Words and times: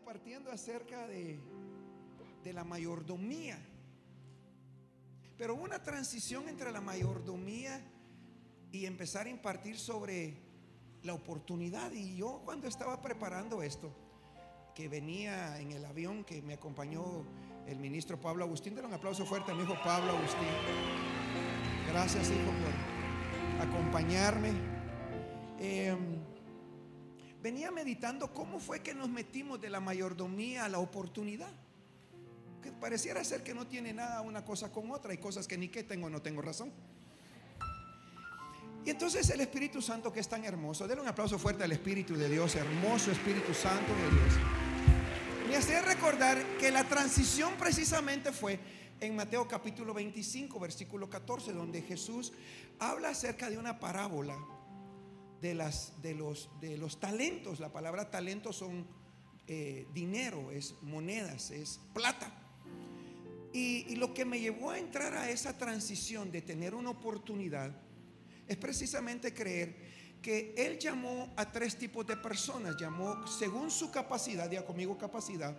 impartiendo 0.00 0.50
acerca 0.50 1.06
de, 1.06 1.38
de 2.42 2.52
la 2.54 2.64
mayordomía. 2.64 3.58
Pero 5.36 5.54
una 5.54 5.82
transición 5.82 6.48
entre 6.48 6.72
la 6.72 6.80
mayordomía 6.80 7.78
y 8.72 8.86
empezar 8.86 9.26
a 9.26 9.30
impartir 9.30 9.78
sobre 9.78 10.38
la 11.02 11.12
oportunidad. 11.12 11.92
Y 11.92 12.16
yo 12.16 12.40
cuando 12.46 12.66
estaba 12.66 13.02
preparando 13.02 13.62
esto, 13.62 13.94
que 14.74 14.88
venía 14.88 15.60
en 15.60 15.72
el 15.72 15.84
avión 15.84 16.24
que 16.24 16.40
me 16.40 16.54
acompañó 16.54 17.26
el 17.66 17.78
ministro 17.78 18.18
Pablo 18.18 18.44
Agustín, 18.44 18.74
denle 18.74 18.88
un 18.88 18.94
aplauso 18.94 19.26
fuerte 19.26 19.52
a 19.52 19.54
mi 19.54 19.64
hijo 19.64 19.74
Pablo 19.84 20.12
Agustín. 20.12 20.48
Gracias 21.88 22.30
hijo 22.30 22.50
por 23.58 23.68
acompañarme. 23.68 24.52
Eh, 25.58 25.94
venía 27.42 27.70
meditando 27.70 28.32
cómo 28.32 28.60
fue 28.60 28.80
que 28.80 28.94
nos 28.94 29.08
metimos 29.08 29.60
de 29.60 29.70
la 29.70 29.80
mayordomía 29.80 30.64
a 30.64 30.68
la 30.68 30.78
oportunidad. 30.78 31.52
Que 32.62 32.70
pareciera 32.72 33.24
ser 33.24 33.42
que 33.42 33.54
no 33.54 33.66
tiene 33.66 33.92
nada 33.92 34.20
una 34.20 34.44
cosa 34.44 34.70
con 34.70 34.90
otra. 34.90 35.12
Hay 35.12 35.18
cosas 35.18 35.48
que 35.48 35.56
ni 35.56 35.68
que 35.68 35.82
tengo, 35.82 36.10
no 36.10 36.20
tengo 36.20 36.42
razón. 36.42 36.72
Y 38.84 38.90
entonces 38.90 39.28
el 39.30 39.40
Espíritu 39.40 39.82
Santo 39.82 40.12
que 40.12 40.20
es 40.20 40.28
tan 40.28 40.44
hermoso, 40.44 40.86
denle 40.88 41.02
un 41.02 41.08
aplauso 41.08 41.38
fuerte 41.38 41.64
al 41.64 41.72
Espíritu 41.72 42.16
de 42.16 42.28
Dios, 42.28 42.54
hermoso 42.56 43.10
Espíritu 43.10 43.52
Santo 43.52 43.92
de 43.94 44.10
Dios. 44.10 44.34
Me 45.48 45.56
hace 45.56 45.80
recordar 45.82 46.42
que 46.58 46.70
la 46.70 46.84
transición 46.84 47.54
precisamente 47.58 48.32
fue 48.32 48.58
en 49.00 49.16
Mateo 49.16 49.48
capítulo 49.48 49.92
25, 49.92 50.58
versículo 50.60 51.10
14, 51.10 51.52
donde 51.52 51.82
Jesús 51.82 52.32
habla 52.78 53.10
acerca 53.10 53.50
de 53.50 53.58
una 53.58 53.78
parábola 53.80 54.38
de, 55.40 55.54
las, 55.54 56.00
de, 56.02 56.14
los, 56.14 56.50
de 56.60 56.76
los 56.76 57.00
talentos. 57.00 57.60
La 57.60 57.72
palabra 57.72 58.10
talento 58.10 58.52
son 58.52 58.86
eh, 59.46 59.86
dinero, 59.92 60.50
es 60.50 60.74
monedas, 60.82 61.50
es 61.50 61.80
plata. 61.92 62.32
Y, 63.52 63.96
lo 63.96 64.14
que 64.14 64.24
me 64.24 64.38
llevó 64.38 64.70
a 64.70 64.78
entrar 64.78 65.12
a 65.14 65.28
esa 65.28 65.58
transición 65.58 66.30
de 66.30 66.40
tener 66.40 66.72
una 66.74 66.90
oportunidad 66.90 67.72
es 68.46 68.56
precisamente 68.56 69.34
creer 69.34 69.74
que 70.22 70.54
Él 70.56 70.78
llamó 70.78 71.32
a 71.36 71.50
tres 71.50 71.76
tipos 71.76 72.06
de 72.06 72.16
personas. 72.16 72.76
Llamó 72.76 73.26
según 73.26 73.72
su 73.72 73.90
capacidad, 73.90 74.48
ya 74.48 74.64
conmigo 74.64 74.96
capacidad. 74.96 75.56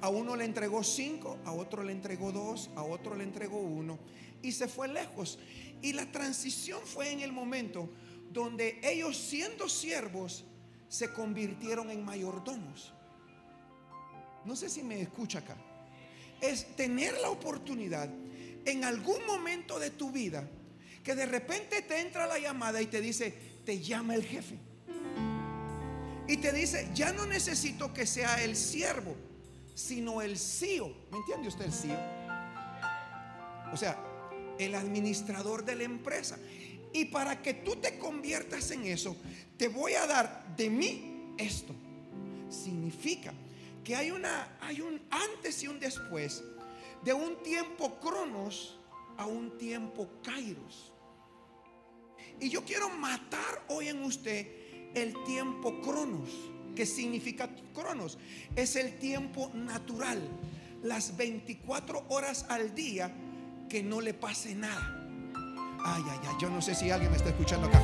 A 0.00 0.08
uno 0.08 0.34
le 0.34 0.44
entregó 0.44 0.82
cinco, 0.82 1.38
a 1.44 1.52
otro 1.52 1.84
le 1.84 1.92
entregó 1.92 2.32
dos, 2.32 2.70
a 2.74 2.82
otro 2.82 3.14
le 3.14 3.22
entregó 3.22 3.58
uno. 3.60 4.00
Y 4.42 4.50
se 4.50 4.66
fue 4.66 4.88
lejos. 4.88 5.38
Y 5.80 5.92
la 5.92 6.10
transición 6.10 6.80
fue 6.84 7.12
en 7.12 7.20
el 7.20 7.30
momento 7.30 7.88
donde 8.32 8.80
ellos 8.82 9.16
siendo 9.16 9.68
siervos 9.68 10.44
se 10.88 11.12
convirtieron 11.12 11.90
en 11.90 12.04
mayordomos. 12.04 12.92
No 14.44 14.56
sé 14.56 14.68
si 14.68 14.82
me 14.82 15.00
escucha 15.00 15.40
acá. 15.40 15.56
Es 16.40 16.76
tener 16.76 17.18
la 17.18 17.30
oportunidad 17.30 18.08
en 18.64 18.84
algún 18.84 19.24
momento 19.26 19.78
de 19.78 19.90
tu 19.90 20.10
vida 20.10 20.48
que 21.02 21.14
de 21.14 21.26
repente 21.26 21.82
te 21.82 22.00
entra 22.00 22.26
la 22.26 22.38
llamada 22.38 22.80
y 22.82 22.86
te 22.86 23.00
dice, 23.00 23.34
te 23.64 23.80
llama 23.80 24.14
el 24.14 24.24
jefe. 24.24 24.58
Y 26.26 26.36
te 26.36 26.52
dice, 26.52 26.90
ya 26.94 27.12
no 27.12 27.26
necesito 27.26 27.94
que 27.94 28.06
sea 28.06 28.42
el 28.44 28.56
siervo, 28.56 29.16
sino 29.74 30.20
el 30.20 30.38
CEO. 30.38 30.88
¿Me 31.10 31.18
entiende 31.18 31.48
usted 31.48 31.64
el 31.64 31.72
CEO? 31.72 31.98
O 33.72 33.76
sea, 33.76 33.96
el 34.58 34.74
administrador 34.74 35.64
de 35.64 35.76
la 35.76 35.84
empresa. 35.84 36.38
Y 36.92 37.06
para 37.06 37.42
que 37.42 37.54
tú 37.54 37.76
te 37.76 37.98
conviertas 37.98 38.70
en 38.70 38.86
eso, 38.86 39.16
te 39.56 39.68
voy 39.68 39.94
a 39.94 40.06
dar 40.06 40.56
de 40.56 40.70
mí 40.70 41.34
esto. 41.36 41.74
Significa 42.48 43.32
que 43.84 43.94
hay 43.96 44.10
una 44.10 44.58
hay 44.60 44.80
un 44.80 45.00
antes 45.10 45.62
y 45.62 45.68
un 45.68 45.80
después 45.80 46.42
de 47.04 47.12
un 47.12 47.42
tiempo 47.42 47.98
cronos 48.00 48.78
a 49.16 49.26
un 49.26 49.56
tiempo 49.58 50.08
kairos. 50.22 50.92
Y 52.40 52.48
yo 52.48 52.64
quiero 52.64 52.88
matar 52.90 53.64
hoy 53.68 53.88
en 53.88 54.02
usted 54.02 54.46
el 54.94 55.14
tiempo 55.24 55.80
cronos. 55.80 56.30
¿Qué 56.74 56.86
significa 56.86 57.50
cronos? 57.74 58.18
Es 58.54 58.76
el 58.76 58.98
tiempo 58.98 59.50
natural. 59.54 60.20
Las 60.82 61.16
24 61.16 62.04
horas 62.08 62.46
al 62.48 62.74
día 62.74 63.12
que 63.68 63.82
no 63.82 64.00
le 64.00 64.14
pase 64.14 64.54
nada. 64.54 64.97
Ay, 65.84 66.02
ay, 66.10 66.18
ay, 66.28 66.36
yo 66.40 66.50
no 66.50 66.60
sé 66.60 66.74
si 66.74 66.90
alguien 66.90 67.10
me 67.10 67.16
está 67.16 67.30
escuchando 67.30 67.68
acá. 67.68 67.80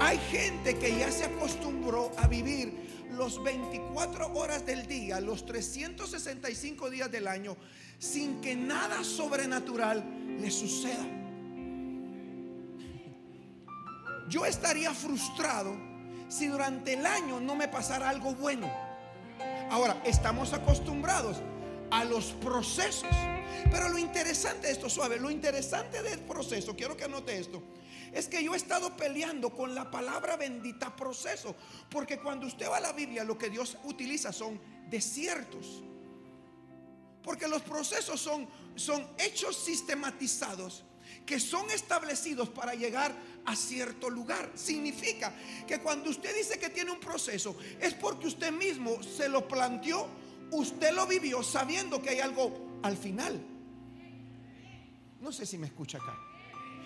Hay 0.00 0.18
gente 0.30 0.78
que 0.78 0.98
ya 0.98 1.10
se 1.10 1.24
acostumbró 1.24 2.10
a 2.16 2.26
vivir 2.26 3.08
los 3.10 3.42
24 3.42 4.32
horas 4.34 4.64
del 4.64 4.86
día, 4.86 5.20
los 5.20 5.44
365 5.44 6.90
días 6.90 7.10
del 7.10 7.28
año, 7.28 7.56
sin 7.98 8.40
que 8.40 8.54
nada 8.56 9.04
sobrenatural 9.04 10.38
le 10.40 10.50
suceda. 10.50 11.04
Yo 14.28 14.46
estaría 14.46 14.94
frustrado 14.94 15.76
si 16.28 16.46
durante 16.46 16.94
el 16.94 17.04
año 17.04 17.40
no 17.40 17.56
me 17.56 17.68
pasara 17.68 18.08
algo 18.08 18.34
bueno. 18.34 18.70
Ahora, 19.70 20.00
estamos 20.04 20.52
acostumbrados 20.52 21.42
a 21.90 22.04
los 22.04 22.26
procesos. 22.32 23.10
Pero 23.70 23.88
lo 23.88 23.98
interesante 23.98 24.66
de 24.66 24.72
esto, 24.72 24.88
suave, 24.88 25.18
lo 25.18 25.30
interesante 25.30 26.02
del 26.02 26.20
proceso, 26.20 26.74
quiero 26.74 26.96
que 26.96 27.04
anote 27.04 27.38
esto, 27.38 27.62
es 28.12 28.26
que 28.26 28.42
yo 28.42 28.54
he 28.54 28.56
estado 28.56 28.96
peleando 28.96 29.50
con 29.50 29.74
la 29.74 29.90
palabra 29.90 30.36
bendita 30.36 30.94
proceso. 30.96 31.54
Porque 31.90 32.18
cuando 32.18 32.46
usted 32.46 32.68
va 32.68 32.78
a 32.78 32.80
la 32.80 32.92
Biblia, 32.92 33.24
lo 33.24 33.38
que 33.38 33.50
Dios 33.50 33.76
utiliza 33.84 34.32
son 34.32 34.60
desiertos. 34.88 35.82
Porque 37.22 37.46
los 37.46 37.62
procesos 37.62 38.20
son, 38.20 38.48
son 38.74 39.06
hechos 39.18 39.56
sistematizados 39.56 40.84
que 41.26 41.38
son 41.38 41.70
establecidos 41.70 42.48
para 42.48 42.74
llegar 42.74 43.14
a 43.44 43.54
cierto 43.54 44.10
lugar. 44.10 44.50
Significa 44.54 45.32
que 45.66 45.78
cuando 45.80 46.10
usted 46.10 46.34
dice 46.34 46.58
que 46.58 46.70
tiene 46.70 46.90
un 46.90 47.00
proceso, 47.00 47.56
es 47.80 47.94
porque 47.94 48.26
usted 48.26 48.52
mismo 48.52 49.02
se 49.02 49.28
lo 49.28 49.46
planteó 49.46 50.08
usted 50.52 50.92
lo 50.92 51.06
vivió 51.06 51.42
sabiendo 51.42 52.00
que 52.02 52.10
hay 52.10 52.20
algo 52.20 52.80
al 52.82 52.96
final. 52.96 53.40
No 55.20 55.32
sé 55.32 55.44
si 55.46 55.58
me 55.58 55.66
escucha 55.66 55.98
acá. 55.98 56.16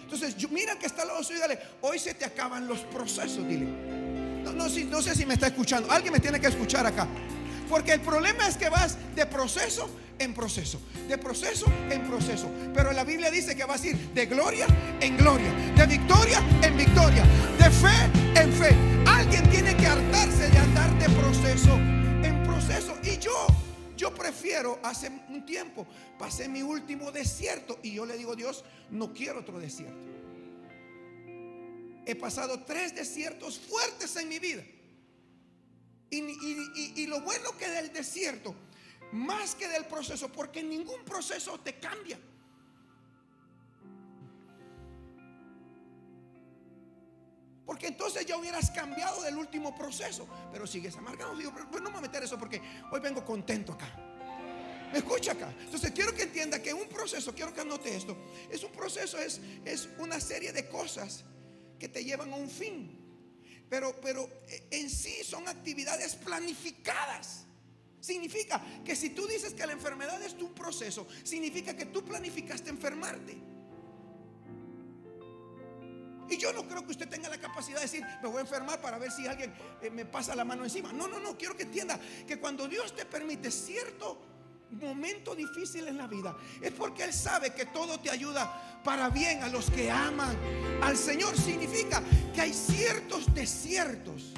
Entonces, 0.03 0.37
mira 0.51 0.79
que 0.79 0.87
está 0.87 1.03
al 1.03 1.09
lado 1.09 1.23
suyo 1.23 1.41
dale, 1.41 1.59
hoy 1.81 1.99
se 1.99 2.15
te 2.15 2.25
acaban 2.25 2.67
los 2.67 2.81
procesos, 2.81 3.47
dile. 3.49 3.67
No 4.55 5.03
sé 5.03 5.15
si 5.15 5.25
me 5.25 5.35
está 5.35 5.47
escuchando. 5.47 5.91
Alguien 5.91 6.13
me 6.13 6.21
tiene 6.21 6.41
que 6.41 6.49
escuchar 6.49 6.87
acá. 6.87 7.09
Porque 7.69 7.93
el 7.93 8.01
problema 8.01 8.47
es 8.47 8.57
que 8.57 8.69
vas 8.69 8.99
de 9.17 9.25
proceso 9.27 9.89
en 10.19 10.35
proceso, 10.35 10.81
de 11.09 11.17
proceso 11.17 11.67
en 11.91 12.03
proceso. 12.07 12.49
Pero 12.75 12.93
la 12.93 13.05
Biblia 13.05 13.31
dice 13.31 13.57
que 13.57 13.65
vas 13.65 13.83
a 13.83 13.87
ir 13.89 13.97
de 14.13 14.27
gloria 14.27 14.67
en 15.01 15.17
gloria, 15.17 15.51
de 15.75 15.87
victoria 15.87 16.39
en 16.63 16.77
victoria, 16.77 17.25
de 17.59 17.71
fe 17.71 18.41
en 18.41 18.53
fe. 18.53 18.77
Alguien 19.07 19.49
tiene 19.51 19.75
que 19.77 19.87
hartarse 19.87 20.51
de 20.51 20.59
andar 20.59 20.99
de 20.99 21.09
proceso 21.09 21.79
Y 23.03 23.19
yo, 23.19 23.47
yo 23.95 24.15
prefiero, 24.15 24.81
hace 24.83 25.11
un 25.29 25.45
tiempo, 25.45 25.87
pasé 26.19 26.49
mi 26.49 26.63
último 26.63 27.13
desierto 27.13 27.79
y 27.83 27.93
yo 27.93 28.07
le 28.07 28.17
digo, 28.17 28.35
Dios, 28.35 28.65
no 28.91 29.13
quiero 29.13 29.41
otro 29.41 29.59
desierto. 29.59 30.07
He 32.07 32.15
pasado 32.15 32.65
tres 32.65 32.95
desiertos 32.95 33.59
fuertes 33.59 34.17
en 34.17 34.29
mi 34.31 34.39
vida. 34.39 34.65
Y, 36.09 36.21
y, 36.97 37.07
lo 37.07 37.21
bueno 37.21 37.57
que 37.59 37.69
del 37.69 37.93
desierto, 37.93 38.55
más 39.13 39.55
que 39.55 39.69
del 39.69 39.85
proceso, 39.85 40.31
porque 40.31 40.63
ningún 40.63 41.05
proceso 41.05 41.61
te 41.61 41.79
cambia. 41.79 42.19
Porque 47.67 47.87
entonces 47.87 48.27
ya 48.27 48.37
hubieras 48.37 48.71
cambiado 48.71 49.23
del 49.23 49.37
último 49.37 49.75
proceso. 49.75 50.29
Pero 50.53 50.67
sigues 50.67 50.97
amargado. 50.97 51.37
Digo, 51.37 51.53
pero 51.55 51.69
no 51.81 51.91
me 51.91 51.97
voy 51.97 51.99
a 51.99 52.03
meter 52.03 52.23
eso 52.23 52.39
porque 52.39 52.61
hoy 52.91 53.01
vengo 53.01 53.25
contento 53.25 53.73
acá. 53.73 53.89
¿Me 54.93 54.99
escucha 54.99 55.33
acá? 55.33 55.53
Entonces 55.61 55.91
quiero 55.91 56.15
que 56.15 56.23
entienda 56.23 56.63
que 56.63 56.73
un 56.73 56.89
proceso, 56.89 57.35
quiero 57.35 57.53
que 57.53 57.63
anote 57.63 57.97
esto. 57.97 58.17
Es 58.51 58.63
un 58.63 58.71
proceso, 58.71 59.19
es, 59.19 59.41
es 59.65 59.89
una 59.99 60.21
serie 60.21 60.53
de 60.53 60.69
cosas 60.69 61.25
que 61.79 61.89
te 61.89 62.05
llevan 62.05 62.33
a 62.33 62.37
un 62.37 62.49
fin. 62.49 63.01
Pero, 63.69 63.99
pero 64.01 64.29
en 64.71 64.89
sí 64.91 65.25
son 65.25 65.49
actividades 65.49 66.15
planificadas. 66.15 67.45
Significa 67.99 68.63
que 68.85 68.95
si 68.95 69.11
tú 69.11 69.27
dices 69.27 69.55
que 69.55 69.67
la 69.67 69.73
enfermedad 69.73 70.23
es 70.23 70.35
un 70.35 70.53
proceso, 70.53 71.09
significa 71.25 71.75
que 71.75 71.87
tú 71.87 72.05
planificaste 72.05 72.69
enfermarte. 72.69 73.54
Y 76.29 76.37
yo 76.37 76.53
no 76.53 76.67
creo 76.67 76.85
que 76.85 76.93
usted 76.93 77.09
tenga 77.09 77.29
la 77.29 77.39
capacidad 77.39 77.77
de 77.77 77.83
decir, 77.83 78.05
me 78.23 78.29
voy 78.29 78.39
a 78.39 78.41
enfermar 78.43 78.81
para 78.81 78.99
ver 78.99 79.11
si 79.11 79.27
alguien 79.27 79.53
eh, 79.83 79.91
me 79.91 80.05
pasa 80.05 80.35
la 80.35 80.45
mano 80.45 80.65
encima. 80.65 80.93
No, 80.93 81.07
no, 81.09 81.21
no, 81.21 81.37
quiero 81.37 81.57
que 81.57 81.65
entienda 81.65 81.99
que 82.27 82.39
cuando 82.39 82.67
Dios 82.67 82.95
te 82.95 83.05
permite 83.05 83.51
cierto 83.51 84.21
momento 84.71 85.35
difícil 85.35 85.87
en 85.87 85.99
la 85.99 86.07
vida, 86.07 86.37
es 86.61 86.73
porque 86.73 87.05
Él 87.05 87.13
sabe 87.13 87.55
que 87.55 87.67
todo 87.67 88.01
te 88.01 88.11
ayuda 88.11 88.81
para 88.83 89.09
bien 89.11 89.43
a 89.43 89.49
los 89.49 89.71
que 89.71 89.91
aman 89.91 90.37
al 90.83 90.97
Señor. 90.97 91.37
Significa 91.37 92.03
que 92.35 92.41
hay 92.41 92.55
ciertos 92.55 93.33
desiertos 93.35 94.33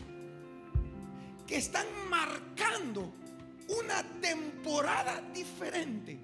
que 1.46 1.56
están 1.56 1.86
marcando 2.10 3.12
una 3.68 4.02
temporada 4.20 5.22
diferente 5.32 6.18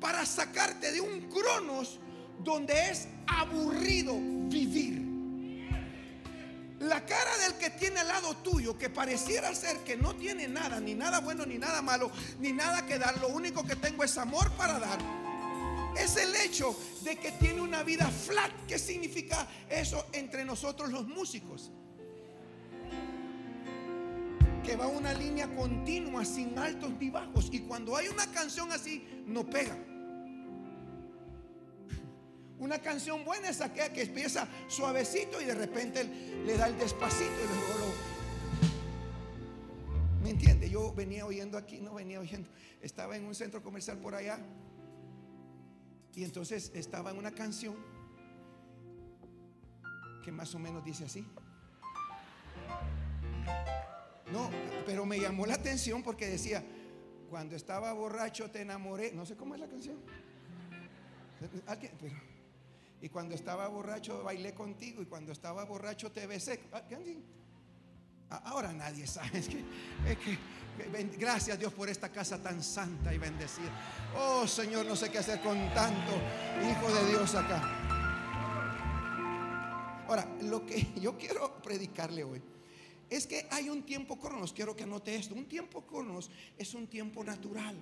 para 0.00 0.24
sacarte 0.24 0.92
de 0.92 1.00
un 1.00 1.28
cronos 1.28 1.98
donde 2.42 2.90
es 2.90 3.08
aburrido 3.26 4.14
vivir. 4.48 5.06
La 6.80 7.04
cara 7.04 7.36
del 7.38 7.54
que 7.54 7.70
tiene 7.70 8.00
al 8.00 8.08
lado 8.08 8.36
tuyo, 8.36 8.78
que 8.78 8.88
pareciera 8.88 9.52
ser 9.54 9.78
que 9.78 9.96
no 9.96 10.14
tiene 10.14 10.46
nada, 10.46 10.78
ni 10.80 10.94
nada 10.94 11.20
bueno, 11.20 11.44
ni 11.44 11.58
nada 11.58 11.82
malo, 11.82 12.10
ni 12.38 12.52
nada 12.52 12.86
que 12.86 12.98
dar, 12.98 13.20
lo 13.20 13.28
único 13.28 13.64
que 13.64 13.74
tengo 13.74 14.04
es 14.04 14.16
amor 14.16 14.50
para 14.52 14.78
dar, 14.78 14.98
es 15.98 16.16
el 16.16 16.34
hecho 16.36 16.76
de 17.02 17.16
que 17.16 17.32
tiene 17.32 17.60
una 17.60 17.82
vida 17.82 18.08
flat. 18.08 18.52
¿Qué 18.68 18.78
significa 18.78 19.48
eso 19.68 20.06
entre 20.12 20.44
nosotros 20.44 20.90
los 20.90 21.08
músicos? 21.08 21.72
Que 24.64 24.76
va 24.76 24.86
una 24.86 25.12
línea 25.14 25.48
continua, 25.56 26.24
sin 26.24 26.56
altos 26.58 26.92
ni 27.00 27.10
bajos. 27.10 27.48
Y 27.50 27.60
cuando 27.60 27.96
hay 27.96 28.08
una 28.08 28.30
canción 28.30 28.70
así, 28.70 29.24
no 29.26 29.44
pega. 29.44 29.76
Una 32.58 32.80
canción 32.80 33.24
buena 33.24 33.48
es 33.50 33.60
aquella 33.60 33.92
que 33.92 34.02
empieza 34.02 34.48
suavecito 34.66 35.40
y 35.40 35.44
de 35.44 35.54
repente 35.54 36.04
le 36.04 36.56
da 36.56 36.68
el 36.68 36.76
despacito 36.76 37.30
y 37.30 37.46
luego 37.46 37.78
lo... 37.78 38.08
¿Me 40.22 40.30
entiende? 40.30 40.68
Yo 40.68 40.92
venía 40.92 41.24
oyendo 41.24 41.56
aquí, 41.56 41.80
no 41.80 41.94
venía 41.94 42.18
oyendo. 42.18 42.50
Estaba 42.82 43.16
en 43.16 43.24
un 43.24 43.34
centro 43.34 43.62
comercial 43.62 43.98
por 43.98 44.14
allá 44.14 44.38
y 46.14 46.24
entonces 46.24 46.72
estaba 46.74 47.12
en 47.12 47.18
una 47.18 47.30
canción 47.30 47.76
que 50.24 50.32
más 50.32 50.52
o 50.54 50.58
menos 50.58 50.84
dice 50.84 51.04
así. 51.04 51.24
No, 54.32 54.50
pero 54.84 55.06
me 55.06 55.20
llamó 55.20 55.46
la 55.46 55.54
atención 55.54 56.02
porque 56.02 56.26
decía, 56.26 56.64
cuando 57.30 57.54
estaba 57.54 57.92
borracho 57.92 58.50
te 58.50 58.62
enamoré. 58.62 59.12
No 59.12 59.24
sé 59.24 59.36
cómo 59.36 59.54
es 59.54 59.60
la 59.60 59.68
canción. 59.68 59.96
Pero, 61.40 62.27
y 63.00 63.08
cuando 63.08 63.34
estaba 63.34 63.68
borracho 63.68 64.22
bailé 64.22 64.54
contigo 64.54 65.02
y 65.02 65.06
cuando 65.06 65.32
estaba 65.32 65.64
borracho 65.64 66.10
te 66.10 66.26
besé. 66.26 66.60
Ah, 66.72 66.82
ah, 68.30 68.42
ahora 68.46 68.72
nadie 68.72 69.06
sabe. 69.06 69.38
Es 70.06 70.18
que, 70.18 70.38
gracias 71.18 71.58
Dios 71.58 71.72
por 71.72 71.88
esta 71.88 72.08
casa 72.10 72.42
tan 72.42 72.62
santa 72.62 73.12
y 73.14 73.18
bendecida. 73.18 73.70
Oh 74.16 74.46
Señor, 74.46 74.86
no 74.86 74.96
sé 74.96 75.10
qué 75.10 75.18
hacer 75.18 75.40
con 75.40 75.58
tanto 75.74 76.12
hijo 76.62 76.94
de 76.94 77.10
Dios 77.10 77.34
acá. 77.34 77.62
Ahora, 80.08 80.26
lo 80.42 80.64
que 80.64 80.92
yo 81.00 81.16
quiero 81.18 81.60
predicarle 81.62 82.24
hoy 82.24 82.42
es 83.10 83.26
que 83.26 83.46
hay 83.50 83.68
un 83.68 83.84
tiempo 83.84 84.18
cronos. 84.18 84.52
Quiero 84.52 84.74
que 84.74 84.84
anote 84.84 85.14
esto. 85.14 85.34
Un 85.34 85.46
tiempo 85.46 85.86
cronos 85.86 86.30
es 86.56 86.74
un 86.74 86.86
tiempo 86.88 87.24
natural 87.24 87.76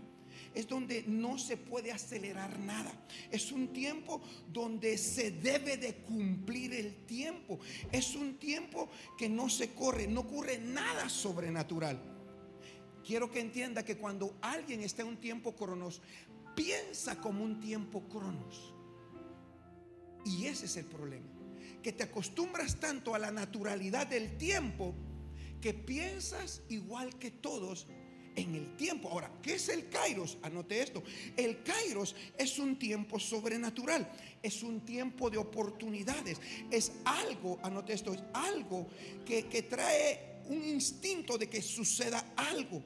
es 0.54 0.66
donde 0.66 1.04
no 1.06 1.38
se 1.38 1.56
puede 1.56 1.92
acelerar 1.92 2.58
nada. 2.58 2.92
Es 3.30 3.52
un 3.52 3.72
tiempo 3.72 4.20
donde 4.52 4.98
se 4.98 5.30
debe 5.30 5.76
de 5.76 5.96
cumplir 5.96 6.74
el 6.74 7.06
tiempo. 7.06 7.58
Es 7.92 8.14
un 8.14 8.38
tiempo 8.38 8.88
que 9.18 9.28
no 9.28 9.48
se 9.48 9.72
corre, 9.74 10.06
no 10.06 10.20
ocurre 10.20 10.58
nada 10.58 11.08
sobrenatural. 11.08 12.00
Quiero 13.04 13.30
que 13.30 13.40
entienda 13.40 13.84
que 13.84 13.96
cuando 13.96 14.36
alguien 14.40 14.82
está 14.82 15.02
en 15.02 15.08
un 15.08 15.16
tiempo 15.18 15.54
cronos, 15.54 16.02
piensa 16.56 17.20
como 17.20 17.44
un 17.44 17.60
tiempo 17.60 18.08
cronos. 18.08 18.74
Y 20.24 20.46
ese 20.46 20.66
es 20.66 20.76
el 20.76 20.86
problema. 20.86 21.28
Que 21.82 21.92
te 21.92 22.02
acostumbras 22.02 22.80
tanto 22.80 23.14
a 23.14 23.18
la 23.18 23.30
naturalidad 23.30 24.08
del 24.08 24.36
tiempo 24.36 24.94
que 25.60 25.72
piensas 25.72 26.62
igual 26.68 27.16
que 27.18 27.30
todos 27.30 27.86
en 28.36 28.54
el 28.54 28.76
tiempo. 28.76 29.08
Ahora, 29.08 29.30
¿qué 29.42 29.54
es 29.54 29.68
el 29.68 29.88
Kairos? 29.88 30.38
Anote 30.42 30.80
esto. 30.80 31.02
El 31.36 31.62
Kairos 31.62 32.14
es 32.38 32.58
un 32.58 32.78
tiempo 32.78 33.18
sobrenatural, 33.18 34.08
es 34.42 34.62
un 34.62 34.82
tiempo 34.82 35.30
de 35.30 35.38
oportunidades, 35.38 36.38
es 36.70 36.92
algo, 37.04 37.58
anote 37.62 37.94
esto, 37.94 38.12
es 38.12 38.22
algo 38.34 38.86
que, 39.24 39.46
que 39.46 39.62
trae 39.62 40.36
un 40.48 40.64
instinto 40.64 41.36
de 41.38 41.48
que 41.48 41.62
suceda 41.62 42.34
algo. 42.36 42.82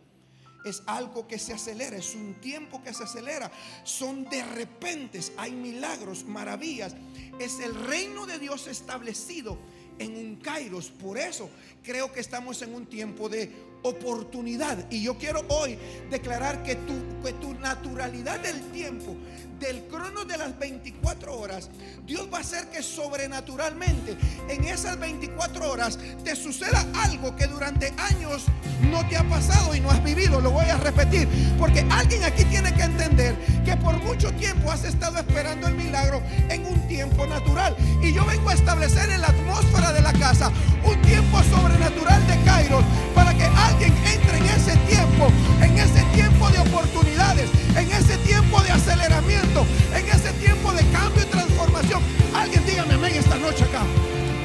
Es 0.63 0.83
algo 0.87 1.27
que 1.27 1.39
se 1.39 1.55
acelera, 1.55 1.97
es 1.97 2.15
un 2.15 2.35
tiempo 2.35 2.83
que 2.83 2.93
se 2.93 3.05
acelera. 3.05 3.51
Son 3.83 4.29
de 4.29 4.45
repente, 4.45 5.19
hay 5.39 5.53
milagros, 5.53 6.25
maravillas. 6.25 6.95
Es 7.39 7.61
el 7.61 7.75
reino 7.75 8.27
de 8.27 8.39
Dios 8.39 8.67
establecido 8.67 9.59
en 9.99 10.17
un 10.17 10.37
Kairos. 10.37 10.91
Por 10.91 11.17
eso 11.17 11.49
creo 11.83 12.13
que 12.13 12.21
estamos 12.21 12.61
en 12.61 12.75
un 12.75 12.87
tiempo 12.87 13.31
de 13.31 13.70
oportunidad. 13.83 14.79
Y 14.91 15.03
yo 15.03 15.17
quiero 15.17 15.45
hoy 15.49 15.79
declarar 16.11 16.63
que 16.63 16.77
tu, 16.77 17.23
que 17.25 17.33
tu 17.35 17.55
naturalidad 17.55 18.41
del 18.41 18.61
tiempo, 18.71 19.17
del 19.61 19.83
crono 19.85 20.25
de 20.25 20.39
las 20.39 20.59
24 20.59 21.39
horas, 21.39 21.69
Dios 22.07 22.29
va 22.33 22.39
a 22.39 22.41
hacer 22.41 22.69
que 22.71 22.83
sobrenaturalmente 22.83 24.17
en 24.49 24.65
esas 24.65 24.99
24 24.99 25.71
horas 25.71 25.99
te 26.25 26.35
suceda 26.35 26.85
algo 27.03 27.37
que 27.37 27.47
durante 27.47 27.93
años 27.99 28.47
no 28.91 29.07
te 29.09 29.17
ha 29.19 29.29
pasado 29.29 29.75
y 29.75 29.81
no 29.81 29.91
has 29.91 30.03
vivido. 30.03 30.41
Lo 30.41 30.51
voy 30.51 30.65
a 30.65 30.79
repetir, 30.79 31.29
porque 31.59 31.87
alguien 31.91 32.25
aquí 32.25 32.45
tiene 32.47 32.75
que 32.75 32.83
entender 32.83 33.37
que 33.65 33.77
por 33.77 34.03
mucho 34.03 34.33
tiempo 34.33 34.71
has 34.71 34.85
estado 34.85 35.19
esperando 35.19 35.69
el 35.69 35.75
milagro 35.75 36.23
en 36.49 36.65
un 36.67 36.81
tiempo 36.89 37.27
natural. 37.27 37.77
Y 38.03 38.15
yo 38.15 38.25
vengo 38.25 38.49
a 38.49 38.55
establecer 38.55 39.11
en 39.11 39.21
la 39.21 39.29
atmósfera 39.29 39.93
de 39.93 40.01
la 40.01 40.13
casa 40.15 40.51
un 40.85 41.01
tiempo 41.03 41.43
sobrenatural 41.45 42.27
de 42.27 42.43
Kairos 42.45 42.85
para 43.15 43.35
que 43.35 43.45
alguien 43.71 43.95
entre 44.05 44.39
en 44.39 44.47
ese 44.47 44.77
tiempo, 44.89 45.29
en 45.63 45.79
ese 45.79 46.03
tiempo 46.15 46.51
de 46.51 46.59
oportunidades, 46.59 47.49
en 47.77 47.91
ese 47.93 48.17
tiempo 48.19 48.61
de 48.63 48.71
aceleramiento, 48.71 49.67
en 49.95 50.09
ese 50.09 50.33
tiempo 50.35 50.73
de 50.73 50.85
cambio 50.91 51.23
y 51.23 51.27
transformación. 51.27 52.03
Alguien 52.35 52.65
dígame 52.67 52.95
amén 52.95 53.13
esta 53.17 53.37
noche 53.37 53.65
acá. 53.65 53.83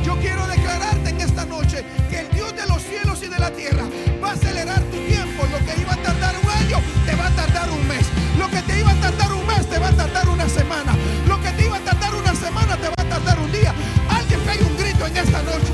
Yo 0.04 0.16
quiero 0.20 0.46
declararte 0.48 1.10
en 1.10 1.22
esta 1.22 1.46
noche 1.46 1.84
que 2.10 2.20
el 2.20 2.30
Dios 2.30 2.56
de 2.56 2.66
los 2.68 2.82
cielos 2.84 3.24
y 3.24 3.28
de 3.28 3.40
la 3.40 3.50
tierra 3.52 3.86
va 4.24 4.30
a 4.30 4.34
acelerar 4.34 4.82
tu 4.92 4.98
tiempo. 5.08 5.44
Lo 5.52 5.58
que 5.66 5.82
iba 5.82 5.94
a 5.94 5.98
tardar 5.98 6.36
un 6.44 6.50
año, 6.50 6.78
te 7.06 7.16
va 7.16 7.28
a 7.28 7.36
tardar 7.36 7.72
un 7.72 7.88
mes. 7.88 8.06
Lo 8.38 8.48
que 8.50 8.62
te 8.62 8.80
iba 8.80 8.92
a 8.92 8.96
tardar 9.02 9.34
un 9.34 9.48
mes, 9.48 9.68
te 9.68 9.80
va 9.80 9.88
a 9.88 9.94
tardar 9.94 10.30
una 10.30 10.48
semana. 10.48 10.94
Lo 11.28 11.42
que 11.42 11.50
te 11.52 11.66
iba 11.66 11.78
a 11.78 11.82
tardar 11.82 12.14
una 12.14 12.36
semana, 12.36 12.78
te 12.78 12.88
va 12.90 12.96
a 12.98 13.10
tardar 13.10 13.40
un 13.40 13.52
día. 13.52 13.74
Alguien 14.10 14.40
pegue 14.42 14.64
un 14.64 14.78
grito 14.78 15.08
en 15.08 15.18
esta 15.18 15.42
noche. 15.42 15.74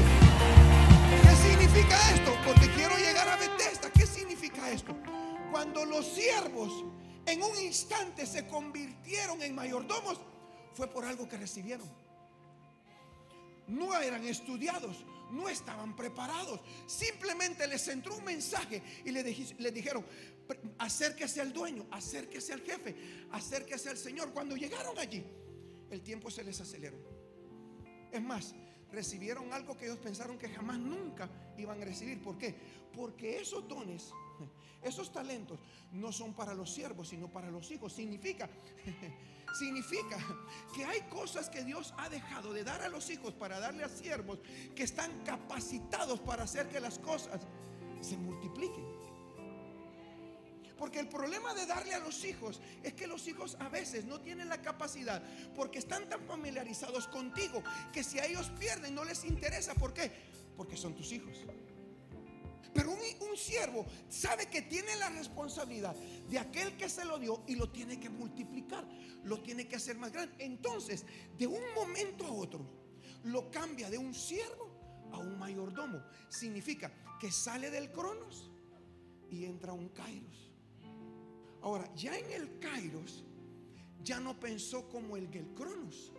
¿Qué 1.24 1.36
significa 1.50 1.98
esto? 2.14 2.21
Cuando 5.62 5.86
los 5.86 6.08
siervos 6.08 6.84
en 7.24 7.44
un 7.44 7.56
instante 7.62 8.26
se 8.26 8.48
convirtieron 8.48 9.44
en 9.44 9.54
mayordomos, 9.54 10.20
fue 10.74 10.88
por 10.88 11.06
algo 11.06 11.30
que 11.30 11.38
recibieron. 11.38 11.88
No 13.68 13.96
eran 14.02 14.26
estudiados, 14.26 15.06
no 15.30 15.48
estaban 15.50 15.96
preparados. 15.96 16.62
Simplemente 16.88 17.68
les 17.68 17.88
entró 17.90 18.18
un 18.18 18.24
mensaje 18.24 18.82
y 19.06 19.12
les, 19.12 19.24
dijeron, 19.72 20.04
acérquese 20.80 21.42
al 21.42 21.54
dueño, 21.54 21.86
acérquese 21.92 22.54
al 22.54 22.62
jefe, 22.62 22.96
acérquese 23.30 23.90
al 23.90 23.98
Señor. 23.98 24.34
Cuando 24.34 24.56
llegaron 24.58 24.98
allí, 24.98 25.24
el 25.92 26.02
tiempo 26.02 26.32
se 26.32 26.44
les 26.44 26.60
aceleró. 26.60 26.98
Es 28.12 28.24
más, 28.24 28.56
recibieron 28.92 29.54
algo 29.54 29.78
que 29.78 29.86
ellos 29.86 30.00
pensaron 30.00 30.40
que 30.40 30.50
jamás 30.50 30.80
nunca 30.80 31.30
iban 31.56 31.80
a 31.84 31.86
recibir. 31.86 32.20
¿Por 32.20 32.40
qué? 32.40 32.56
Porque 32.96 33.40
esos 33.40 33.68
dones, 33.68 34.12
esos 34.82 35.12
talentos 35.12 35.60
no 35.92 36.12
son 36.12 36.34
para 36.34 36.54
los 36.54 36.72
siervos, 36.72 37.10
sino 37.10 37.28
para 37.28 37.52
los 37.52 37.70
hijos. 37.72 37.94
Significa, 37.94 38.50
significa 39.60 40.18
que 40.76 40.86
hay 40.86 41.02
cosas 41.02 41.50
que 41.50 41.64
Dios 41.64 41.94
ha 41.98 42.10
dejado 42.10 42.54
de 42.54 42.64
dar 42.64 42.82
a 42.82 42.90
los 42.90 43.10
hijos 43.10 43.34
para 43.34 43.60
darle 43.60 43.84
a 43.84 43.90
siervos 43.90 44.40
que 44.76 44.84
están 44.84 45.24
capacitados 45.24 46.20
para 46.20 46.44
hacer 46.44 46.70
que 46.70 46.80
las 46.80 47.00
cosas 47.00 47.42
se 48.02 48.18
multipliquen. 48.18 49.02
Porque 50.82 51.00
el 51.00 51.08
problema 51.08 51.54
de 51.54 51.68
darle 51.68 51.94
a 51.94 52.00
los 52.00 52.26
hijos 52.26 52.60
es 52.82 52.94
que 52.94 53.06
los 53.06 53.28
hijos 53.28 53.56
a 53.60 53.70
veces 53.70 54.06
no 54.06 54.20
tienen 54.20 54.50
la 54.50 54.64
capacidad 54.64 55.22
porque 55.56 55.78
están 55.78 56.10
tan 56.10 56.26
familiarizados 56.26 57.08
contigo 57.08 57.62
que 57.94 58.04
si 58.04 58.18
a 58.18 58.26
ellos 58.26 58.50
pierden 58.58 58.96
no 58.96 59.04
les 59.04 59.24
interesa. 59.24 59.76
¿Por 59.76 59.94
qué? 59.94 60.12
Porque 60.58 60.76
son 60.76 60.96
tus 60.96 61.12
hijos. 61.12 61.38
Pero 62.74 62.92
un, 62.92 63.38
siervo 63.38 63.86
sabe 64.08 64.46
que 64.48 64.62
tiene 64.62 64.96
la 64.98 65.10
responsabilidad 65.10 65.96
de 66.30 66.38
aquel 66.38 66.78
que 66.78 66.90
se 66.90 67.06
lo 67.06 67.18
dio 67.18 67.44
y 67.48 67.56
lo 67.56 67.70
tiene 67.72 68.00
que 68.00 68.10
multiplicar, 68.10 68.88
lo 69.24 69.42
tiene 69.42 69.68
que 69.68 69.78
hacer 69.78 69.98
más 69.98 70.12
grande. 70.12 70.36
Entonces, 70.40 71.06
de 71.38 71.48
un 71.48 71.64
momento 71.74 72.26
a 72.26 72.32
otro, 72.32 72.66
lo 73.24 73.50
cambia 73.50 73.90
de 73.90 73.98
un 73.98 74.14
siervo 74.14 75.10
a 75.12 75.18
un 75.18 75.40
mayordomo. 75.40 76.04
Significa 76.30 76.92
que 77.20 77.32
sale 77.32 77.72
del 77.72 77.92
cronos 77.92 78.52
y 79.30 79.46
entra 79.46 79.74
un 79.74 79.90
kairos. 79.90 80.52
Ahora, 81.62 81.88
ya 81.96 82.18
en 82.18 82.32
el 82.32 82.60
Kairos, 82.60 83.24
ya 84.04 84.20
no 84.20 84.40
pensó 84.40 84.90
como 84.90 85.16
el 85.16 85.30
del 85.30 85.54
Cronos. 85.54 86.12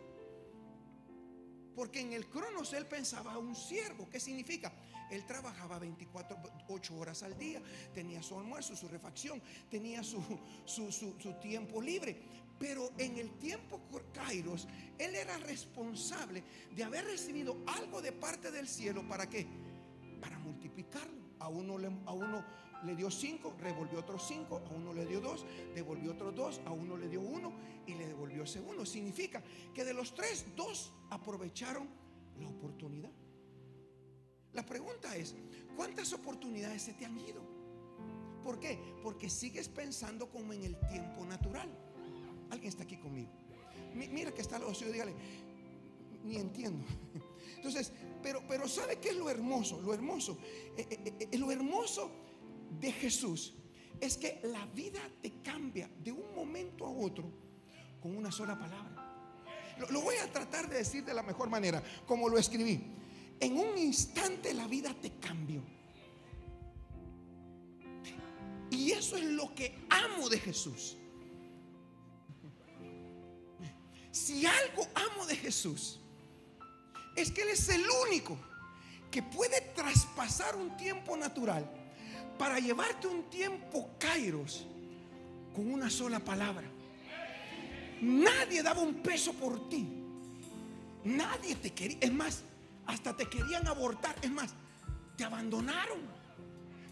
Porque 1.74 2.00
en 2.00 2.12
el 2.12 2.28
Cronos 2.28 2.72
él 2.74 2.86
pensaba 2.86 3.38
un 3.38 3.56
siervo. 3.56 4.08
¿Qué 4.08 4.20
significa? 4.20 4.72
Él 5.12 5.26
trabajaba 5.26 5.78
24, 5.78 6.38
8 6.68 6.94
horas 6.96 7.22
al 7.22 7.36
día, 7.36 7.60
tenía 7.92 8.22
su 8.22 8.38
almuerzo, 8.38 8.74
su 8.74 8.88
refacción, 8.88 9.42
tenía 9.70 10.02
su, 10.02 10.22
su, 10.64 11.34
tiempo 11.34 11.82
libre. 11.82 12.16
Pero 12.58 12.92
en 12.96 13.18
el 13.18 13.30
tiempo 13.38 13.80
Kairos, 14.14 14.66
Él 14.98 15.14
era 15.14 15.36
responsable 15.38 16.42
de 16.74 16.84
haber 16.84 17.04
recibido 17.04 17.58
algo 17.66 18.00
de 18.00 18.12
parte 18.12 18.50
del 18.50 18.66
cielo. 18.66 19.06
¿Para 19.06 19.28
qué? 19.28 19.46
Para 20.20 20.38
multiplicarlo. 20.38 21.20
A 21.40 21.48
uno, 21.48 21.76
le, 21.76 21.88
a 22.06 22.12
uno 22.12 22.44
le 22.84 22.94
dio 22.94 23.10
cinco, 23.10 23.54
revolvió 23.60 23.98
otros 23.98 24.24
cinco, 24.26 24.62
a 24.64 24.74
uno 24.74 24.94
le 24.94 25.04
dio 25.04 25.20
dos, 25.20 25.44
devolvió 25.74 26.12
otros 26.12 26.34
dos, 26.34 26.60
a 26.64 26.70
uno 26.70 26.96
le 26.96 27.08
dio 27.08 27.20
uno 27.20 27.52
y 27.86 27.94
le 27.94 28.06
devolvió 28.06 28.44
ese 28.44 28.60
uno. 28.60 28.86
Significa 28.86 29.42
que 29.74 29.84
de 29.84 29.92
los 29.92 30.14
tres, 30.14 30.46
dos 30.56 30.92
aprovecharon 31.10 31.88
la 32.38 32.48
oportunidad. 32.48 33.10
La 34.52 34.64
pregunta 34.64 35.16
es, 35.16 35.34
¿cuántas 35.76 36.12
oportunidades 36.12 36.82
se 36.82 36.92
te 36.92 37.04
han 37.04 37.18
ido? 37.18 37.42
¿Por 38.42 38.58
qué? 38.58 38.78
Porque 39.02 39.30
sigues 39.30 39.68
pensando 39.68 40.28
como 40.30 40.52
en 40.52 40.64
el 40.64 40.78
tiempo 40.88 41.24
natural. 41.24 41.68
Alguien 42.50 42.68
está 42.68 42.82
aquí 42.82 42.96
conmigo. 42.96 43.30
Mira 43.94 44.32
que 44.32 44.42
está 44.42 44.58
lo 44.58 44.74
suyo, 44.74 44.92
dígale, 44.92 45.14
ni 46.24 46.36
entiendo. 46.36 46.84
Entonces, 47.56 47.92
pero, 48.22 48.42
pero 48.48 48.68
¿sabe 48.68 48.98
qué 48.98 49.10
es 49.10 49.16
lo 49.16 49.30
hermoso? 49.30 49.80
Lo 49.80 49.94
hermoso, 49.94 50.38
eh, 50.76 50.86
eh, 50.90 51.28
eh, 51.30 51.38
lo 51.38 51.50
hermoso 51.50 52.10
de 52.80 52.92
Jesús 52.92 53.54
es 54.00 54.16
que 54.16 54.40
la 54.44 54.66
vida 54.66 55.00
te 55.20 55.40
cambia 55.42 55.88
de 56.02 56.12
un 56.12 56.34
momento 56.34 56.86
a 56.86 56.90
otro 56.90 57.24
con 58.00 58.16
una 58.16 58.32
sola 58.32 58.58
palabra. 58.58 59.08
Lo, 59.90 60.00
voy 60.00 60.16
a 60.16 60.30
tratar 60.30 60.68
de 60.68 60.78
decir 60.78 61.04
de 61.04 61.14
la 61.14 61.22
mejor 61.22 61.48
manera, 61.48 61.82
como 62.06 62.28
lo 62.28 62.38
escribí. 62.38 62.84
En 63.42 63.58
un 63.58 63.76
instante 63.76 64.54
la 64.54 64.68
vida 64.68 64.94
te 64.94 65.10
cambió. 65.18 65.60
Y 68.70 68.92
eso 68.92 69.16
es 69.16 69.24
lo 69.24 69.52
que 69.52 69.84
amo 69.90 70.28
de 70.28 70.38
Jesús. 70.38 70.96
Si 74.12 74.46
algo 74.46 74.86
amo 74.94 75.26
de 75.26 75.34
Jesús, 75.34 75.98
es 77.16 77.32
que 77.32 77.42
Él 77.42 77.48
es 77.48 77.68
el 77.68 77.82
único 78.06 78.38
que 79.10 79.24
puede 79.24 79.60
traspasar 79.74 80.54
un 80.54 80.76
tiempo 80.76 81.16
natural 81.16 81.68
para 82.38 82.60
llevarte 82.60 83.08
un 83.08 83.28
tiempo 83.28 83.90
kairos 83.98 84.68
con 85.52 85.68
una 85.68 85.90
sola 85.90 86.20
palabra. 86.20 86.70
Nadie 88.00 88.62
daba 88.62 88.82
un 88.82 89.02
peso 89.02 89.32
por 89.32 89.68
ti. 89.68 89.84
Nadie 91.02 91.56
te 91.56 91.72
quería. 91.72 91.98
Es 92.00 92.12
más, 92.12 92.44
hasta 92.86 93.16
te 93.16 93.26
querían 93.26 93.66
abortar. 93.66 94.14
Es 94.22 94.30
más, 94.30 94.54
te 95.16 95.24
abandonaron. 95.24 96.00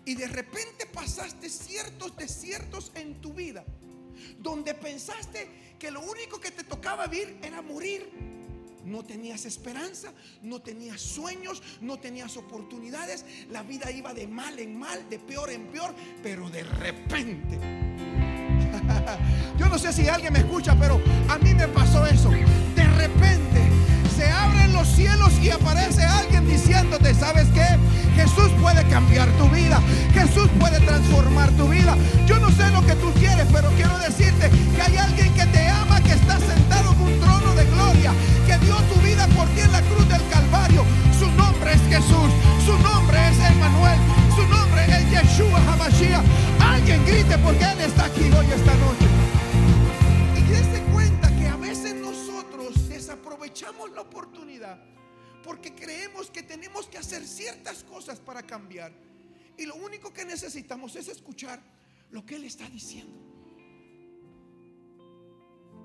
Y 0.04 0.14
de 0.14 0.28
repente 0.28 0.87
pasaste 0.87 1.49
ciertos 1.49 2.16
desiertos 2.16 2.92
en 2.94 3.20
tu 3.20 3.32
vida. 3.32 3.64
Donde 4.38 4.75
pensaste 4.75 5.76
que 5.78 5.90
lo 5.90 6.00
único 6.00 6.40
que 6.40 6.50
te 6.50 6.64
tocaba 6.64 7.06
vivir 7.06 7.38
era 7.42 7.62
morir. 7.62 8.11
No 8.85 9.04
tenías 9.04 9.44
esperanza, 9.44 10.12
no 10.42 10.62
tenías 10.62 11.00
sueños, 11.00 11.62
no 11.80 11.99
tenías 11.99 12.37
oportunidades. 12.37 13.25
La 13.50 13.62
vida 13.62 13.90
iba 13.90 14.14
de 14.14 14.26
mal 14.26 14.59
en 14.59 14.78
mal, 14.78 15.09
de 15.09 15.18
peor 15.18 15.50
en 15.50 15.66
peor. 15.68 15.94
Pero 16.23 16.49
de 16.49 16.62
repente 16.62 17.59
Yo 19.59 19.68
no 19.68 19.78
sé 19.78 19.92
si 19.92 20.09
alguien 20.09 20.32
me 20.32 20.40
escucha, 20.40 20.76
pero 20.78 21.00
a 21.28 21.38
mí 21.38 21.54
me 21.54 21.68
pasó 21.68 22.06
eso. 22.06 22.30
De 22.30 22.85
repente 22.85 23.70
se 24.20 24.30
abren 24.30 24.72
los 24.74 24.86
cielos 24.86 25.32
y 25.40 25.48
aparece 25.48 26.04
alguien 26.04 26.46
diciéndote, 26.46 27.14
¿sabes 27.14 27.46
qué? 27.54 27.66
Jesús 28.14 28.50
puede 28.60 28.86
cambiar 28.88 29.26
tu 29.38 29.48
vida. 29.48 29.80
Jesús 30.12 30.46
puede 30.58 30.78
transformar 30.80 31.48
tu 31.52 31.66
vida. 31.68 31.96
Yo 32.26 32.38
no 32.38 32.50
sé 32.50 32.68
lo 32.70 32.84
que 32.84 32.94
tú 32.96 33.10
quieres, 33.14 33.46
pero 33.50 33.70
quiero 33.76 33.96
decirte 33.98 34.50
que 34.76 34.82
hay 34.82 34.96
alguien 34.98 35.32
que 35.32 35.46
te 35.46 35.68
ama, 35.68 36.02
que 36.02 36.12
está 36.12 36.38
sentado 36.38 36.92
en 36.92 37.00
un 37.00 37.20
trono 37.20 37.54
de 37.54 37.64
gloria, 37.64 38.12
que 38.46 38.58
dio 38.58 38.76
tu 38.92 39.00
vida 39.00 39.26
por 39.28 39.48
ti 39.54 39.60
en 39.60 39.72
la 39.72 39.80
cruz 39.80 40.06
del 40.06 40.22
Calvario. 40.28 40.84
Su 41.18 41.30
nombre 41.32 41.72
es 41.72 41.80
Jesús. 41.88 42.30
Su 42.66 42.76
nombre 42.82 43.16
es 43.30 43.38
Emmanuel. 43.38 43.98
Su 44.36 44.44
nombre 44.48 44.84
es 44.84 45.10
Yeshua 45.12 45.60
HaMashiach. 45.72 46.24
Alguien 46.60 47.02
grite 47.06 47.38
porque 47.38 47.64
Él 47.64 47.80
está 47.80 48.04
aquí 48.04 48.24
hoy 48.24 48.46
esta 48.54 48.74
noche. 48.84 49.10
Desaprovechamos 53.50 53.90
la 53.90 54.02
oportunidad 54.02 54.78
porque 55.42 55.75
creemos 55.75 56.30
que 56.30 56.42
tenemos 56.42 56.87
que 56.87 56.99
hacer 56.99 57.26
ciertas 57.26 57.83
cosas 57.85 58.21
para 58.21 58.42
cambiar. 58.42 58.92
Y 59.57 59.66
lo 59.66 59.75
único 59.76 60.12
que 60.12 60.25
necesitamos 60.25 60.97
es 60.97 61.09
escuchar 61.09 61.61
lo 62.11 62.25
que 62.25 62.37
Él 62.37 62.45
está 62.45 62.69
diciendo. 62.69 63.19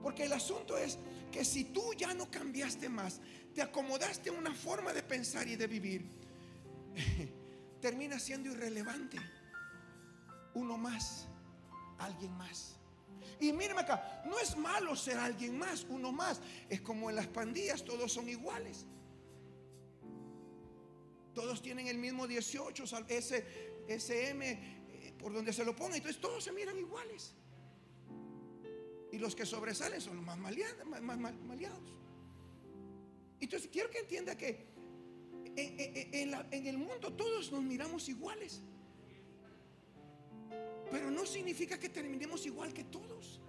Porque 0.01 0.25
el 0.25 0.33
asunto 0.33 0.77
es 0.77 0.99
que 1.31 1.43
si 1.43 1.65
tú 1.65 1.93
ya 1.97 2.13
no 2.13 2.29
cambiaste 2.29 2.89
más, 2.89 3.21
te 3.53 3.61
acomodaste 3.61 4.29
una 4.29 4.53
forma 4.53 4.93
de 4.93 5.01
pensar 5.01 5.47
y 5.47 5.55
de 5.55 5.67
vivir, 5.67 6.05
termina 7.81 8.19
siendo 8.19 8.51
irrelevante. 8.51 9.17
Uno 10.53 10.77
más, 10.77 11.27
alguien 11.97 12.33
más. 12.37 12.75
Y 13.39 13.51
mírame 13.51 13.81
acá, 13.81 14.23
no 14.25 14.39
es 14.39 14.55
malo 14.55 14.95
ser 14.95 15.17
alguien 15.17 15.57
más, 15.57 15.85
uno 15.89 16.11
más. 16.11 16.41
Es 16.69 16.81
como 16.81 17.09
en 17.09 17.17
las 17.17 17.27
pandillas, 17.27 17.83
todos 17.83 18.11
son 18.11 18.29
iguales. 18.29 18.85
Todos 21.33 21.61
tienen 21.61 21.87
el 21.87 21.97
mismo 21.97 22.27
18, 22.27 22.83
ese 23.09 23.45
SM, 23.87 24.51
eh, 24.51 25.13
por 25.19 25.33
donde 25.33 25.51
se 25.51 25.65
lo 25.65 25.75
ponga. 25.75 25.97
Entonces 25.97 26.21
todos 26.21 26.43
se 26.43 26.51
miran 26.53 26.77
iguales. 26.77 27.35
Y 29.11 29.17
los 29.17 29.35
que 29.35 29.45
sobresalen 29.45 29.99
son 29.99 30.17
los 30.17 30.25
más 30.25 30.37
maleados. 30.37 31.97
Entonces 33.39 33.69
quiero 33.71 33.89
que 33.89 33.99
entienda 33.99 34.37
que 34.37 34.75
en, 35.55 36.67
el 36.67 36.77
mundo 36.77 37.13
todos 37.13 37.51
nos 37.51 37.63
miramos 37.63 38.09
iguales. 38.09 38.61
Pero 40.95 41.11
no 41.11 41.25
significa 41.25 41.77
que 41.77 41.89
terminemos 41.89 42.45
igual 42.45 42.73
que 42.73 42.85
todos. 42.85 43.41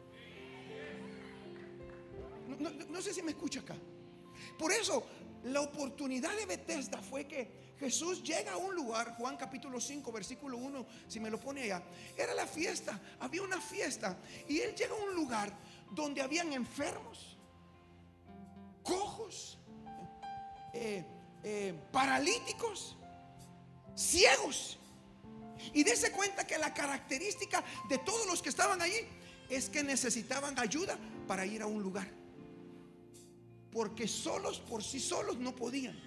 No, 2.88 3.00
sé 3.00 3.14
si 3.14 3.22
me 3.22 3.30
escucha 3.30 3.60
acá. 3.60 3.76
Por 4.58 4.72
eso, 4.72 5.06
la 5.44 5.60
oportunidad 5.60 6.36
de 6.36 6.44
Bethesda 6.44 7.00
fue 7.00 7.28
que 7.28 7.74
Jesús 7.78 8.24
llega 8.24 8.54
a 8.54 8.56
un 8.56 8.74
lugar, 8.74 9.14
Juan 9.16 9.36
capítulo 9.36 9.80
5, 9.80 10.10
versículo 10.10 10.56
1, 10.56 10.86
si 11.06 11.20
me 11.20 11.30
lo 11.30 11.38
pone 11.38 11.62
allá. 11.62 11.84
Era 12.16 12.34
la 12.34 12.48
fiesta, 12.48 13.00
había 13.20 13.42
una 13.42 13.60
fiesta. 13.60 14.18
Y 14.48 14.58
él 14.58 14.74
llega 14.74 14.94
a 14.94 15.04
un 15.04 15.14
lugar 15.14 15.56
donde 15.92 16.22
habían 16.22 16.52
enfermos, 16.52 17.38
cojos, 18.82 19.56
eh, 20.74 21.04
eh, 21.44 21.74
paralíticos, 21.92 22.96
ciegos. 23.94 24.80
Y 25.72 25.84
dése 25.84 26.10
cuenta 26.12 26.46
que 26.46 26.58
la 26.58 26.72
característica 26.72 27.62
de 27.88 27.98
todos 27.98 28.26
los 28.26 28.42
que 28.42 28.48
estaban 28.48 28.80
allí 28.80 28.98
es 29.48 29.68
que 29.68 29.82
necesitaban 29.82 30.58
ayuda 30.58 30.98
para 31.26 31.46
ir 31.46 31.62
a 31.62 31.66
un 31.66 31.82
lugar. 31.82 32.08
Porque 33.70 34.08
solos 34.08 34.60
por 34.60 34.82
sí 34.82 35.00
solos 35.00 35.38
no 35.38 35.54
podían. 35.54 35.98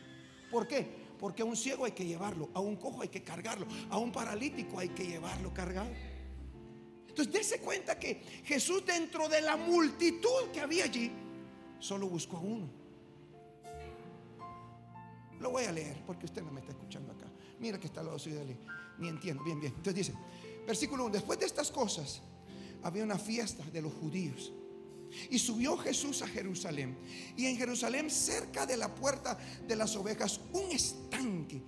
¿Por 0.49 0.67
qué? 0.67 0.87
Porque 1.19 1.41
a 1.41 1.45
un 1.45 1.55
ciego 1.55 1.85
hay 1.85 1.91
que 1.91 2.05
llevarlo, 2.05 2.49
a 2.53 2.59
un 2.59 2.77
cojo 2.77 3.01
hay 3.01 3.09
que 3.09 3.23
cargarlo, 3.23 3.67
a 3.89 3.97
un 3.97 4.11
paralítico 4.11 4.79
hay 4.79 4.89
que 4.89 5.05
llevarlo 5.05 5.53
cargado. 5.53 5.91
Entonces 7.07 7.33
dése 7.33 7.59
cuenta 7.59 7.99
que 7.99 8.23
Jesús 8.45 8.85
dentro 8.85 9.27
de 9.27 9.41
la 9.41 9.57
multitud 9.57 10.49
que 10.53 10.61
había 10.61 10.85
allí, 10.85 11.11
solo 11.79 12.07
buscó 12.07 12.37
a 12.37 12.39
uno. 12.39 12.69
Lo 15.39 15.51
voy 15.51 15.65
a 15.65 15.71
leer 15.71 16.01
porque 16.05 16.25
usted 16.25 16.41
no 16.41 16.51
me 16.51 16.59
está 16.61 16.71
escuchando 16.71 17.11
acá. 17.11 17.25
Mira 17.59 17.79
que 17.79 17.87
está 17.87 17.99
al 17.99 18.07
lado 18.07 18.19
suyo 18.19 18.39
Ni 18.99 19.07
entiendo. 19.07 19.43
Bien, 19.43 19.59
bien. 19.59 19.73
Entonces 19.75 20.07
dice, 20.07 20.13
versículo 20.65 21.05
1, 21.05 21.13
después 21.13 21.39
de 21.39 21.45
estas 21.45 21.71
cosas 21.71 22.21
había 22.83 23.03
una 23.03 23.17
fiesta 23.17 23.63
de 23.71 23.81
los 23.81 23.93
judíos. 23.93 24.53
Y 25.29 25.39
subió 25.39 25.77
Jesús 25.77 26.21
a 26.21 26.27
Jerusalén. 26.27 26.97
Y 27.35 27.45
en 27.47 27.57
Jerusalén, 27.57 28.09
cerca 28.11 28.65
de 28.65 28.77
la 28.77 28.93
puerta 28.93 29.37
de 29.67 29.75
las 29.75 29.95
ovejas, 29.95 30.39
un 30.53 30.71
estanque 30.71 31.63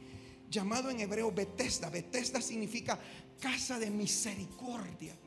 llamado 0.50 0.90
en 0.90 1.00
hebreo 1.00 1.32
Betesda. 1.32 1.90
Betesda 1.90 2.42
significa 2.42 3.00
casa 3.40 3.80
de 3.80 3.90
misericordia. 3.90 5.18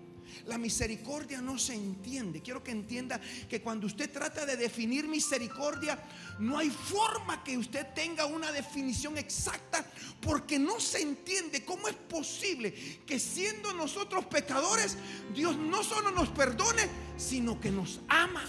La 0.47 0.59
misericordia 0.59 1.41
no 1.41 1.59
se 1.59 1.75
entiende. 1.75 2.43
Quiero 2.43 2.63
que 2.63 2.71
entienda 2.71 3.21
que 3.49 3.61
cuando 3.61 3.87
usted 3.87 4.11
trata 4.11 4.47
de 4.47 4.57
definir 4.57 5.09
misericordia, 5.09 5.99
no 6.39 6.59
hay 6.59 6.71
forma 6.71 7.43
que 7.45 7.57
usted 7.57 7.87
tenga 7.95 8.27
una 8.27 8.53
definición 8.53 9.19
exacta 9.19 9.85
porque 10.21 10.59
no 10.59 10.81
se 10.81 11.03
entiende 11.03 11.65
cómo 11.65 11.89
es 11.89 11.95
posible 11.95 12.73
que 13.07 13.19
siendo 13.19 13.73
nosotros 13.75 14.25
pecadores, 14.27 14.97
Dios 15.35 15.57
no 15.57 15.83
solo 15.83 16.11
nos 16.11 16.29
perdone, 16.31 16.89
sino 17.17 17.61
que 17.61 17.71
nos 17.71 18.01
ama. 18.09 18.45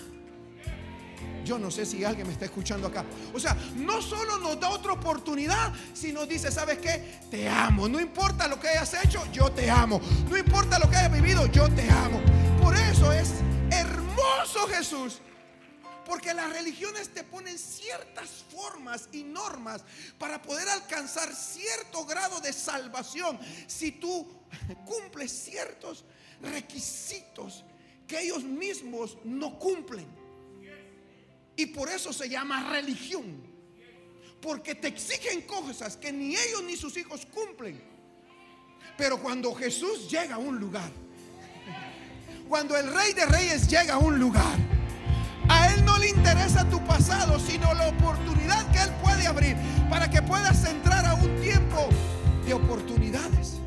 Yo 1.45 1.59
no 1.59 1.69
sé 1.69 1.85
si 1.85 2.03
alguien 2.03 2.25
me 2.25 2.33
está 2.33 2.45
escuchando 2.45 2.87
acá. 2.87 3.05
O 3.31 3.39
sea, 3.39 3.55
no 3.75 4.01
solo 4.01 4.39
nos 4.39 4.59
da 4.59 4.69
otra 4.69 4.93
oportunidad, 4.93 5.71
sino 5.93 6.25
dice, 6.25 6.51
¿sabes 6.51 6.79
qué? 6.79 7.19
Te 7.29 7.47
amo. 7.47 7.87
No 7.87 7.99
importa 7.99 8.47
lo 8.47 8.59
que 8.59 8.67
hayas 8.69 8.95
hecho, 9.05 9.23
yo 9.31 9.51
te 9.51 9.69
amo. 9.69 10.01
No 10.27 10.35
importa 10.35 10.79
lo 10.79 10.89
que 10.89 10.95
hayas 10.97 11.13
vivido, 11.13 11.45
yo 11.45 11.69
te 11.69 11.87
amo. 11.89 12.19
Por 12.61 12.75
eso 12.75 13.13
es 13.13 13.29
hermoso 13.69 14.67
Jesús. 14.67 15.21
Porque 16.03 16.33
las 16.33 16.51
religiones 16.51 17.09
te 17.09 17.23
ponen 17.23 17.57
ciertas 17.57 18.29
formas 18.49 19.09
y 19.11 19.23
normas 19.23 19.83
para 20.17 20.41
poder 20.41 20.67
alcanzar 20.69 21.33
cierto 21.33 22.05
grado 22.05 22.39
de 22.41 22.53
salvación 22.53 23.39
si 23.67 23.91
tú 23.91 24.27
cumples 24.85 25.31
ciertos 25.31 26.05
requisitos 26.41 27.63
que 28.07 28.19
ellos 28.19 28.43
mismos 28.43 29.17
no 29.23 29.57
cumplen. 29.57 30.24
Y 31.55 31.67
por 31.67 31.89
eso 31.89 32.11
se 32.11 32.29
llama 32.29 32.69
religión. 32.69 33.41
Porque 34.41 34.75
te 34.75 34.87
exigen 34.89 35.41
cosas 35.41 35.97
que 35.97 36.11
ni 36.11 36.35
ellos 36.35 36.63
ni 36.63 36.75
sus 36.75 36.95
hijos 36.97 37.25
cumplen. 37.25 37.81
Pero 38.97 39.21
cuando 39.21 39.53
Jesús 39.55 40.09
llega 40.09 40.35
a 40.35 40.37
un 40.37 40.59
lugar, 40.59 40.91
cuando 42.47 42.77
el 42.77 42.93
rey 42.93 43.13
de 43.13 43.25
reyes 43.25 43.67
llega 43.67 43.95
a 43.95 43.97
un 43.97 44.19
lugar, 44.19 44.57
a 45.49 45.73
Él 45.73 45.83
no 45.83 45.97
le 45.97 46.09
interesa 46.09 46.67
tu 46.69 46.83
pasado, 46.85 47.39
sino 47.39 47.73
la 47.73 47.89
oportunidad 47.89 48.71
que 48.71 48.79
Él 48.79 48.91
puede 49.03 49.27
abrir 49.27 49.57
para 49.89 50.09
que 50.09 50.21
puedas 50.21 50.63
entrar 50.65 51.05
a 51.05 51.15
un 51.15 51.41
tiempo 51.41 51.89
de 52.45 52.53
oportunidades. 52.53 53.57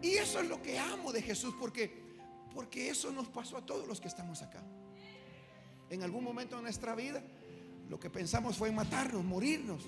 Y 0.00 0.12
eso 0.12 0.40
es 0.40 0.48
lo 0.48 0.62
que 0.62 0.78
amo 0.78 1.12
de 1.12 1.22
Jesús, 1.22 1.54
porque, 1.58 2.16
porque 2.54 2.88
eso 2.90 3.10
nos 3.10 3.28
pasó 3.28 3.56
a 3.56 3.66
todos 3.66 3.86
los 3.86 4.00
que 4.00 4.08
estamos 4.08 4.42
acá. 4.42 4.62
En 5.90 6.02
algún 6.02 6.24
momento 6.24 6.56
de 6.56 6.62
nuestra 6.62 6.94
vida, 6.94 7.22
lo 7.88 7.98
que 7.98 8.10
pensamos 8.10 8.56
fue 8.56 8.70
matarnos, 8.70 9.24
morirnos. 9.24 9.82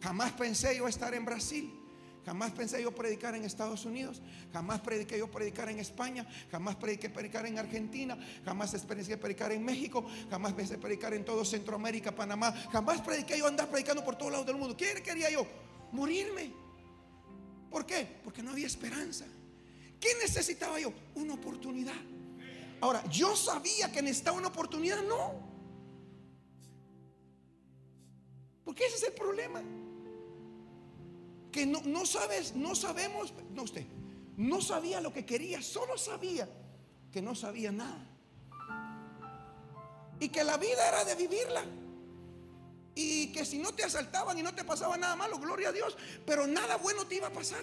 Jamás 0.00 0.32
pensé 0.32 0.76
yo 0.76 0.88
estar 0.88 1.14
en 1.14 1.24
Brasil. 1.24 1.82
Jamás 2.24 2.52
pensé 2.52 2.80
yo 2.80 2.94
predicar 2.94 3.34
en 3.34 3.44
Estados 3.44 3.84
Unidos, 3.84 4.22
jamás 4.52 4.80
prediqué 4.80 5.18
yo 5.18 5.28
predicar 5.28 5.68
en 5.68 5.80
España, 5.80 6.24
jamás 6.52 6.76
prediqué 6.76 7.10
predicar 7.10 7.46
en 7.46 7.58
Argentina, 7.58 8.16
jamás 8.44 8.70
pensé 8.84 9.18
predicar 9.18 9.50
en 9.50 9.64
México, 9.64 10.06
jamás 10.30 10.52
pensé 10.52 10.78
predicar 10.78 11.14
en 11.14 11.24
todo 11.24 11.44
Centroamérica, 11.44 12.14
Panamá, 12.14 12.52
jamás 12.70 13.00
prediqué 13.00 13.38
yo 13.38 13.48
andar 13.48 13.68
predicando 13.68 14.04
por 14.04 14.16
todos 14.16 14.30
lados 14.30 14.46
del 14.46 14.56
mundo. 14.56 14.76
¿Qué 14.76 15.02
quería 15.02 15.30
yo? 15.30 15.44
Morirme. 15.90 16.52
¿Por 17.68 17.84
qué? 17.84 18.06
Porque 18.22 18.42
no 18.42 18.52
había 18.52 18.68
esperanza. 18.68 19.24
¿Qué 19.98 20.10
necesitaba 20.20 20.78
yo? 20.78 20.92
Una 21.16 21.34
oportunidad. 21.34 22.11
Ahora, 22.82 23.00
yo 23.08 23.36
sabía 23.36 23.92
que 23.92 24.02
necesitaba 24.02 24.36
una 24.36 24.48
oportunidad, 24.48 25.00
no. 25.04 25.34
Porque 28.64 28.86
ese 28.86 28.96
es 28.96 29.02
el 29.04 29.12
problema 29.12 29.62
que 31.52 31.64
no, 31.64 32.04
sabes, 32.06 32.56
no 32.56 32.74
sabemos, 32.74 33.32
no 33.52 33.62
usted, 33.62 33.86
no 34.36 34.60
sabía 34.60 35.00
lo 35.00 35.12
que 35.12 35.24
quería, 35.24 35.62
solo 35.62 35.96
sabía 35.96 36.48
que 37.12 37.22
no 37.22 37.36
sabía 37.36 37.70
nada. 37.70 38.04
Y 40.18 40.28
que 40.30 40.42
la 40.42 40.56
vida 40.56 40.88
era 40.88 41.04
de 41.04 41.14
vivirla. 41.14 41.62
Y 42.96 43.30
que 43.30 43.44
si 43.44 43.58
no 43.58 43.72
te 43.72 43.84
asaltaban 43.84 44.36
y 44.38 44.42
no 44.42 44.56
te 44.56 44.64
pasaba 44.64 44.96
nada 44.96 45.14
malo, 45.14 45.38
gloria 45.38 45.68
a 45.68 45.72
Dios, 45.72 45.96
pero 46.26 46.48
nada 46.48 46.78
bueno 46.78 47.06
te 47.06 47.14
iba 47.14 47.28
a 47.28 47.32
pasar. 47.32 47.62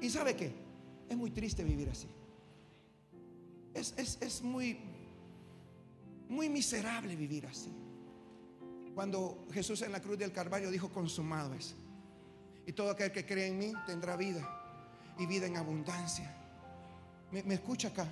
¿Y 0.00 0.08
sabe 0.08 0.34
qué? 0.34 0.54
Es 1.06 1.16
muy 1.18 1.30
triste 1.30 1.62
vivir 1.64 1.90
así. 1.90 2.08
Es, 3.74 3.94
es 4.20 4.42
muy, 4.42 4.78
muy 6.28 6.48
miserable 6.48 7.16
vivir 7.16 7.46
así. 7.46 7.72
Cuando 8.94 9.46
Jesús 9.52 9.82
en 9.82 9.92
la 9.92 10.00
cruz 10.00 10.18
del 10.18 10.32
Calvario 10.32 10.70
dijo, 10.70 10.90
consumado 10.90 11.54
es. 11.54 11.74
Y 12.66 12.72
todo 12.72 12.90
aquel 12.90 13.10
que 13.12 13.24
cree 13.24 13.48
en 13.48 13.58
mí 13.58 13.72
tendrá 13.86 14.16
vida 14.16 14.46
y 15.18 15.26
vida 15.26 15.46
en 15.46 15.56
abundancia. 15.56 16.36
¿Me, 17.32 17.54
escucha 17.54 17.88
acá? 17.88 18.06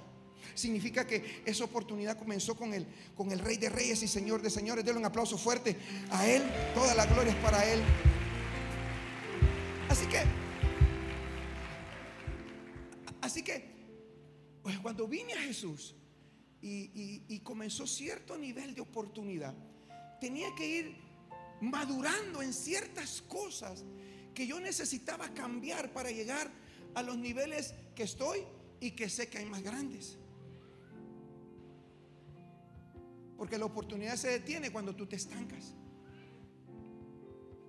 Significa 0.55 1.07
que 1.07 1.43
esa 1.45 1.65
oportunidad 1.65 2.17
comenzó 2.17 2.57
con 2.57 2.73
el, 2.73 2.87
con 3.17 3.31
el 3.33 3.41
Rey 3.41 3.57
de 3.57 3.68
Reyes 3.68 4.03
y 4.03 4.09
Señor 4.09 4.40
de 4.40 4.51
Señores. 4.51 4.85
Denle 4.85 5.01
un 5.01 5.07
aplauso 5.07 5.37
fuerte 5.37 5.77
a 6.11 6.27
Él. 6.27 6.42
Toda 6.75 6.94
la 6.94 7.07
gloria 7.07 7.33
es 7.33 7.38
para 7.38 7.64
Él. 7.64 7.81
Así 9.88 10.07
que, 10.07 10.23
cuando 14.99 15.13
vine 15.13 15.33
a 15.35 15.43
Jesús 15.43 15.95
y, 16.61 17.23
y 17.29 17.39
comenzó 17.39 17.87
cierto 17.87 18.37
nivel 18.37 18.75
de 18.75 18.81
oportunidad, 18.81 19.55
tenía 20.21 20.53
que 20.57 20.67
ir 20.67 20.97
madurando 21.61 22.43
en 22.43 22.53
ciertas 22.53 23.23
cosas 23.23 23.85
que 24.35 24.45
yo 24.45 24.59
necesitaba 24.59 25.33
cambiar 25.35 25.93
para 25.93 26.11
llegar 26.11 26.51
a 26.97 27.03
los 27.05 27.17
niveles 27.17 27.75
que 27.95 28.03
estoy 28.03 28.41
y 28.81 28.91
que 28.91 29.09
sé 29.09 29.29
que 29.29 29.39
hay 29.39 29.47
más 29.47 29.63
grandes. 29.63 30.19
Porque 33.37 33.57
la 33.57 33.67
oportunidad 33.67 34.17
se 34.17 34.31
detiene 34.31 34.73
cuando 34.73 34.97
tú 34.97 35.07
te 35.07 35.15
estancas. 35.15 35.77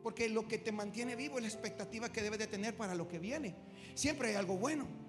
Porque 0.02 0.30
lo 0.30 0.48
que 0.48 0.58
te 0.58 0.72
mantiene 0.72 1.16
vivo 1.16 1.38
es 1.38 1.44
la 1.44 1.50
expectativa 1.50 2.12
que 2.12 2.24
debes 2.24 2.40
de 2.40 2.48
tener 2.48 2.76
para 2.76 2.96
lo 2.96 3.08
que 3.08 3.20
viene. 3.20 3.56
Siempre 3.94 4.30
hay 4.30 4.36
algo 4.36 4.58
bueno. 4.58 5.09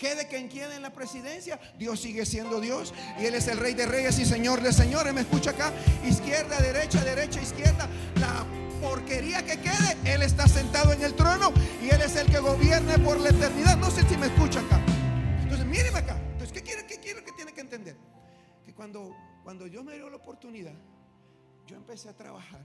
Quede 0.00 0.26
quien 0.28 0.48
quede 0.48 0.76
en 0.76 0.82
la 0.82 0.94
presidencia, 0.94 1.60
Dios 1.78 2.00
sigue 2.00 2.24
siendo 2.24 2.58
Dios. 2.58 2.94
Y 3.20 3.26
Él 3.26 3.34
es 3.34 3.48
el 3.48 3.58
Rey 3.58 3.74
de 3.74 3.84
Reyes 3.84 4.18
y 4.18 4.24
Señor 4.24 4.62
de 4.62 4.72
Señores. 4.72 5.12
Me 5.12 5.20
escucha 5.20 5.50
acá, 5.50 5.74
izquierda, 6.02 6.58
derecha, 6.58 7.04
derecha, 7.04 7.38
izquierda. 7.42 7.86
La 8.18 8.46
porquería 8.80 9.44
que 9.44 9.60
quede, 9.60 9.98
Él 10.06 10.22
está 10.22 10.48
sentado 10.48 10.94
en 10.94 11.02
el 11.02 11.12
trono 11.14 11.52
y 11.82 11.90
Él 11.90 12.00
es 12.00 12.16
el 12.16 12.28
que 12.28 12.38
gobierne 12.38 12.98
por 13.00 13.20
la 13.20 13.28
eternidad. 13.28 13.76
No 13.76 13.90
sé 13.90 14.08
si 14.08 14.16
me 14.16 14.28
escucha 14.28 14.60
acá. 14.60 14.80
Entonces, 15.42 15.66
míreme 15.66 15.98
acá. 15.98 16.16
Entonces, 16.32 16.50
¿qué 16.50 16.62
quiere, 16.62 16.86
qué 16.86 16.98
quiere 16.98 17.22
que 17.22 17.32
tiene 17.32 17.52
que 17.52 17.60
entender? 17.60 17.96
Que 18.64 18.72
cuando, 18.72 19.14
cuando 19.44 19.66
yo 19.66 19.84
me 19.84 19.96
dio 19.96 20.08
la 20.08 20.16
oportunidad, 20.16 20.72
yo 21.66 21.76
empecé 21.76 22.08
a 22.08 22.16
trabajar 22.16 22.64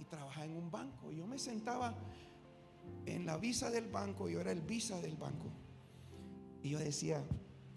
y 0.00 0.04
trabajaba 0.04 0.46
en 0.46 0.56
un 0.56 0.68
banco. 0.68 1.12
Yo 1.12 1.28
me 1.28 1.38
sentaba 1.38 1.94
en 3.06 3.26
la 3.26 3.36
visa 3.36 3.70
del 3.70 3.88
banco, 3.88 4.28
yo 4.28 4.40
era 4.40 4.52
el 4.52 4.60
visa 4.60 5.00
del 5.00 5.16
banco. 5.16 5.50
Y 6.62 6.70
yo 6.70 6.78
decía, 6.78 7.22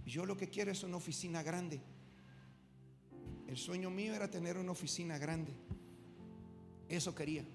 yo 0.06 0.26
lo 0.26 0.38
que 0.38 0.50
quiero 0.50 0.72
es 0.72 0.84
una 0.84 0.98
oficina 0.98 1.44
grande. 1.44 1.82
El 3.48 3.58
sueño 3.58 3.90
mío 3.90 4.14
era 4.14 4.30
tener 4.30 4.58
una 4.58 4.72
oficina 4.72 5.18
grande. 5.18 5.54
Eso 6.88 7.14
quería. 7.14 7.46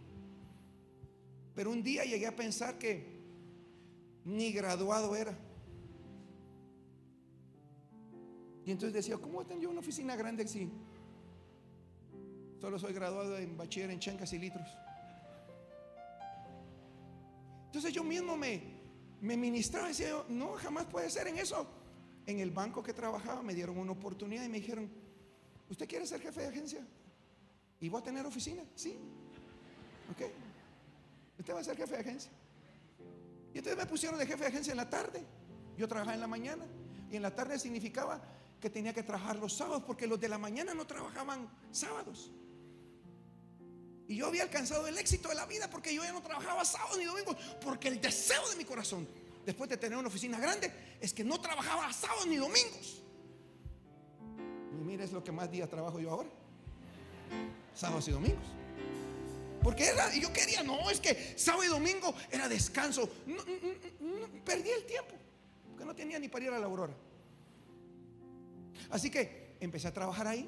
Pero 1.54 1.70
un 1.70 1.82
día 1.82 2.04
llegué 2.04 2.26
a 2.26 2.36
pensar 2.36 2.78
que 2.78 3.20
ni 4.24 4.52
graduado 4.52 5.16
era. 5.16 5.36
Y 8.64 8.70
entonces 8.70 8.94
decía, 8.94 9.16
¿cómo 9.18 9.44
tengo 9.44 9.62
yo 9.62 9.70
una 9.70 9.80
oficina 9.80 10.14
grande 10.16 10.46
si 10.46 10.70
solo 12.60 12.78
soy 12.78 12.92
graduado 12.92 13.36
en 13.38 13.56
bachiller 13.56 13.90
en 13.90 13.98
chancas 13.98 14.32
y 14.32 14.38
litros? 14.38 14.68
Entonces 17.72 17.94
yo 17.94 18.04
mismo 18.04 18.36
me, 18.36 18.62
me 19.22 19.34
ministraba 19.34 19.86
y 19.86 19.92
decía, 19.92 20.12
no, 20.28 20.52
jamás 20.56 20.84
puede 20.84 21.08
ser 21.08 21.26
en 21.28 21.38
eso. 21.38 21.66
En 22.26 22.38
el 22.38 22.50
banco 22.50 22.82
que 22.82 22.92
trabajaba 22.92 23.42
me 23.42 23.54
dieron 23.54 23.78
una 23.78 23.92
oportunidad 23.92 24.44
y 24.44 24.48
me 24.50 24.60
dijeron, 24.60 24.90
¿usted 25.70 25.88
quiere 25.88 26.06
ser 26.06 26.20
jefe 26.20 26.42
de 26.42 26.48
agencia? 26.48 26.86
¿Y 27.80 27.88
voy 27.88 28.02
a 28.02 28.04
tener 28.04 28.26
oficina? 28.26 28.62
Sí. 28.74 28.98
¿Ok? 30.10 30.30
Usted 31.38 31.54
va 31.54 31.60
a 31.60 31.64
ser 31.64 31.74
jefe 31.78 31.94
de 31.94 32.00
agencia. 32.00 32.30
Y 33.54 33.56
entonces 33.56 33.82
me 33.82 33.86
pusieron 33.86 34.18
de 34.18 34.26
jefe 34.26 34.40
de 34.40 34.48
agencia 34.48 34.72
en 34.72 34.76
la 34.76 34.90
tarde. 34.90 35.24
Yo 35.78 35.88
trabajaba 35.88 36.12
en 36.12 36.20
la 36.20 36.26
mañana. 36.26 36.66
Y 37.10 37.16
en 37.16 37.22
la 37.22 37.34
tarde 37.34 37.58
significaba 37.58 38.22
que 38.60 38.68
tenía 38.68 38.92
que 38.92 39.02
trabajar 39.02 39.36
los 39.36 39.54
sábados, 39.54 39.84
porque 39.86 40.06
los 40.06 40.20
de 40.20 40.28
la 40.28 40.36
mañana 40.36 40.74
no 40.74 40.86
trabajaban 40.86 41.48
sábados. 41.70 42.30
Y 44.12 44.16
yo 44.16 44.26
había 44.26 44.42
alcanzado 44.42 44.86
el 44.86 44.98
éxito 44.98 45.30
de 45.30 45.34
la 45.34 45.46
vida 45.46 45.70
porque 45.70 45.94
yo 45.94 46.04
ya 46.04 46.12
no 46.12 46.20
trabajaba 46.20 46.66
sábados 46.66 46.98
ni 46.98 47.06
domingos, 47.06 47.34
porque 47.64 47.88
el 47.88 47.98
deseo 47.98 48.46
de 48.50 48.56
mi 48.56 48.64
corazón, 48.66 49.08
después 49.46 49.70
de 49.70 49.78
tener 49.78 49.96
una 49.96 50.08
oficina 50.08 50.38
grande, 50.38 50.70
es 51.00 51.14
que 51.14 51.24
no 51.24 51.40
trabajaba 51.40 51.90
sábados 51.94 52.26
ni 52.26 52.36
domingos. 52.36 53.02
Y 54.70 54.84
mire, 54.84 55.04
es 55.04 55.12
lo 55.12 55.24
que 55.24 55.32
más 55.32 55.50
días 55.50 55.66
trabajo 55.70 55.98
yo 55.98 56.10
ahora. 56.10 56.28
Sábados 57.74 58.06
y 58.08 58.10
domingos. 58.10 58.44
Porque 59.62 59.86
era, 59.86 60.14
yo 60.14 60.30
quería, 60.30 60.62
no, 60.62 60.90
es 60.90 61.00
que 61.00 61.32
sábado 61.38 61.64
y 61.64 61.68
domingo 61.68 62.14
era 62.30 62.50
descanso. 62.50 63.08
perdí 64.44 64.68
el 64.68 64.84
tiempo, 64.84 65.14
porque 65.70 65.86
no 65.86 65.94
tenía 65.94 66.18
ni 66.18 66.28
para 66.28 66.44
ir 66.44 66.50
a 66.50 66.58
la 66.58 66.66
aurora. 66.66 66.92
Así 68.90 69.08
que 69.08 69.56
empecé 69.58 69.88
a 69.88 69.94
trabajar 69.94 70.26
ahí. 70.26 70.46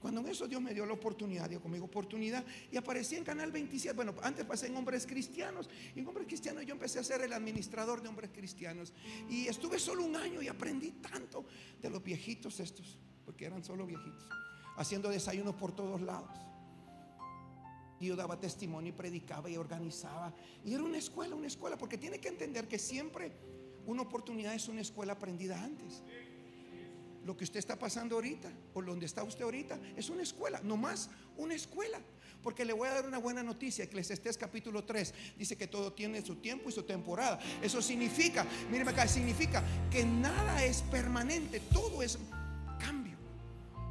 Cuando 0.00 0.20
en 0.20 0.28
eso 0.28 0.48
Dios 0.48 0.62
me 0.62 0.72
dio 0.72 0.86
la 0.86 0.94
oportunidad, 0.94 1.48
dio 1.48 1.60
conmigo 1.60 1.84
oportunidad 1.84 2.44
y 2.72 2.76
aparecí 2.76 3.16
en 3.16 3.24
Canal 3.24 3.52
27. 3.52 3.94
Bueno, 3.94 4.14
antes 4.22 4.46
pasé 4.46 4.68
en 4.68 4.76
Hombres 4.76 5.06
Cristianos. 5.06 5.68
Y 5.94 6.00
en 6.00 6.06
Hombres 6.06 6.26
Cristianos 6.26 6.64
yo 6.64 6.72
empecé 6.72 6.98
a 6.98 7.04
ser 7.04 7.20
el 7.20 7.32
administrador 7.32 8.00
de 8.00 8.08
Hombres 8.08 8.30
Cristianos. 8.32 8.94
Y 9.28 9.46
estuve 9.46 9.78
solo 9.78 10.04
un 10.04 10.16
año 10.16 10.40
y 10.40 10.48
aprendí 10.48 10.92
tanto 10.92 11.44
de 11.80 11.90
los 11.90 12.02
viejitos 12.02 12.60
estos, 12.60 12.98
porque 13.26 13.44
eran 13.44 13.62
solo 13.62 13.86
viejitos. 13.86 14.28
haciendo 14.76 15.10
desayunos 15.10 15.54
por 15.56 15.72
todos 15.72 16.00
lados. 16.00 16.38
Y 17.98 18.06
yo 18.06 18.16
daba 18.16 18.40
testimonio 18.40 18.88
y 18.88 18.96
predicaba 18.96 19.50
y 19.50 19.58
organizaba. 19.58 20.32
Y 20.64 20.72
era 20.72 20.82
una 20.82 20.96
escuela, 20.96 21.34
una 21.34 21.48
escuela, 21.48 21.76
porque 21.76 21.98
tiene 21.98 22.18
que 22.18 22.28
entender 22.28 22.66
que 22.66 22.78
siempre 22.78 23.32
una 23.84 24.02
oportunidad 24.02 24.54
es 24.54 24.68
una 24.68 24.80
escuela 24.80 25.12
aprendida 25.12 25.62
antes. 25.62 26.02
Lo 27.24 27.36
que 27.36 27.44
usted 27.44 27.58
está 27.58 27.78
pasando 27.78 28.14
ahorita 28.14 28.50
o 28.74 28.82
donde 28.82 29.06
está 29.06 29.22
usted 29.22 29.44
ahorita 29.44 29.78
es 29.96 30.08
una 30.10 30.22
escuela, 30.22 30.60
no 30.62 30.76
más 30.76 31.10
una 31.36 31.54
escuela. 31.54 32.00
Porque 32.42 32.64
le 32.64 32.72
voy 32.72 32.88
a 32.88 32.94
dar 32.94 33.06
una 33.06 33.18
buena 33.18 33.42
noticia. 33.42 33.84
Eclesiastés 33.84 34.38
capítulo 34.38 34.84
3 34.84 35.14
dice 35.38 35.56
que 35.56 35.66
todo 35.66 35.92
tiene 35.92 36.22
su 36.22 36.36
tiempo 36.36 36.70
y 36.70 36.72
su 36.72 36.84
temporada. 36.84 37.38
Eso 37.62 37.82
significa, 37.82 38.46
míreme 38.70 38.92
acá, 38.92 39.06
significa 39.06 39.62
que 39.90 40.04
nada 40.04 40.64
es 40.64 40.80
permanente, 40.82 41.60
todo 41.72 42.02
es 42.02 42.18
cambio. 42.78 43.18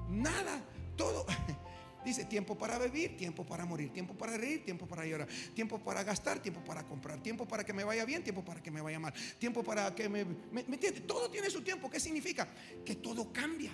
Nada, 0.09 0.63
todo. 0.95 1.25
Dice 2.03 2.25
tiempo 2.25 2.57
para 2.57 2.77
beber, 2.77 3.17
tiempo 3.17 3.45
para 3.45 3.65
morir, 3.65 3.91
tiempo 3.91 4.13
para 4.13 4.37
reír, 4.37 4.63
tiempo 4.63 4.87
para 4.87 5.05
llorar, 5.05 5.27
tiempo 5.53 5.79
para 5.79 6.03
gastar, 6.03 6.39
tiempo 6.39 6.63
para 6.63 6.83
comprar, 6.83 7.21
tiempo 7.21 7.47
para 7.47 7.63
que 7.63 7.73
me 7.73 7.83
vaya 7.83 8.05
bien, 8.05 8.23
tiempo 8.23 8.43
para 8.43 8.63
que 8.63 8.71
me 8.71 8.81
vaya 8.81 8.99
mal, 8.99 9.13
tiempo 9.37 9.63
para 9.63 9.93
que 9.93 10.07
me... 10.07 10.23
¿Me, 10.25 10.63
me 10.63 10.75
entiende? 10.75 11.01
Todo 11.01 11.29
tiene 11.29 11.49
su 11.49 11.61
tiempo. 11.61 11.89
¿Qué 11.89 11.99
significa? 11.99 12.47
Que 12.85 12.95
todo 12.95 13.31
cambia. 13.33 13.71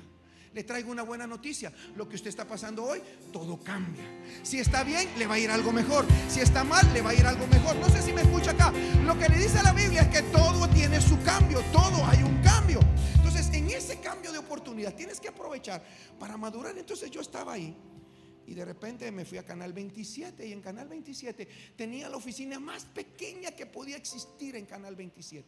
Le 0.55 0.63
traigo 0.63 0.89
una 0.89 1.03
buena 1.03 1.27
noticia. 1.27 1.71
Lo 1.97 2.07
que 2.07 2.15
usted 2.15 2.29
está 2.29 2.47
pasando 2.47 2.85
hoy, 2.85 3.01
todo 3.33 3.61
cambia. 3.61 4.05
Si 4.41 4.57
está 4.57 4.85
bien, 4.85 5.09
le 5.17 5.27
va 5.27 5.33
a 5.33 5.39
ir 5.39 5.51
algo 5.51 5.73
mejor. 5.73 6.05
Si 6.29 6.39
está 6.39 6.63
mal, 6.63 6.93
le 6.93 7.01
va 7.01 7.09
a 7.09 7.13
ir 7.13 7.25
algo 7.25 7.45
mejor. 7.47 7.75
No 7.75 7.89
sé 7.89 8.01
si 8.01 8.13
me 8.13 8.21
escucha 8.21 8.51
acá. 8.51 8.71
Lo 9.03 9.19
que 9.19 9.27
le 9.27 9.37
dice 9.37 9.61
la 9.61 9.73
Biblia 9.73 10.03
es 10.03 10.07
que 10.07 10.21
todo 10.29 10.69
tiene 10.69 11.01
su 11.01 11.21
cambio. 11.23 11.61
Todo 11.73 12.05
hay 12.05 12.23
un 12.23 12.41
cambio. 12.41 12.79
Entonces, 13.15 13.49
en 13.53 13.69
ese 13.69 13.99
cambio 13.99 14.31
de 14.31 14.37
oportunidad, 14.37 14.95
tienes 14.95 15.19
que 15.19 15.27
aprovechar 15.27 15.83
para 16.17 16.37
madurar. 16.37 16.77
Entonces, 16.77 17.11
yo 17.11 17.19
estaba 17.19 17.51
ahí. 17.51 17.75
Y 18.47 18.53
de 18.53 18.63
repente 18.63 19.11
me 19.11 19.25
fui 19.25 19.37
a 19.37 19.43
Canal 19.43 19.73
27 19.73 20.45
y 20.45 20.51
en 20.51 20.61
Canal 20.61 20.87
27 20.87 21.47
tenía 21.75 22.09
la 22.09 22.17
oficina 22.17 22.59
más 22.59 22.85
pequeña 22.85 23.51
que 23.51 23.65
podía 23.65 23.97
existir 23.97 24.55
en 24.55 24.65
Canal 24.65 24.95
27. 24.95 25.47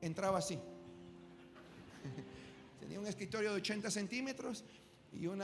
Entraba 0.00 0.38
así. 0.38 0.58
Tenía 2.80 2.98
un 2.98 3.06
escritorio 3.06 3.50
de 3.50 3.58
80 3.58 3.90
centímetros 3.90 4.64
y 5.12 5.26
un 5.26 5.42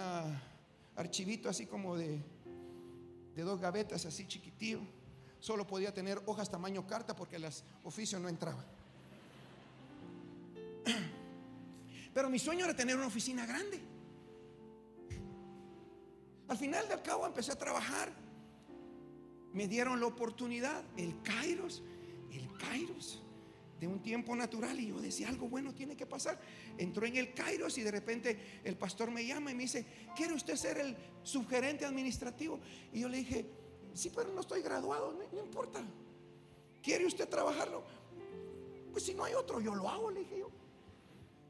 archivito 0.97 1.49
así 1.49 1.67
como 1.67 1.97
de, 1.97 2.21
de 3.37 3.43
dos 3.43 3.61
gavetas 3.61 4.07
así 4.07 4.27
chiquitío. 4.27 4.81
Solo 5.41 5.67
podía 5.67 5.95
tener 5.95 6.21
hojas 6.27 6.51
tamaño 6.51 6.87
carta 6.87 7.15
porque 7.15 7.39
las 7.39 7.63
oficios 7.85 8.21
no 8.21 8.29
entraban. 8.29 8.65
Pero 12.15 12.31
mi 12.31 12.39
sueño 12.39 12.65
era 12.65 12.75
tener 12.75 12.97
una 12.97 13.07
oficina 13.07 13.47
grande. 13.47 13.81
Al 16.49 16.57
final 16.57 16.89
del 16.89 17.03
cabo 17.03 17.27
empecé 17.27 17.53
a 17.53 17.57
trabajar. 17.57 18.13
Me 19.53 19.69
dieron 19.69 20.01
la 20.01 20.07
oportunidad, 20.07 20.83
el 20.97 21.21
Kairos, 21.23 21.83
el 22.33 22.51
Kairos 22.59 23.23
de 23.79 23.87
un 23.87 24.03
tiempo 24.03 24.35
natural 24.35 24.79
y 24.81 24.89
yo 24.89 25.01
decía, 25.01 25.29
algo 25.29 25.49
bueno 25.49 25.75
tiene 25.75 25.97
que 25.97 26.07
pasar. 26.07 26.41
Entró 26.77 27.07
en 27.07 27.17
el 27.17 27.33
Kairos 27.33 27.79
y 27.79 27.83
de 27.83 27.91
repente 27.91 28.61
el 28.65 28.77
pastor 28.77 29.11
me 29.11 29.25
llama 29.25 29.53
y 29.53 29.55
me 29.55 29.63
dice, 29.63 29.87
¿quiere 30.17 30.35
usted 30.35 30.57
ser 30.57 30.79
el 30.79 30.97
subgerente 31.23 31.85
administrativo? 31.85 32.61
Y 32.93 33.01
yo 33.01 33.09
le 33.09 33.19
dije, 33.19 33.47
sí, 33.95 34.11
pero 34.15 34.33
no 34.33 34.41
estoy 34.41 34.63
graduado, 34.63 35.13
no, 35.13 35.21
no 35.33 35.45
importa. 35.45 35.81
¿Quiere 36.83 37.07
usted 37.07 37.29
trabajarlo? 37.29 37.85
Pues 38.91 39.05
si 39.05 39.15
no 39.15 39.25
hay 39.25 39.35
otro, 39.35 39.61
yo 39.61 39.75
lo 39.75 39.89
hago, 39.89 40.11
le 40.11 40.21
dije 40.21 40.39
yo. 40.39 40.51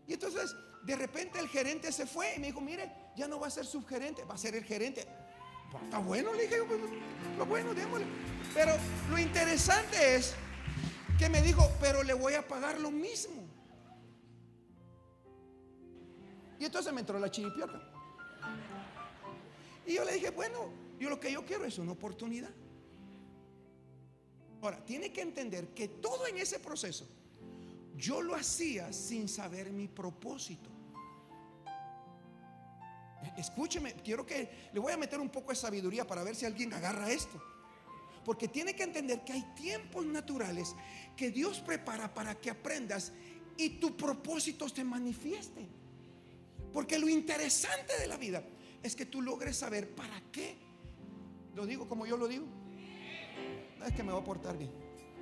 Y 0.07 0.15
entonces 0.15 0.55
de 0.85 0.97
repente 0.97 1.39
el 1.39 1.49
gerente 1.49 1.93
se 1.93 2.07
fue 2.07 2.35
y 2.37 2.41
me 2.41 2.49
dijo, 2.49 2.61
mire, 2.61 2.91
ya 3.19 3.29
no 3.29 3.39
va 3.41 3.49
a 3.49 3.51
ser 3.51 3.67
subgerente, 3.67 4.25
va 4.25 4.35
a 4.35 4.39
ser 4.39 4.55
el 4.55 4.65
gerente. 4.65 5.07
Pues, 5.71 5.83
está 5.85 5.99
bueno, 5.99 6.33
le 6.33 6.45
dije, 6.45 6.57
pues, 6.67 6.81
lo 7.37 7.45
bueno, 7.45 7.75
démosle. 7.75 8.07
Pero 8.55 8.73
lo 9.11 9.19
interesante 9.19 10.17
es 10.17 10.35
que 11.19 11.29
me 11.29 11.43
dijo, 11.43 11.71
pero 11.81 12.03
le 12.03 12.15
voy 12.15 12.35
a 12.35 12.47
pagar 12.47 12.81
lo 12.81 12.91
mismo. 12.91 13.47
Y 16.59 16.65
entonces 16.65 16.93
me 16.93 17.01
entró 17.01 17.19
la 17.19 17.31
chiripioca. 17.31 17.83
Y 19.87 19.95
yo 19.95 20.05
le 20.05 20.15
dije, 20.15 20.31
bueno, 20.31 20.71
yo 20.99 21.11
lo 21.11 21.19
que 21.19 21.33
yo 21.33 21.45
quiero 21.45 21.65
es 21.65 21.79
una 21.79 21.93
oportunidad. 21.93 22.51
Ahora, 24.63 24.85
tiene 24.85 25.13
que 25.13 25.23
entender 25.23 25.69
que 25.69 25.89
todo 25.89 26.27
en 26.27 26.39
ese 26.39 26.59
proceso 26.59 27.07
yo 27.97 28.23
lo 28.23 28.35
hacía 28.35 28.93
sin 28.93 29.29
saber 29.29 29.71
mi 29.71 29.89
propósito. 29.89 30.78
Escúcheme, 33.37 33.95
quiero 33.95 34.25
que 34.25 34.69
le 34.73 34.81
voy 34.81 34.93
a 34.93 34.97
meter 34.97 35.21
un 35.21 35.29
poco 35.29 35.51
de 35.51 35.57
sabiduría 35.57 36.07
para 36.07 36.23
ver 36.23 36.37
si 36.37 36.47
alguien 36.47 36.73
agarra 36.73 37.11
esto. 37.11 37.43
Porque 38.25 38.49
tiene 38.49 38.75
que 38.75 38.83
entender 38.83 39.25
que 39.25 39.33
hay 39.33 39.43
tiempos 39.55 40.05
naturales 40.05 40.75
que 41.17 41.31
Dios 41.31 41.61
prepara 41.61 42.13
para 42.13 42.35
que 42.35 42.51
aprendas 42.51 43.13
y 43.57 43.71
tu 43.81 43.97
propósito 43.97 44.69
se 44.69 44.85
manifieste. 44.85 45.67
Porque 46.73 46.99
lo 46.99 47.09
interesante 47.09 47.99
de 47.99 48.07
la 48.07 48.17
vida 48.17 48.43
es 48.83 48.95
que 48.95 49.07
tú 49.07 49.23
logres 49.23 49.57
saber 49.57 49.95
para 49.95 50.21
qué. 50.31 50.57
Lo 51.55 51.67
digo 51.67 51.89
como 51.89 52.07
yo 52.07 52.17
lo 52.17 52.29
digo. 52.29 52.47
No 53.79 53.87
es 53.87 53.93
que 53.95 54.03
me 54.03 54.13
voy 54.13 54.21
a 54.21 54.25
portar 54.25 54.57
bien. 54.59 54.71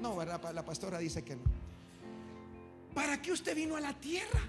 No. 0.01 0.23
La 0.25 0.65
pastora 0.65 0.99
dice 0.99 1.23
que 1.23 1.37
no. 1.37 1.43
¿Para 2.95 3.23
qué 3.23 3.33
usted 3.33 3.55
vino 3.55 3.77
a 3.77 3.81
la 3.81 3.93
tierra? 3.95 4.41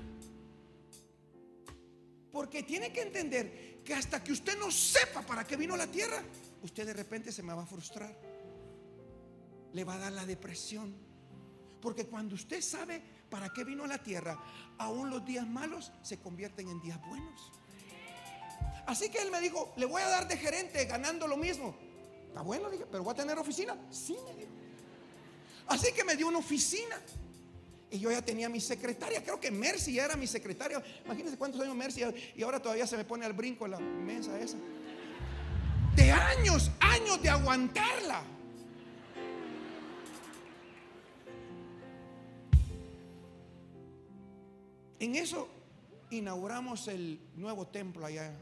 Porque 2.32 2.64
tiene 2.64 2.92
que 2.92 3.02
entender 3.02 3.82
que 3.84 3.94
hasta 3.94 4.24
que 4.24 4.32
usted 4.32 4.58
no 4.58 4.70
sepa 4.72 5.22
para 5.22 5.46
qué 5.46 5.56
vino 5.56 5.74
a 5.74 5.78
la 5.78 5.88
tierra, 5.88 6.24
usted 6.62 6.86
de 6.86 6.94
repente 6.94 7.32
se 7.32 7.44
me 7.44 7.54
va 7.54 7.64
a 7.64 7.66
frustrar. 7.66 8.16
Le 9.74 9.84
va 9.84 9.96
a 9.96 9.98
dar 9.98 10.12
la 10.12 10.26
depresión. 10.26 10.96
Porque 11.82 12.06
cuando 12.06 12.36
usted 12.36 12.62
sabe 12.62 13.02
para 13.30 13.52
qué 13.54 13.64
vino 13.64 13.84
a 13.84 13.88
la 13.88 14.02
tierra, 14.02 14.42
aún 14.78 15.10
los 15.10 15.26
días 15.26 15.48
malos 15.48 15.92
se 16.02 16.20
convierten 16.20 16.70
en 16.70 16.82
días 16.82 17.00
buenos. 17.08 17.52
Así 18.86 19.10
que 19.10 19.22
él 19.22 19.32
me 19.32 19.42
dijo, 19.42 19.74
le 19.76 19.86
voy 19.86 20.02
a 20.02 20.08
dar 20.08 20.28
de 20.28 20.38
gerente 20.38 20.86
ganando 20.86 21.28
lo 21.28 21.38
mismo. 21.38 21.76
Está 22.28 22.42
bueno, 22.42 22.70
dije, 22.70 22.86
pero 22.90 23.04
voy 23.04 23.14
a 23.14 23.16
tener 23.16 23.38
oficina. 23.38 23.78
Sí, 23.90 24.18
me 24.26 24.34
dijo. 24.34 24.52
Así 25.68 25.92
que 25.92 26.04
me 26.04 26.16
dio 26.16 26.28
una 26.28 26.40
oficina. 26.40 27.00
Y 27.90 28.00
yo 28.00 28.12
ya 28.12 28.22
tenía 28.22 28.50
mi 28.50 28.60
secretaria, 28.60 29.24
creo 29.24 29.40
que 29.40 29.50
Mercy 29.50 29.98
era 29.98 30.18
mi 30.18 30.28
secretaria. 30.28 30.84
Imagínense 31.06 31.38
cuántos 31.38 31.62
años 31.62 31.76
Mercy 31.76 32.02
y 32.36 32.44
ahora 32.44 32.62
todavía 32.62 32.86
se 32.86 32.98
me 32.98 33.06
pone 33.06 33.26
al 33.26 33.34
brinco 33.34 33.66
la 33.66 33.80
mesa 33.80 34.38
esa. 34.40 34.58
De 35.96 36.12
años, 36.12 36.70
años 36.80 37.22
de 37.22 37.30
aguantarla. 37.30 38.24
En 45.00 45.16
eso 45.16 45.48
inauguramos 46.10 46.88
el 46.90 47.20
nuevo 47.36 47.68
templo 47.68 48.06
allá 48.06 48.34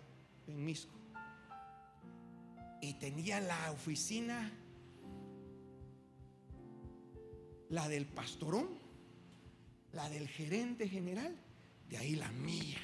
en 0.48 0.66
Misco. 0.66 0.94
Y 2.82 2.94
tenía 2.96 3.40
la 3.42 3.72
oficina, 3.72 4.52
la 7.70 7.88
del 7.88 8.06
pastorón 8.06 8.85
la 9.96 10.08
del 10.10 10.28
gerente 10.28 10.90
general, 10.90 11.34
de 11.90 11.98
ahí 11.98 12.16
la 12.16 12.30
mía. 12.30 12.80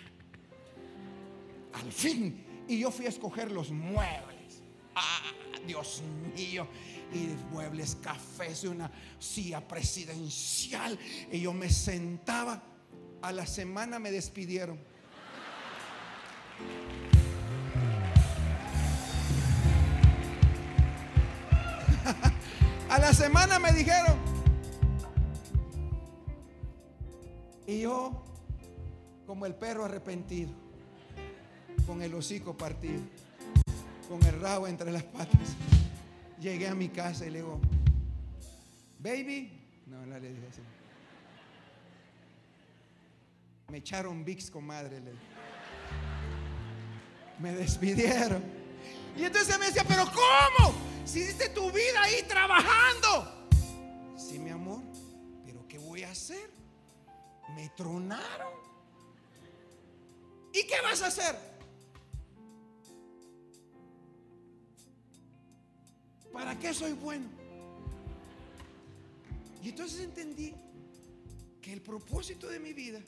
Al 1.74 1.92
fin. 1.92 2.46
Y 2.68 2.80
yo 2.80 2.90
fui 2.90 3.06
a 3.06 3.10
escoger 3.10 3.52
los 3.52 3.70
muebles. 3.72 4.64
Ah, 4.96 5.22
Dios 5.68 6.02
mío. 6.36 6.68
Y 7.14 7.28
muebles 7.52 7.98
cafés 8.02 8.64
una 8.64 8.90
silla 9.20 9.68
presidencial. 9.68 10.98
Y 11.32 11.42
yo 11.42 11.54
me 11.54 11.70
sentaba. 11.70 12.64
A 13.22 13.32
la 13.34 13.46
semana 13.46 14.00
me 14.00 14.10
despidieron. 14.10 14.80
a 22.90 23.00
la 23.00 23.14
semana 23.14 23.60
me 23.60 23.74
dijeron, 23.74 24.31
Y 27.72 27.80
yo, 27.80 28.22
como 29.26 29.46
el 29.46 29.56
perro 29.56 29.86
arrepentido, 29.86 30.52
con 31.88 32.02
el 32.02 32.14
hocico 32.14 32.58
partido, 32.58 33.02
con 34.10 34.22
el 34.24 34.42
rabo 34.42 34.68
entre 34.68 34.92
las 34.92 35.04
patas, 35.04 35.56
llegué 36.38 36.68
a 36.68 36.76
mi 36.76 36.90
casa 36.90 37.26
y 37.26 37.30
le 37.30 37.38
digo, 37.38 37.62
baby, 39.00 39.58
no, 39.88 40.06
no 40.06 40.20
le 40.20 40.34
dije 40.34 40.48
así. 40.50 40.62
Me 43.70 43.78
echaron 43.78 44.26
VIX, 44.26 44.52
comadre. 44.52 45.00
Le 45.00 45.14
me 47.40 47.54
despidieron. 47.54 48.44
Y 49.16 49.24
entonces 49.24 49.58
me 49.58 49.68
decía, 49.68 49.86
pero 49.88 50.04
¿cómo? 50.08 50.74
Si 51.06 51.22
diste 51.22 51.48
tu 51.48 51.72
vida 51.72 52.02
ahí 52.02 52.22
trabajando. 52.28 53.48
Sí, 54.18 54.40
mi 54.40 54.50
amor, 54.50 54.84
pero 55.46 55.66
¿qué 55.70 55.78
voy 55.78 56.04
a 56.04 56.12
hacer? 56.12 56.61
me 57.56 57.70
tronaron. 57.70 58.54
¿Y 60.54 60.64
qué 60.68 60.82
vas 60.82 61.02
a 61.02 61.08
hacer? 61.08 61.36
¿Para 66.32 66.58
qué 66.60 66.74
soy 66.74 66.94
bueno? 66.94 67.28
Y 69.64 69.70
entonces 69.70 70.00
entendí 70.02 70.54
que 71.62 71.74
el 71.74 71.82
propósito 71.82 72.48
de 72.48 72.60
mi 72.60 72.74
vida 72.74 73.00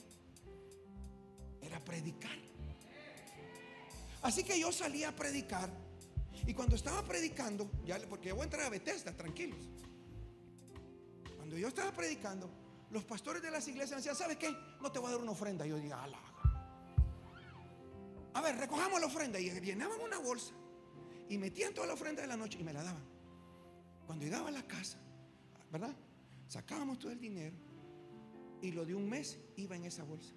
era 1.61 1.83
predicar. 1.83 2.37
Así 4.21 4.43
que 4.43 4.59
yo 4.59 4.71
salí 4.71 5.03
a 5.03 5.15
predicar 5.15 5.69
y 6.45 6.53
cuando 6.53 6.75
estaba 6.75 7.03
predicando, 7.03 7.69
ya, 7.85 7.99
porque 8.09 8.29
yo 8.29 8.35
voy 8.35 8.43
a 8.43 8.45
entrar 8.45 8.65
a 8.65 8.69
Bethesda, 8.69 9.15
tranquilos. 9.15 9.59
Cuando 11.37 11.57
yo 11.57 11.67
estaba 11.67 11.91
predicando, 11.91 12.49
los 12.93 13.03
pastores 13.05 13.41
de 13.41 13.49
las 13.49 13.67
iglesias 13.67 13.97
decían, 13.97 14.15
¿sabes 14.15 14.37
qué? 14.37 14.55
No 14.79 14.91
te 14.91 14.99
voy 14.99 15.09
a 15.09 15.13
dar 15.13 15.21
una 15.21 15.31
ofrenda. 15.31 15.65
Yo 15.65 15.77
diga, 15.77 16.03
ala. 16.03 16.19
A 18.35 18.41
ver, 18.41 18.55
recojamos 18.55 19.01
la 19.01 19.07
ofrenda. 19.07 19.39
Y 19.39 19.49
llenaban 19.61 19.99
una 19.99 20.19
bolsa. 20.19 20.53
Y 21.27 21.39
metían 21.39 21.73
toda 21.73 21.87
la 21.87 21.93
ofrenda 21.93 22.21
de 22.21 22.27
la 22.27 22.37
noche 22.37 22.59
y 22.59 22.63
me 22.63 22.71
la 22.71 22.83
daban. 22.83 23.03
Cuando 24.05 24.25
llegaba 24.25 24.49
a 24.49 24.51
la 24.51 24.61
casa, 24.67 24.99
¿verdad? 25.71 25.95
Sacábamos 26.47 26.99
todo 26.99 27.11
el 27.11 27.19
dinero 27.19 27.55
y 28.61 28.71
lo 28.71 28.85
de 28.85 28.93
un 28.93 29.09
mes 29.09 29.39
iba 29.55 29.75
en 29.75 29.85
esa 29.85 30.03
bolsa. 30.03 30.31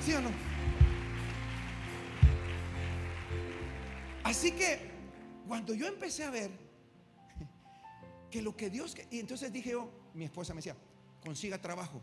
¿Sí 0.00 0.12
o 0.12 0.20
no? 0.20 0.30
Así 4.22 4.52
que 4.52 4.92
cuando 5.48 5.74
yo 5.74 5.88
empecé 5.88 6.22
a 6.22 6.30
ver 6.30 6.63
que 8.34 8.42
lo 8.42 8.56
que 8.56 8.68
Dios... 8.68 8.96
Y 9.12 9.20
entonces 9.20 9.52
dije 9.52 9.70
yo, 9.70 9.88
mi 10.12 10.24
esposa 10.24 10.52
me 10.54 10.58
decía, 10.58 10.76
consiga 11.22 11.56
trabajo. 11.56 12.02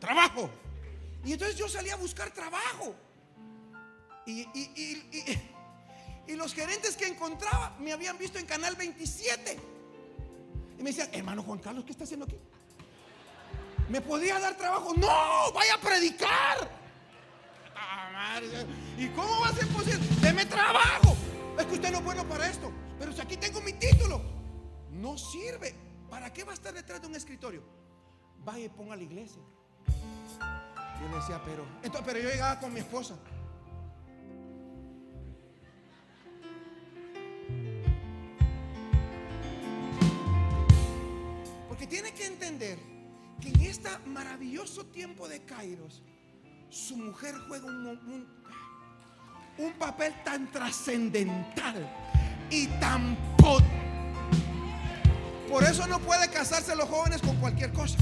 Trabajo. 0.00 0.48
Y 1.26 1.34
entonces 1.34 1.56
yo 1.56 1.68
salí 1.68 1.90
a 1.90 1.96
buscar 1.96 2.30
trabajo. 2.30 2.94
Y, 4.24 4.48
y, 4.54 6.36
los 6.36 6.54
gerentes 6.54 6.96
que 6.96 7.06
encontraba 7.06 7.76
me 7.80 7.92
habían 7.92 8.16
visto 8.16 8.38
en 8.38 8.46
Canal 8.46 8.76
27. 8.76 9.58
Y 10.78 10.82
me 10.82 10.88
decían, 10.88 11.10
hermano 11.12 11.42
Juan 11.42 11.58
Carlos, 11.58 11.84
¿qué 11.84 11.92
está 11.92 12.04
haciendo 12.04 12.24
aquí? 12.24 12.38
¿Me 13.88 14.02
podía 14.02 14.38
dar 14.38 14.54
trabajo? 14.56 14.92
No, 14.94 15.52
vaya 15.54 15.74
a 15.74 15.80
predicar. 15.80 16.70
Ah, 17.74 18.40
¿Y 18.98 19.08
cómo 19.08 19.40
va 19.40 19.48
a 19.48 19.52
ser 19.52 19.66
posible? 19.68 20.00
Deme 20.20 20.44
trabajo. 20.44 21.16
Es 21.58 21.64
que 21.64 21.74
usted 21.74 21.90
no 21.90 21.98
es 21.98 22.04
bueno 22.04 22.24
para 22.28 22.48
esto. 22.48 22.70
Pero 22.98 23.12
si 23.12 23.20
aquí 23.20 23.36
tengo 23.36 23.60
mi 23.62 23.72
título, 23.72 24.20
no 24.90 25.16
sirve. 25.16 25.74
¿Para 26.10 26.32
qué 26.32 26.44
va 26.44 26.52
a 26.52 26.54
estar 26.54 26.74
detrás 26.74 27.00
de 27.00 27.06
un 27.06 27.14
escritorio? 27.14 27.62
Vaya 28.44 28.66
y 28.66 28.68
ponga 28.68 28.94
a 28.94 28.96
la 28.96 29.02
iglesia. 29.02 29.40
Yo 31.00 31.08
le 31.08 31.16
decía, 31.16 31.40
pero, 31.44 31.64
entonces, 31.82 32.02
pero 32.04 32.18
yo 32.18 32.28
llegaba 32.28 32.60
con 32.60 32.72
mi 32.72 32.80
esposa. 32.80 33.16
Porque 41.68 41.86
tiene 41.86 42.12
que 42.12 42.26
entender 42.26 42.97
que 43.40 43.48
en 43.48 43.60
este 43.62 43.88
maravilloso 44.06 44.86
tiempo 44.86 45.28
de 45.28 45.40
Kairos, 45.40 46.02
su 46.70 46.96
mujer 46.96 47.34
juega 47.46 47.66
un, 47.66 48.26
papel 49.78 50.14
tan 50.24 50.50
trascendental 50.50 51.88
y 52.50 52.66
tan 52.80 53.16
potente. 53.36 53.76
Por 55.48 55.62
eso 55.64 55.86
no 55.86 55.98
puede 56.00 56.28
casarse 56.28 56.74
los 56.76 56.88
jóvenes 56.88 57.22
con 57.22 57.36
cualquier 57.36 57.72
cosa. 57.72 57.96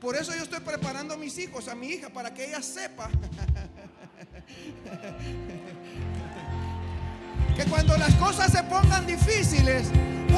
Por 0.00 0.16
eso 0.16 0.34
yo 0.34 0.42
estoy 0.44 0.60
preparando 0.60 1.14
a 1.14 1.16
mis 1.16 1.36
hijos, 1.38 1.66
a 1.68 1.74
mi 1.74 1.88
hija, 1.88 2.08
para 2.08 2.32
que 2.32 2.46
ella 2.46 2.62
sepa 2.62 3.10
que 7.56 7.64
cuando 7.64 7.98
las 7.98 8.14
cosas 8.14 8.50
se 8.50 8.62
pongan 8.64 9.06
difíciles, 9.06 9.88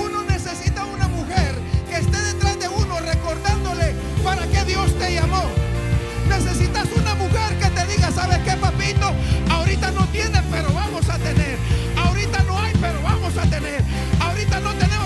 uno 0.02 0.24
necesita 0.24 0.85
una 0.85 1.06
mujer 1.08 1.71
que 1.92 1.98
esté 1.98 2.22
detrás 2.22 2.59
de 2.59 2.68
uno 2.68 2.98
recordándole 3.00 3.94
para 4.24 4.46
qué 4.46 4.64
Dios 4.64 4.98
te 4.98 5.12
llamó. 5.12 5.44
Necesitas 6.26 6.87
una 6.96 7.14
mujer 7.14 7.59
que 7.59 7.68
te 7.68 7.87
diga, 7.87 8.11
¿sabes 8.11 8.38
qué, 8.38 8.52
papito? 8.52 9.12
Ahorita 9.50 9.90
no 9.90 10.07
tienes, 10.07 10.42
pero 10.50 10.72
vamos 10.72 11.07
a 11.11 11.18
tener. 11.18 11.59
Ahorita 11.96 12.42
no 12.44 12.59
hay, 12.59 12.72
pero 12.81 13.02
vamos 13.02 13.37
a 13.37 13.42
tener. 13.42 13.85
Ahorita 14.20 14.61
no 14.61 14.72
tenemos 14.72 15.01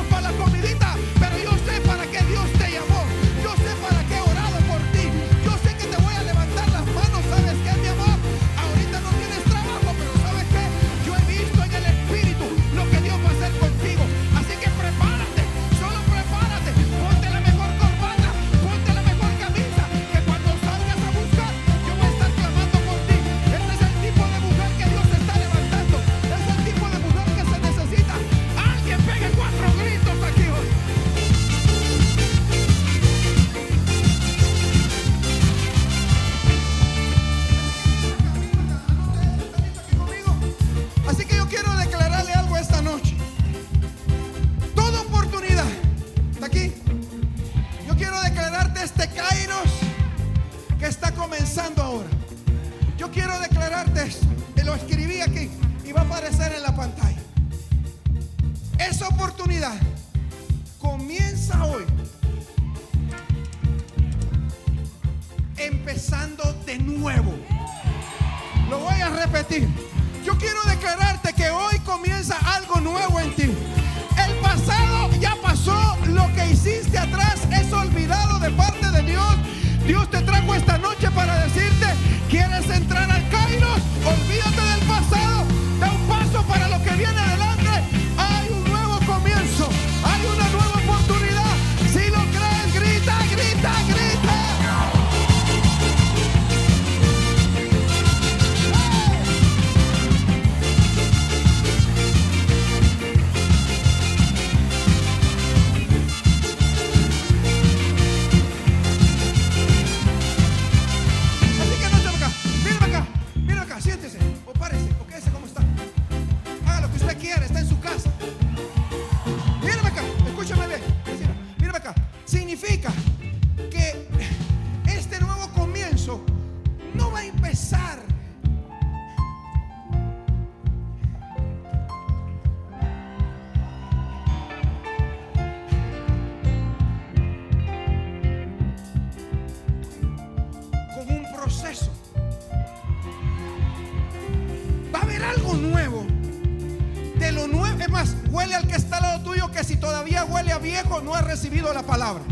huele 148.30 148.54
al 148.54 148.66
que 148.66 148.76
está 148.76 148.96
al 148.96 149.02
lado 149.02 149.20
tuyo 149.20 149.50
que 149.50 149.64
si 149.64 149.76
todavía 149.76 150.24
huele 150.24 150.52
a 150.52 150.58
viejo 150.58 151.00
no 151.00 151.14
ha 151.14 151.22
recibido 151.22 151.72
la 151.72 151.82
palabra. 151.82 152.22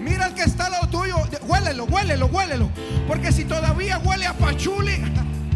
Mira 0.00 0.26
al 0.26 0.34
que 0.34 0.42
está 0.42 0.66
al 0.66 0.72
lado 0.72 0.88
tuyo, 0.88 1.16
huélelo, 1.46 1.84
huélelo, 1.84 2.26
huélelo. 2.26 2.70
Porque 3.06 3.32
si 3.32 3.44
todavía 3.44 3.98
huele 3.98 4.26
a 4.26 4.34
pachuli, 4.34 5.02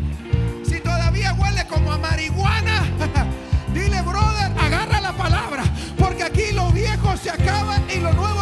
si 0.69 0.81
todavía 0.81 1.35
huele 1.35 1.67
como 1.67 1.93
a 1.93 1.99
marihuana, 1.99 2.85
dile, 3.75 4.01
brother, 4.03 4.53
agarra 4.59 5.01
la 5.01 5.13
palabra. 5.13 5.65
Porque 5.99 6.23
aquí 6.23 6.53
lo 6.53 6.71
viejo 6.71 7.17
se 7.17 7.31
acaba 7.31 7.79
y 7.95 8.01
lo 8.01 8.13
nuevo 8.13 8.40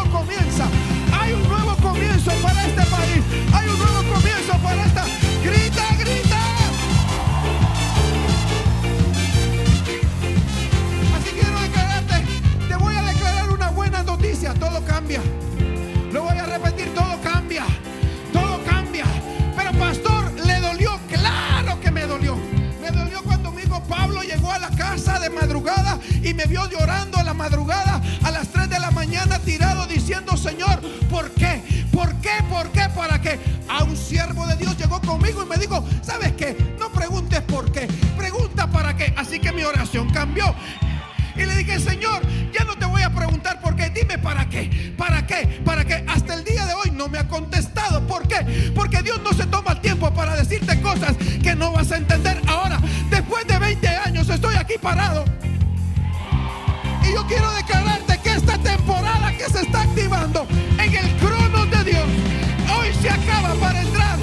y 26.23 26.35
me 26.35 26.45
vio 26.47 26.69
llorando 26.69 27.19
a 27.19 27.23
la 27.23 27.35
madrugada 27.35 28.01
a 28.23 28.31
las 28.31 28.49
3 28.49 28.69
de 28.71 28.79
la 28.79 28.91
mañana 28.91 29.39
tirado 29.39 29.87
diciendo, 29.87 30.37
Señor, 30.37 30.81
¿por 31.11 31.31
qué? 31.33 31.63
¿Por 31.93 32.15
qué? 32.17 32.43
¿Por 32.51 32.71
qué? 32.71 32.89
¿Para 32.95 33.21
qué? 33.21 33.39
A 33.69 33.85
un 33.85 33.97
siervo 33.97 34.47
de 34.47 34.57
Dios 34.57 34.77
llegó 34.77 35.01
conmigo 35.01 35.43
y 35.43 35.47
me 35.47 35.57
dijo, 35.57 35.85
¿sabes 36.03 36.33
qué? 36.33 36.57
No 36.79 36.91
preguntes 36.91 37.41
por 37.43 37.71
qué, 37.71 37.89
pregunta 38.17 38.67
para 38.71 38.97
qué. 38.97 39.13
Así 39.17 39.41
que 39.41 39.53
mi 39.53 39.63
oración 39.63 40.11
cambió. 40.11 40.55
Y 41.37 41.45
le 41.45 41.55
dije, 41.55 41.79
Señor, 41.79 42.23
ya 42.53 42.65
no 42.65 42.77
te 42.77 42.87
voy 42.87 43.03
a 43.03 43.11
preguntar 43.11 43.61
por 43.61 43.77
qué, 43.77 43.91
dime 43.91 44.19
para 44.19 44.49
qué, 44.49 44.95
para 44.97 45.27
qué, 45.27 45.61
para 45.65 45.85
qué. 45.85 46.05
Hasta 46.09 46.35
el 46.35 46.45
día 46.45 46.67
de 46.67 46.75
hoy 46.75 46.91
no 46.91 47.09
me 47.09 47.19
ha 47.19 47.29
contestado. 47.29 48.07
¿Por 48.07 48.27
qué? 48.27 48.73
Porque 48.75 49.03
Dios 49.03 49.21
no 49.23 49.33
se 49.33 49.47
toma 49.47 49.73
el 49.73 49.81
tiempo 49.81 50.13
para 50.13 50.35
decirte 50.35 50.81
cosas 50.81 51.17
que 51.43 51.55
no 51.55 51.73
vas 51.73 51.93
a 51.93 51.97
entender. 51.97 52.41
Ahora, 52.47 52.81
después 53.11 53.47
de 53.47 53.59
20 53.59 53.89
años, 53.89 54.29
estoy 54.29 54.57
aquí 54.57 54.75
parado. 54.81 55.25
Y 57.09 57.15
yo 57.15 57.27
quiero 57.27 57.51
declararte 57.53 58.19
que 58.23 58.33
esta 58.35 58.59
temporada 58.59 59.33
que 59.33 59.45
se 59.45 59.63
está 59.63 59.83
activando 59.83 60.47
en 60.79 60.95
el 60.95 61.17
crono 61.17 61.65
de 61.67 61.85
Dios, 61.85 62.07
hoy 62.77 62.93
se 63.01 63.09
acaba 63.09 63.55
para 63.55 63.81
entrar. 63.81 64.19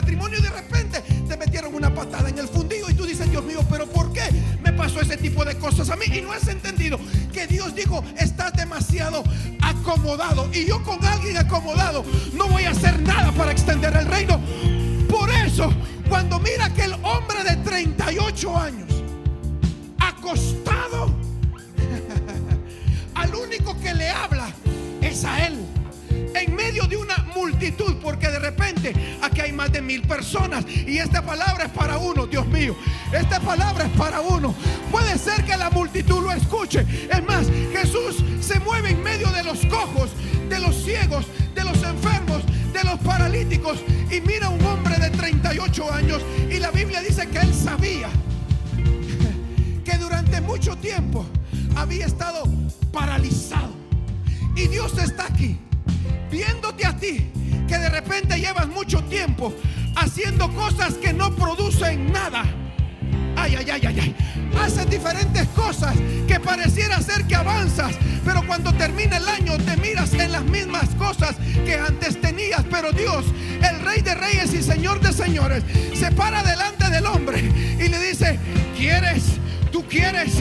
Matrimonio 0.00 0.38
y 0.38 0.42
de 0.42 0.48
repente 0.48 1.02
te 1.28 1.36
metieron 1.36 1.74
una 1.74 1.94
patada 1.94 2.30
en 2.30 2.38
el 2.38 2.48
fundillo 2.48 2.88
y 2.88 2.94
tú 2.94 3.04
dices, 3.04 3.30
Dios 3.30 3.44
mío, 3.44 3.60
pero 3.68 3.86
¿por 3.86 4.10
qué 4.14 4.22
me 4.62 4.72
pasó 4.72 5.00
ese 5.00 5.18
tipo 5.18 5.44
de 5.44 5.58
cosas 5.58 5.90
a 5.90 5.96
mí? 5.96 6.06
Y 6.06 6.22
no 6.22 6.32
has 6.32 6.48
entendido 6.48 6.98
que 7.34 7.46
Dios 7.46 7.74
dijo, 7.74 8.02
estás 8.16 8.54
demasiado 8.54 9.22
acomodado. 9.60 10.48
Y 10.54 10.64
yo 10.64 10.82
con 10.82 11.04
alguien 11.04 11.36
acomodado 11.36 12.02
no 12.32 12.48
voy 12.48 12.64
a 12.64 12.70
hacer 12.70 12.98
nada 13.02 13.30
para 13.32 13.52
extender 13.52 13.94
el 13.94 14.06
reino. 14.06 14.40
Por 15.06 15.28
eso, 15.30 15.70
cuando 16.08 16.38
mira 16.38 16.72
que 16.72 16.84
el 16.84 16.94
hombre 17.02 17.44
de 17.44 17.56
38 17.56 18.56
años, 18.56 19.04
acostado, 19.98 21.14
al 23.16 23.34
único 23.34 23.78
que 23.80 23.92
le 23.92 24.08
habla 24.08 24.48
es 25.02 25.24
a 25.26 25.46
él. 25.46 25.58
En 26.34 26.54
medio 26.54 26.84
de 26.84 26.96
una 26.96 27.16
multitud, 27.34 27.96
porque 28.02 28.28
de 28.28 28.38
repente 28.38 28.94
aquí 29.22 29.40
hay 29.40 29.52
más 29.52 29.72
de 29.72 29.82
mil 29.82 30.02
personas 30.02 30.64
y 30.68 30.98
esta 30.98 31.22
palabra 31.22 31.64
es 31.64 31.70
para 31.70 31.98
uno, 31.98 32.26
Dios 32.26 32.46
mío. 32.46 32.76
Esta 33.12 33.40
palabra 33.40 33.84
es 33.84 33.90
para 33.98 34.20
uno. 34.20 34.54
Puede 34.90 35.18
ser 35.18 35.44
que 35.44 35.56
la 35.56 35.70
multitud 35.70 36.22
lo 36.22 36.32
escuche. 36.32 36.86
Es 37.10 37.24
más, 37.24 37.46
Jesús 37.72 38.24
se 38.40 38.58
mueve 38.60 38.90
en 38.90 39.02
medio 39.02 39.28
de 39.30 39.42
los 39.42 39.64
cojos, 39.66 40.10
de 40.48 40.58
los 40.58 40.76
ciegos, 40.82 41.26
de 41.54 41.64
los 41.64 41.82
enfermos, 41.82 42.42
de 42.72 42.84
los 42.84 42.98
paralíticos 43.00 43.78
y 44.10 44.20
mira 44.20 44.46
a 44.46 44.50
un 44.50 44.64
hombre 44.64 44.96
de 44.96 45.10
38 45.10 45.92
años 45.92 46.22
y 46.50 46.58
la 46.58 46.70
Biblia 46.70 47.00
dice 47.00 47.28
que 47.28 47.38
él 47.38 47.54
sabía 47.54 48.08
que 49.84 49.98
durante 49.98 50.40
mucho 50.40 50.76
tiempo 50.76 51.26
había 51.76 52.06
estado 52.06 52.44
paralizado. 52.92 53.70
Y 54.56 54.68
Dios 54.68 54.96
está 54.98 55.26
aquí, 55.26 55.58
viéndote 56.30 56.86
a 56.86 56.96
ti, 56.96 57.30
que 57.66 57.78
de 57.78 57.88
repente 57.88 58.38
llevas 58.38 58.68
mucho 58.68 59.02
tiempo 59.04 59.54
haciendo 59.96 60.50
cosas 60.54 60.94
que 60.94 61.12
no 61.12 61.34
producen 61.34 62.12
nada. 62.12 62.44
Ay, 63.36 63.56
ay, 63.58 63.70
ay, 63.70 63.86
ay, 63.86 64.00
ay. 64.00 64.16
Haces 64.60 64.90
diferentes 64.90 65.46
cosas 65.48 65.94
que 66.26 66.38
pareciera 66.40 67.00
ser 67.00 67.24
que 67.24 67.34
avanzas, 67.34 67.94
pero 68.24 68.46
cuando 68.46 68.72
termina 68.74 69.16
el 69.16 69.28
año 69.28 69.56
te 69.58 69.76
miras 69.78 70.12
en 70.12 70.32
las 70.32 70.44
mismas 70.44 70.88
cosas 70.96 71.36
que 71.64 71.74
antes 71.74 72.20
tenías. 72.20 72.64
Pero 72.70 72.92
Dios, 72.92 73.24
el 73.62 73.80
Rey 73.80 74.02
de 74.02 74.14
Reyes 74.14 74.52
y 74.52 74.62
Señor 74.62 75.00
de 75.00 75.12
Señores, 75.12 75.64
se 75.94 76.10
para 76.12 76.42
delante 76.42 76.90
del 76.90 77.06
hombre 77.06 77.40
y 77.78 77.88
le 77.88 77.98
dice: 77.98 78.38
¿Quieres? 78.76 79.24
¿Tú 79.72 79.84
quieres? 79.88 80.32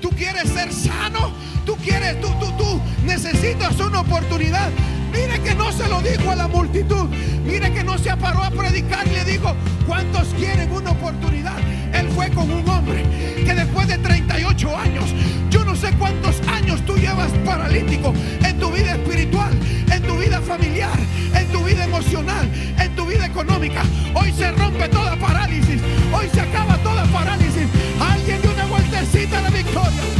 ¿Tú 0.00 0.10
quieres 0.10 0.48
ser 0.50 0.72
sano? 0.72 1.32
¿Tú 1.66 1.76
quieres? 1.76 2.20
¿Tú, 2.20 2.28
tú, 2.40 2.50
tú 2.56 2.80
necesitas 3.04 3.78
una 3.80 4.00
oportunidad? 4.00 4.70
Mire 5.12 5.40
que 5.40 5.54
no 5.54 5.72
se 5.72 5.88
lo 5.88 6.00
dijo 6.00 6.30
a 6.30 6.36
la 6.36 6.48
multitud. 6.48 7.08
Mire 7.44 7.72
que 7.72 7.84
no 7.84 7.98
se 7.98 8.16
paró 8.16 8.42
a 8.42 8.50
predicar 8.50 9.06
y 9.06 9.10
le 9.10 9.24
dijo, 9.24 9.54
¿cuántos 9.86 10.28
quieren 10.34 10.70
una 10.72 10.90
oportunidad? 10.90 11.58
Él 11.92 12.08
fue 12.10 12.30
con 12.30 12.50
un 12.50 12.68
hombre 12.68 13.04
que 13.44 13.54
después 13.54 13.88
de 13.88 13.98
38 13.98 14.76
años, 14.76 15.04
yo 15.50 15.64
no 15.64 15.74
sé 15.74 15.92
cuántos 15.98 16.40
años 16.48 16.84
tú 16.84 16.96
llevas 16.96 17.30
paralítico 17.44 18.12
en 18.44 18.58
tu 18.58 18.70
vida 18.70 18.92
espiritual, 18.92 19.52
en 19.90 20.02
tu 20.02 20.16
vida 20.16 20.40
familiar, 20.40 20.98
en 21.34 21.46
tu 21.48 21.64
vida 21.64 21.84
emocional, 21.84 22.50
en 22.78 22.94
tu 22.94 23.06
vida 23.06 23.26
económica. 23.26 23.82
Hoy 24.14 24.32
se 24.32 24.50
rompe 24.52 24.88
toda 24.88 25.16
parálisis. 25.16 25.80
Hoy 26.12 26.28
se 26.32 26.40
acaba 26.40 26.76
toda 26.78 27.04
parálisis. 27.06 27.66
Alguien 28.00 28.42
de 28.42 28.48
una 28.48 28.66
vueltecita 28.66 29.42
de 29.42 29.50
victoria. 29.56 30.17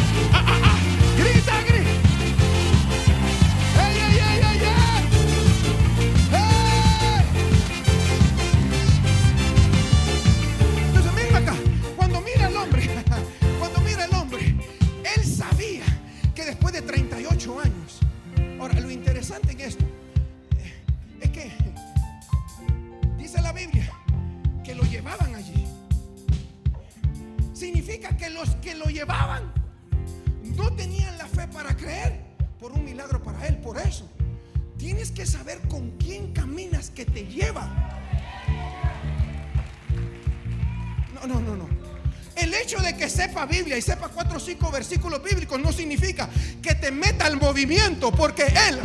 De 16.80 16.86
38 16.86 17.60
años. 17.60 17.98
Ahora, 18.60 18.78
lo 18.78 18.88
interesante 18.88 19.50
en 19.50 19.60
esto 19.60 19.84
eh, 20.56 20.72
es 21.20 21.30
que 21.30 21.52
dice 23.16 23.40
la 23.42 23.52
Biblia 23.52 23.92
que 24.62 24.76
lo 24.76 24.85
llevaban 24.85 25.35
allí. 25.35 25.66
Significa 27.52 28.16
que 28.16 28.31
los 28.31 28.50
que 28.56 28.76
lo 28.76 28.85
llevaban 28.87 29.52
no 30.56 30.72
tenían 30.74 31.18
la 31.18 31.26
fe 31.26 31.48
para 31.48 31.76
creer 31.76 32.20
por 32.60 32.70
un 32.70 32.85
milagro 32.85 33.20
para 33.24 33.44
él. 33.48 33.56
Por 33.56 33.79
eso, 33.79 34.08
tienes 34.76 35.10
que 35.10 35.26
saber 35.26 35.60
con 35.66 35.90
quién 35.98 36.33
caminas 36.33 36.90
que 36.90 37.04
te 37.04 37.26
lleva. 37.26 37.58
Hecho 42.69 42.83
de 42.83 42.94
que 42.94 43.08
sepa 43.08 43.46
Biblia 43.46 43.79
y 43.79 43.83
sepa 43.83 44.08
cuatro 44.08 44.37
o 44.37 44.40
cinco 44.40 44.71
versículos 44.71 45.23
bíblicos 45.23 45.58
no 45.58 45.73
significa 45.73 46.29
que 46.60 46.75
te 46.75 46.90
meta 46.90 47.25
al 47.25 47.38
movimiento, 47.38 48.12
porque 48.12 48.42
él, 48.42 48.79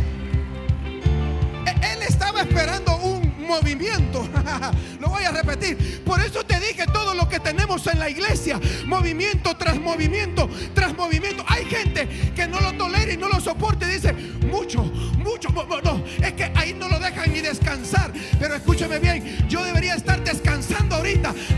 él 1.65 2.01
estaba 2.07 2.43
esperando 2.43 2.95
un 2.95 3.45
movimiento. 3.45 4.25
Lo 5.01 5.09
voy 5.09 5.25
a 5.25 5.31
repetir. 5.31 6.01
Por 6.05 6.21
eso 6.21 6.45
te 6.45 6.61
dije 6.61 6.85
todo 6.93 7.13
lo 7.13 7.27
que 7.27 7.41
tenemos 7.41 7.85
en 7.87 7.99
la 7.99 8.09
iglesia. 8.09 8.57
Movimiento 8.85 9.57
tras 9.57 9.77
movimiento 9.77 10.49
tras 10.73 10.95
movimiento. 10.95 11.43
Hay 11.49 11.65
gente 11.65 12.07
que 12.33 12.47
no 12.47 12.61
lo 12.61 12.71
tolera 12.73 13.11
y 13.11 13.17
no 13.17 13.27
lo 13.27 13.41
soporta 13.41 13.85
y 13.89 13.95
dice, 13.95 14.13
mucho, 14.13 14.81
mucho. 14.83 15.49
No, 15.83 16.03
es 16.21 16.33
que 16.33 16.51
ahí 16.55 16.73
no 16.73 16.87
lo 16.87 16.99
dejan 16.99 17.33
ni 17.33 17.41
descansar. 17.41 18.13
Pero 18.39 18.55
escúcheme 18.55 18.99
bien, 18.99 19.45
yo 19.49 19.61
debería 19.63 19.95
estar 19.95 20.23
descansando 20.23 20.42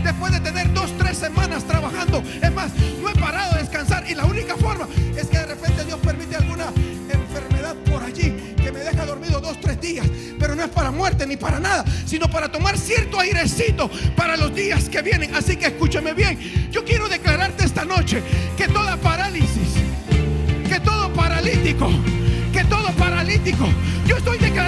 después 0.04 0.32
de 0.32 0.40
tener 0.40 0.72
dos, 0.72 0.92
tres 0.98 1.18
semanas 1.18 1.64
trabajando. 1.64 2.22
Es 2.42 2.52
más, 2.52 2.72
no 3.00 3.08
he 3.08 3.14
parado 3.14 3.54
de 3.54 3.62
descansar 3.62 4.04
y 4.08 4.14
la 4.14 4.24
única 4.24 4.56
forma 4.56 4.86
es 5.16 5.26
que 5.28 5.38
de 5.38 5.46
repente 5.46 5.84
Dios 5.84 5.98
permite 6.00 6.36
alguna 6.36 6.66
enfermedad 7.10 7.74
por 7.90 8.02
allí 8.02 8.54
que 8.62 8.72
me 8.72 8.80
deja 8.80 9.06
dormido 9.06 9.40
dos, 9.40 9.60
tres 9.60 9.80
días. 9.80 10.06
Pero 10.38 10.54
no 10.54 10.64
es 10.64 10.70
para 10.70 10.90
muerte 10.90 11.26
ni 11.26 11.36
para 11.36 11.60
nada, 11.60 11.84
sino 12.06 12.28
para 12.28 12.50
tomar 12.50 12.78
cierto 12.78 13.18
airecito 13.20 13.90
para 14.16 14.36
los 14.36 14.54
días 14.54 14.88
que 14.88 15.02
vienen. 15.02 15.34
Así 15.34 15.56
que 15.56 15.66
escúchame 15.66 16.12
bien, 16.12 16.38
yo 16.70 16.84
quiero 16.84 17.08
declararte 17.08 17.64
esta 17.64 17.84
noche 17.84 18.22
que 18.56 18.68
toda 18.68 18.96
parálisis, 18.96 19.74
que 20.68 20.80
todo 20.80 21.12
paralítico, 21.12 21.88
que 22.52 22.64
todo 22.64 22.90
paralítico, 22.92 23.66
yo 24.06 24.16
estoy 24.16 24.38
declarando 24.38 24.65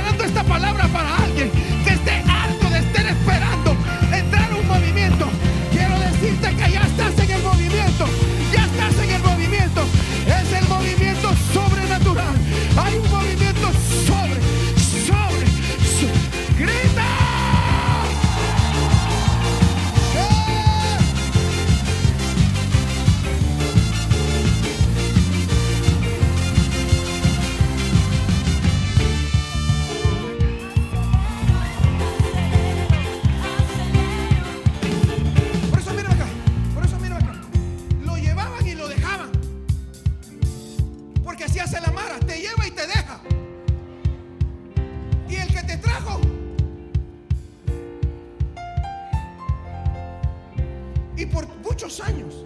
por 51.28 51.46
muchos 51.58 52.00
años, 52.00 52.42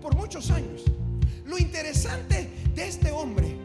por 0.00 0.14
muchos 0.14 0.50
años, 0.50 0.82
lo 1.44 1.58
interesante 1.58 2.50
de 2.74 2.88
este 2.88 3.10
hombre 3.10 3.56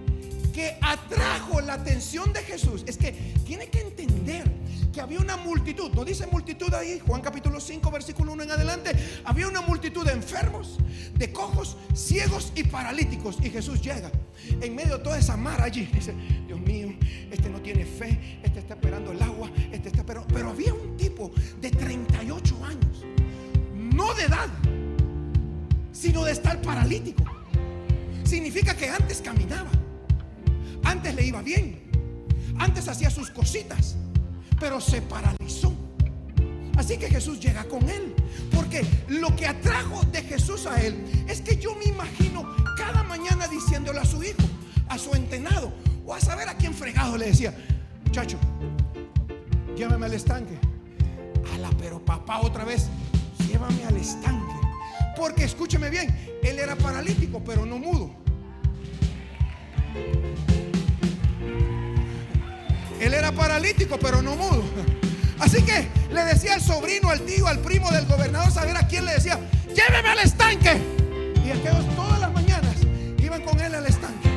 que 0.54 0.78
atrajo 0.82 1.62
la 1.62 1.74
atención 1.74 2.32
de 2.32 2.42
Jesús 2.42 2.84
es 2.88 2.98
que 2.98 3.12
tiene 3.46 3.68
que 3.68 3.82
entender 3.82 4.50
que 4.96 5.02
había 5.02 5.20
una 5.20 5.36
multitud, 5.36 5.92
no 5.94 6.06
dice 6.06 6.26
multitud 6.26 6.74
ahí, 6.74 7.02
Juan 7.06 7.20
capítulo 7.20 7.60
5, 7.60 7.92
versículo 7.92 8.32
1 8.32 8.44
en 8.44 8.52
adelante, 8.52 8.92
había 9.26 9.50
una 9.50 9.60
multitud 9.60 10.06
de 10.06 10.14
enfermos, 10.14 10.78
de 11.16 11.34
cojos, 11.34 11.76
ciegos 11.94 12.54
y 12.56 12.64
paralíticos. 12.64 13.38
Y 13.44 13.50
Jesús 13.50 13.82
llega 13.82 14.10
en 14.62 14.74
medio 14.74 14.98
de 14.98 15.04
toda 15.04 15.20
esa 15.20 15.36
mar 15.36 15.62
allí. 15.62 15.90
Dice, 15.94 16.14
Dios 16.48 16.62
mío, 16.62 16.96
este 17.30 17.50
no 17.50 17.62
tiene 17.62 17.84
fe, 17.84 18.40
este 18.42 18.60
está 18.60 18.76
esperando 18.76 19.12
el 19.12 19.22
agua, 19.22 19.52
este 19.74 19.90
está 19.90 20.00
esperando. 20.00 20.34
Pero 20.34 20.52
había 20.52 20.74
un 20.74 20.96
tipo 20.96 21.30
de 21.60 21.72
38 21.72 22.66
años, 22.66 23.04
no 23.96 24.14
de 24.14 24.24
edad, 24.24 24.48
sino 25.92 26.24
de 26.26 26.34
estar 26.34 26.62
paralítico. 26.62 27.24
Significa 28.24 28.76
que 28.76 28.90
antes 28.90 29.22
caminaba, 29.22 29.72
antes 30.84 31.16
le 31.16 31.26
iba 31.26 31.42
bien, 31.42 31.90
antes 32.60 32.88
hacía 32.88 33.10
sus 33.10 33.30
cositas, 33.30 33.96
pero 34.60 34.82
se 34.82 35.02
paralizó. 35.02 35.74
Así 36.78 36.98
que 36.98 37.08
Jesús 37.10 37.40
llega 37.40 37.64
con 37.66 37.88
él. 37.90 38.14
Porque 38.54 38.86
lo 39.08 39.36
que 39.36 39.48
atrajo 39.48 40.04
de 40.12 40.22
Jesús 40.22 40.66
a 40.66 40.82
él 40.82 41.26
es 41.28 41.42
que 41.42 41.58
yo 41.58 41.76
me 41.76 41.86
imagino 41.86 42.46
cada 42.78 43.04
mañana 43.04 43.48
diciéndole 43.48 44.00
a 44.00 44.06
su 44.06 44.24
hijo, 44.24 44.42
a 44.90 44.98
su 44.98 45.14
entenado, 45.14 45.72
o 46.06 46.14
a 46.14 46.20
saber 46.20 46.50
a 46.50 46.56
quién 46.56 46.74
fregado 46.74 47.18
le 47.18 47.28
decía, 47.28 47.54
muchacho, 48.06 48.38
llévame 49.76 50.06
al 50.06 50.14
estanque. 50.14 50.58
Ala, 51.54 51.70
pero 51.80 52.04
papá 52.04 52.42
otra 52.42 52.66
vez, 52.66 52.88
llévame 53.56 53.86
al 53.86 53.96
estanque. 53.96 54.54
Porque 55.16 55.46
escúcheme 55.46 55.90
bien, 55.90 56.14
él 56.44 56.60
era 56.60 56.76
paralítico, 56.76 57.42
pero 57.46 57.66
no 57.66 57.78
mudo. 57.78 58.12
Él 63.00 63.14
era 63.14 63.32
paralítico, 63.32 63.98
pero 63.98 64.22
no 64.22 64.36
mudo. 64.36 64.64
Así 65.40 65.62
que 65.62 65.88
le 66.12 66.26
decía 66.26 66.56
al 66.56 66.62
sobrino, 66.62 67.10
al 67.10 67.22
tío, 67.22 67.48
al 67.48 67.60
primo 67.60 67.90
del 67.92 68.06
gobernador, 68.08 68.52
saber 68.52 68.76
a 68.76 68.88
quién 68.88 69.06
le 69.06 69.14
decía, 69.14 69.40
lléveme 69.68 70.10
al 70.10 70.20
estanque. 70.20 70.78
Y 71.46 71.52
aquellos 71.52 71.96
todas 71.96 72.20
las 72.20 72.34
mañanas 72.34 72.76
iban 73.24 73.42
con 73.42 73.60
él 73.62 73.74
al 73.74 73.86
estanque. 73.86 74.30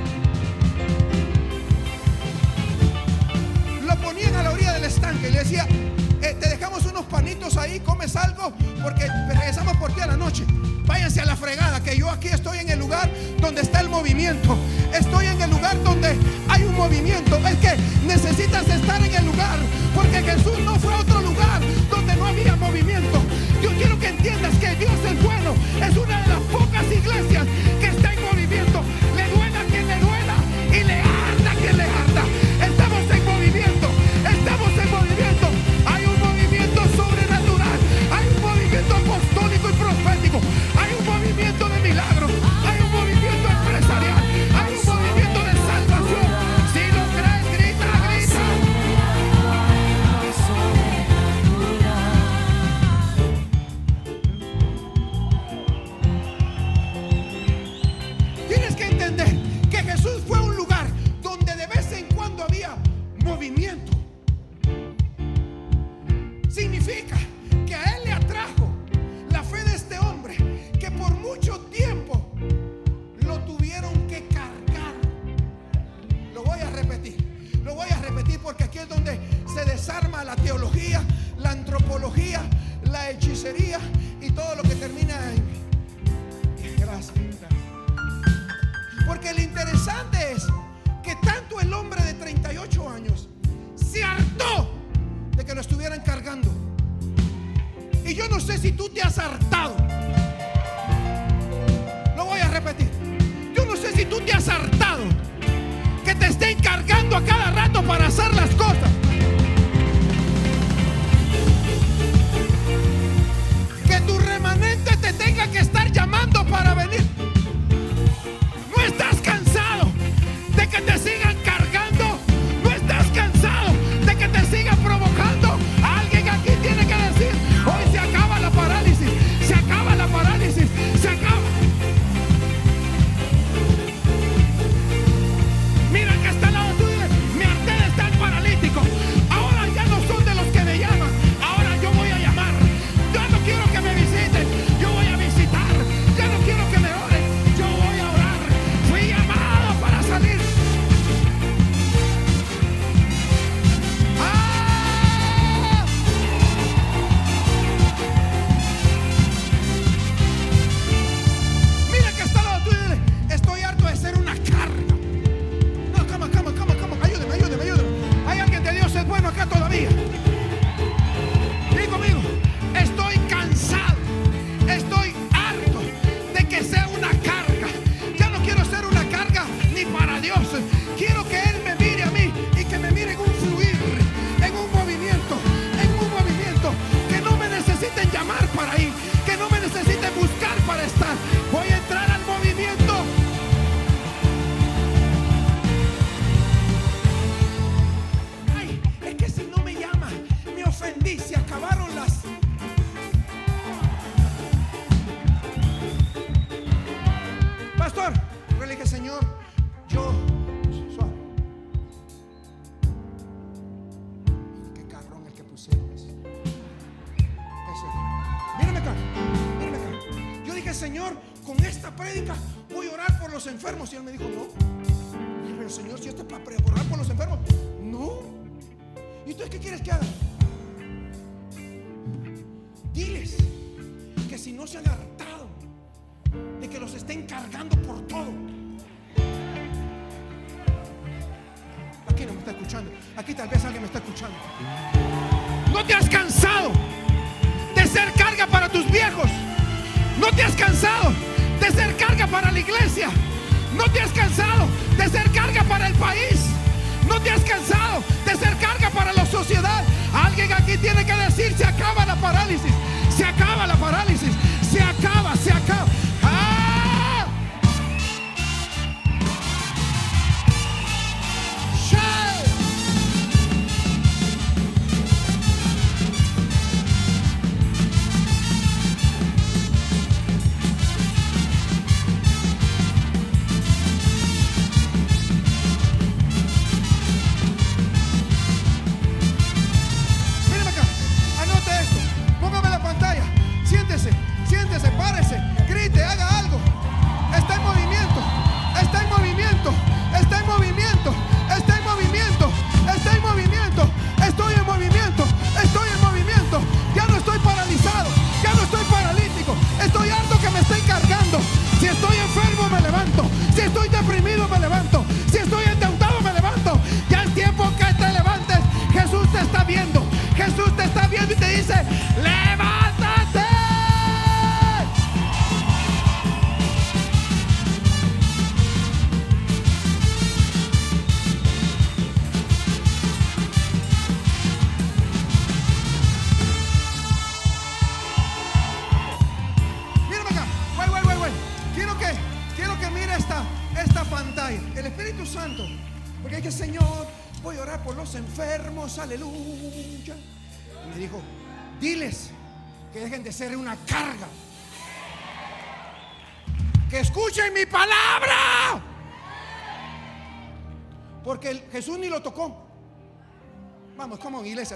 Lo 3.84 3.96
ponían 3.96 4.34
a 4.36 4.42
la 4.44 4.50
orilla 4.52 4.74
del 4.74 4.84
estanque 4.84 5.28
y 5.28 5.32
le 5.32 5.38
decía, 5.38 5.66
"Eh, 5.68 5.97
te 6.38 6.48
dejamos 6.48 6.84
unos 6.86 7.04
panitos 7.06 7.56
ahí, 7.56 7.80
comes 7.80 8.14
algo, 8.16 8.52
porque 8.82 9.06
regresamos 9.28 9.76
por 9.76 9.92
ti 9.92 10.00
a 10.00 10.06
la 10.06 10.16
noche. 10.16 10.44
Váyanse 10.86 11.20
a 11.20 11.26
la 11.26 11.36
fregada, 11.36 11.82
que 11.82 11.96
yo 11.96 12.08
aquí 12.10 12.28
estoy 12.28 12.58
en 12.58 12.70
el 12.70 12.78
lugar 12.78 13.10
donde 13.40 13.60
está 13.60 13.80
el 13.80 13.90
movimiento. 13.90 14.56
Estoy 14.92 15.26
en 15.26 15.40
el 15.42 15.50
lugar 15.50 15.76
donde 15.82 16.16
hay 16.48 16.62
un 16.62 16.74
movimiento. 16.74 17.36
Es 17.46 17.56
que 17.56 17.76
necesitas 18.06 18.66
estar 18.68 19.00
en 19.04 19.14
el 19.14 19.26
lugar, 19.26 19.58
porque 19.94 20.22
Jesús 20.22 20.58
no 20.64 20.76
fue 20.76 20.94
a 20.94 20.98
otro 21.00 21.20
lugar 21.20 21.60
donde 21.90 22.16
no 22.16 22.26
había 22.26 22.56
movimiento. 22.56 23.20
Yo 23.62 23.70
quiero 23.76 23.98
que 23.98 24.08
entiendas 24.08 24.54
que 24.56 24.74
Dios 24.76 24.92
es 25.04 25.22
bueno. 25.22 25.54
Es 25.82 25.96
una 25.96 26.22
de 26.22 26.28
las 26.28 26.40
pocas 26.50 26.84
iglesias 26.84 27.46
que 27.80 27.87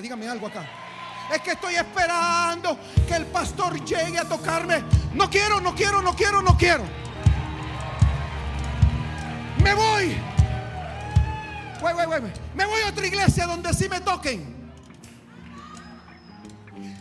dígame 0.00 0.28
algo 0.28 0.46
acá. 0.46 0.64
Es 1.32 1.40
que 1.40 1.52
estoy 1.52 1.74
esperando 1.74 2.78
que 3.08 3.14
el 3.14 3.26
pastor 3.26 3.84
llegue 3.84 4.18
a 4.18 4.28
tocarme. 4.28 4.82
No 5.14 5.28
quiero, 5.28 5.60
no 5.60 5.74
quiero, 5.74 6.02
no 6.02 6.14
quiero, 6.14 6.42
no 6.42 6.56
quiero. 6.56 6.84
Me 9.62 9.74
voy. 9.74 10.16
Me 12.54 12.64
voy 12.64 12.82
a 12.82 12.88
otra 12.88 13.06
iglesia 13.06 13.46
donde 13.46 13.72
sí 13.74 13.88
me 13.88 14.00
toquen. 14.00 14.72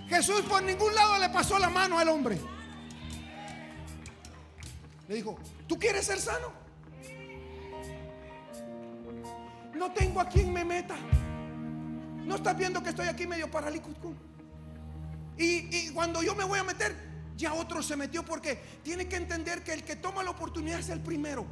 Jesús 0.08 0.42
por 0.42 0.64
ningún 0.64 0.94
lado 0.96 1.20
le 1.20 1.30
pasó 1.30 1.60
la 1.60 1.70
mano 1.70 2.00
al 2.00 2.10
hombre. 2.10 2.40
Le 5.08 5.16
dijo, 5.16 5.38
¿tú 5.68 5.78
quieres 5.78 6.06
ser 6.06 6.20
sano? 6.20 6.52
No 9.76 9.92
tengo 9.92 10.20
a 10.20 10.28
quien 10.28 10.52
me 10.52 10.66
meta. 10.66 10.96
No 12.26 12.36
estás 12.36 12.58
viendo 12.58 12.82
que 12.82 12.90
estoy 12.90 13.08
aquí 13.08 13.28
medio 13.28 13.50
paralítico. 13.50 14.14
Y, 15.38 15.76
y 15.76 15.90
cuando 15.94 16.22
yo 16.22 16.36
me 16.36 16.44
voy 16.44 16.60
a 16.60 16.64
meter, 16.64 16.96
ya 17.36 17.54
otro 17.54 17.82
se 17.82 17.96
metió 17.96 18.24
porque 18.24 18.56
tiene 18.84 19.08
que 19.08 19.16
entender 19.16 19.64
que 19.64 19.74
el 19.74 19.84
que 19.84 19.96
toma 19.96 20.24
la 20.24 20.30
oportunidad 20.32 20.80
es 20.80 20.90
el 20.90 21.00
primero. 21.00 21.46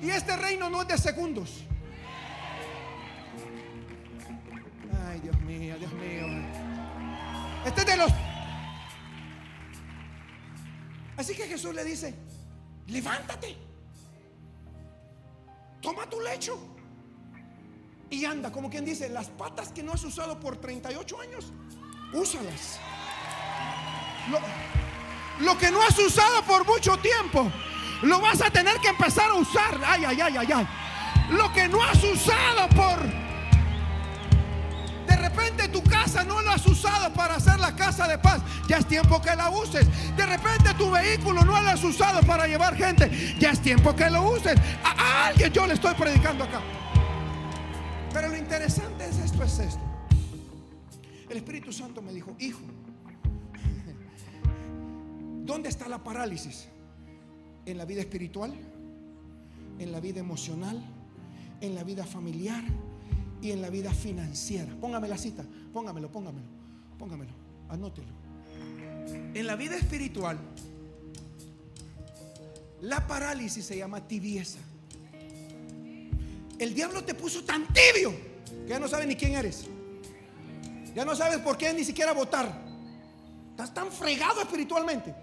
Y 0.00 0.10
este 0.10 0.36
reino 0.36 0.70
no 0.70 0.82
es 0.82 0.88
de 0.88 0.98
segundos. 0.98 1.64
Ay, 5.06 5.20
Dios 5.20 5.40
mío, 5.40 5.76
Dios 5.78 5.92
mío. 5.92 6.26
Este 7.66 7.80
es 7.80 7.86
de 7.86 7.96
los... 7.96 8.12
Así 11.16 11.34
que 11.34 11.48
Jesús 11.48 11.74
le 11.74 11.84
dice, 11.84 12.14
levántate, 12.86 13.56
toma 15.80 16.08
tu 16.08 16.20
lecho 16.20 16.77
y 18.10 18.24
anda, 18.24 18.50
como 18.50 18.70
quien 18.70 18.84
dice, 18.84 19.08
las 19.08 19.28
patas 19.28 19.70
que 19.70 19.82
no 19.82 19.92
has 19.92 20.04
usado 20.04 20.38
por 20.40 20.56
38 20.56 21.20
años, 21.20 21.52
úsalas. 22.12 22.78
Lo, 25.40 25.56
que 25.56 25.70
no 25.70 25.80
has 25.82 25.98
usado 25.98 26.42
por 26.42 26.66
mucho 26.66 26.96
tiempo, 26.98 27.50
lo 28.02 28.20
vas 28.20 28.42
a 28.42 28.50
tener 28.50 28.78
que 28.78 28.88
empezar 28.88 29.30
a 29.30 29.34
usar. 29.34 29.80
Ay, 29.84 30.04
ay, 30.04 30.20
ay, 30.20 30.36
ay, 30.36 30.48
ay. 30.52 30.68
Lo 31.30 31.52
que 31.52 31.68
no 31.68 31.82
has 31.82 32.02
usado 32.02 32.68
por 32.70 33.28
repente 35.28 35.68
tu 35.68 35.82
casa 35.82 36.24
no 36.24 36.40
lo 36.42 36.50
has 36.50 36.66
usado 36.66 37.12
para 37.12 37.36
hacer 37.36 37.58
la 37.60 37.74
casa 37.74 38.08
de 38.08 38.18
paz. 38.18 38.40
Ya 38.66 38.78
es 38.78 38.86
tiempo 38.86 39.20
que 39.20 39.34
la 39.36 39.50
uses. 39.50 39.86
De 40.16 40.26
repente 40.26 40.74
tu 40.74 40.90
vehículo 40.90 41.44
no 41.44 41.60
lo 41.60 41.68
has 41.68 41.82
usado 41.84 42.20
para 42.22 42.46
llevar 42.46 42.76
gente. 42.76 43.36
Ya 43.38 43.50
es 43.50 43.60
tiempo 43.60 43.94
que 43.94 44.10
lo 44.10 44.22
uses. 44.22 44.58
A, 44.82 45.26
alguien 45.26 45.52
yo 45.52 45.66
le 45.66 45.74
estoy 45.74 45.94
predicando 45.94 46.44
acá. 46.44 46.60
Pero 48.18 48.32
lo 48.32 48.36
interesante 48.36 49.04
es 49.04 49.18
esto, 49.18 49.44
es 49.44 49.58
esto. 49.60 49.82
El 51.28 51.36
Espíritu 51.36 51.72
Santo 51.72 52.02
me 52.02 52.12
dijo, 52.12 52.34
hijo, 52.40 52.62
¿dónde 55.44 55.68
está 55.68 55.88
la 55.88 56.02
parálisis? 56.02 56.66
¿En 57.64 57.78
la 57.78 57.84
vida 57.84 58.00
espiritual? 58.00 58.54
¿En 59.78 59.92
la 59.92 60.00
vida 60.00 60.18
emocional? 60.20 60.82
¿En 61.60 61.74
la 61.74 61.84
vida 61.84 62.04
familiar? 62.04 62.64
y 63.40 63.52
en 63.52 63.62
la 63.62 63.70
vida 63.70 63.92
financiera. 63.92 64.74
Póngame 64.80 65.08
la 65.08 65.18
cita, 65.18 65.44
póngamelo, 65.72 66.10
póngamelo, 66.10 66.46
póngamelo, 66.98 67.32
anótelo. 67.68 68.08
En 69.34 69.46
la 69.46 69.56
vida 69.56 69.76
espiritual, 69.76 70.38
la 72.80 73.06
parálisis 73.06 73.64
se 73.64 73.76
llama 73.76 74.06
tibieza. 74.06 74.58
El 76.58 76.74
diablo 76.74 77.04
te 77.04 77.14
puso 77.14 77.44
tan 77.44 77.66
tibio 77.72 78.12
que 78.64 78.68
ya 78.68 78.78
no 78.78 78.88
sabes 78.88 79.06
ni 79.06 79.14
quién 79.14 79.34
eres. 79.34 79.66
Ya 80.94 81.04
no 81.04 81.14
sabes 81.14 81.38
por 81.38 81.56
qué 81.56 81.72
ni 81.72 81.84
siquiera 81.84 82.12
votar. 82.12 82.66
Estás 83.50 83.72
tan 83.72 83.92
fregado 83.92 84.40
espiritualmente. 84.40 85.14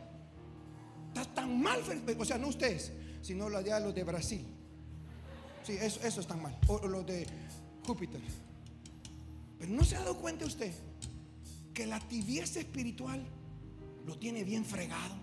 Estás 1.09 1.33
tan 1.35 1.61
mal. 1.61 1.81
O 2.17 2.25
sea, 2.25 2.37
no 2.37 2.47
ustedes, 2.47 2.91
sino 3.21 3.49
los 3.49 3.63
de, 3.63 3.93
de 3.93 4.03
Brasil. 4.03 4.45
Sí, 5.63 5.73
eso, 5.73 5.99
eso 6.03 6.21
es 6.21 6.27
tan 6.27 6.41
mal. 6.41 6.57
O 6.67 6.87
los 6.87 7.05
de 7.05 7.27
Júpiter. 7.85 8.21
Pero 9.59 9.71
no 9.71 9.83
se 9.83 9.95
ha 9.95 9.99
dado 9.99 10.17
cuenta 10.17 10.45
usted 10.45 10.71
que 11.73 11.85
la 11.85 11.99
tibieza 11.99 12.59
espiritual 12.59 13.25
lo 14.05 14.17
tiene 14.17 14.43
bien 14.43 14.63
fregado. 14.63 15.15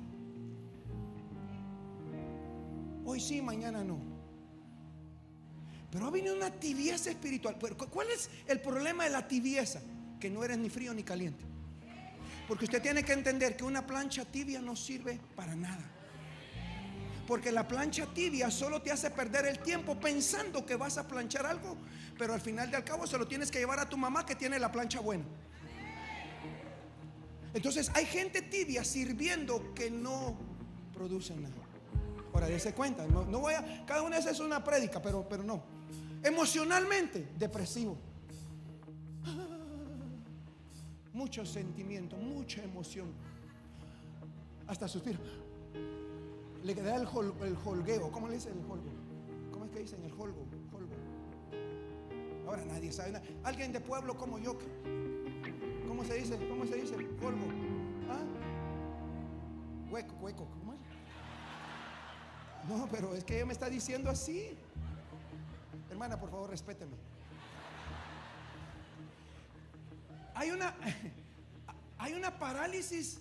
Hoy 3.05 3.21
sí, 3.21 3.41
mañana 3.41 3.83
no. 3.83 4.12
Pero 5.93 6.07
ha 6.07 6.11
venido 6.11 6.35
una 6.35 6.51
tibieza 6.51 7.11
espiritual. 7.11 7.59
¿Cuál 7.91 8.09
es 8.11 8.31
el 8.47 8.61
problema 8.61 9.05
de 9.05 9.11
la 9.11 9.29
tibieza? 9.29 9.83
Que 10.19 10.31
no 10.31 10.43
eres 10.43 10.57
ni 10.57 10.71
frío 10.71 10.95
ni 10.95 11.03
caliente. 11.03 11.45
Porque 12.49 12.65
usted 12.65 12.81
tiene 12.81 13.05
que 13.05 13.13
entender 13.13 13.57
que 13.59 13.65
una 13.65 13.87
plancha 13.87 14.25
tibia 14.25 14.63
no 14.63 14.75
sirve 14.75 15.21
para 15.37 15.55
nada. 15.55 15.85
Porque 17.27 17.53
la 17.53 17.69
plancha 17.69 18.07
tibia 18.07 18.51
solo 18.51 18.81
te 18.81 18.91
hace 18.91 19.11
perder 19.11 19.45
el 19.45 19.59
tiempo 19.59 20.01
pensando 20.01 20.65
que 20.65 20.77
vas 20.77 20.97
a 20.97 21.07
planchar 21.07 21.45
algo, 21.45 21.77
pero 22.19 22.33
al 22.33 22.41
final 22.41 22.71
de 22.71 22.79
al 22.79 22.85
cabo 22.85 23.07
se 23.07 23.19
lo 23.19 23.29
tienes 23.29 23.51
que 23.51 23.59
llevar 23.59 23.79
a 23.79 23.89
tu 23.89 23.99
mamá 23.99 24.25
que 24.25 24.35
tiene 24.35 24.59
la 24.59 24.73
plancha 24.73 25.01
buena. 25.01 25.25
Entonces 27.53 27.91
hay 27.95 28.07
gente 28.07 28.41
tibia 28.41 28.83
sirviendo 28.83 29.75
que 29.75 29.91
no 29.91 30.39
produce 30.95 31.37
nada. 31.37 31.55
Ahora, 32.33 32.47
dése 32.47 32.73
cuenta, 32.73 33.07
no, 33.07 33.27
no 33.27 33.41
voy 33.41 33.53
a, 33.53 33.85
cada 33.85 34.03
una 34.03 34.17
de 34.17 34.23
esas 34.23 34.33
es 34.33 34.41
una 34.41 34.65
prédica, 34.65 35.03
pero, 35.03 35.29
pero 35.29 35.43
no. 35.45 35.82
Emocionalmente, 36.23 37.29
depresivo. 37.39 37.97
Mucho 41.13 41.45
sentimiento, 41.45 42.17
mucha 42.17 42.63
emoción. 42.63 43.09
Hasta 44.67 44.89
suspiro. 44.89 45.19
Le 46.63 46.75
queda 46.75 46.97
el, 46.97 47.07
hol- 47.07 47.35
el 47.43 47.57
holgueo. 47.65 48.11
¿Cómo 48.11 48.29
le 48.29 48.35
dicen 48.35 48.53
el 48.59 48.65
holgo? 48.71 48.91
¿Cómo 49.53 49.65
es 49.67 49.71
que 49.73 49.81
dicen 49.81 50.03
el? 50.05 50.13
Holgo. 50.13 50.47
Ahora 52.47 52.65
nadie 52.65 52.93
sabe 52.93 53.13
nada. 53.13 53.25
Alguien 53.45 53.73
de 53.73 53.81
pueblo 53.81 54.17
como 54.17 54.39
yo. 54.39 54.57
¿Cómo 55.89 56.05
se 56.05 56.15
dice? 56.15 56.37
¿Cómo 56.49 56.65
se 56.67 56.77
dice? 56.77 56.95
Holgo. 56.95 57.47
¿Ah? 58.11 58.23
Hueco, 59.91 60.15
hueco. 60.21 60.47
¿Cómo 60.61 60.73
es? 60.75 60.79
No, 62.69 62.89
pero 62.91 63.15
es 63.15 63.25
que 63.25 63.37
ella 63.37 63.47
me 63.47 63.53
está 63.53 63.69
diciendo 63.69 64.09
así. 64.09 64.57
Por 66.03 66.31
favor, 66.31 66.51
respéteme. 66.51 66.97
Hay 70.35 70.51
una, 70.51 70.75
hay 71.99 72.15
una 72.15 72.37
parálisis 72.39 73.21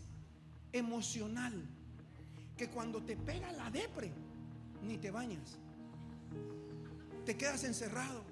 emocional 0.73 1.53
que 2.57 2.69
cuando 2.69 3.03
te 3.03 3.15
pega 3.15 3.51
la 3.51 3.69
depre, 3.69 4.11
ni 4.81 4.97
te 4.97 5.11
bañas. 5.11 5.59
Te 7.23 7.37
quedas 7.37 7.63
encerrado. 7.65 8.23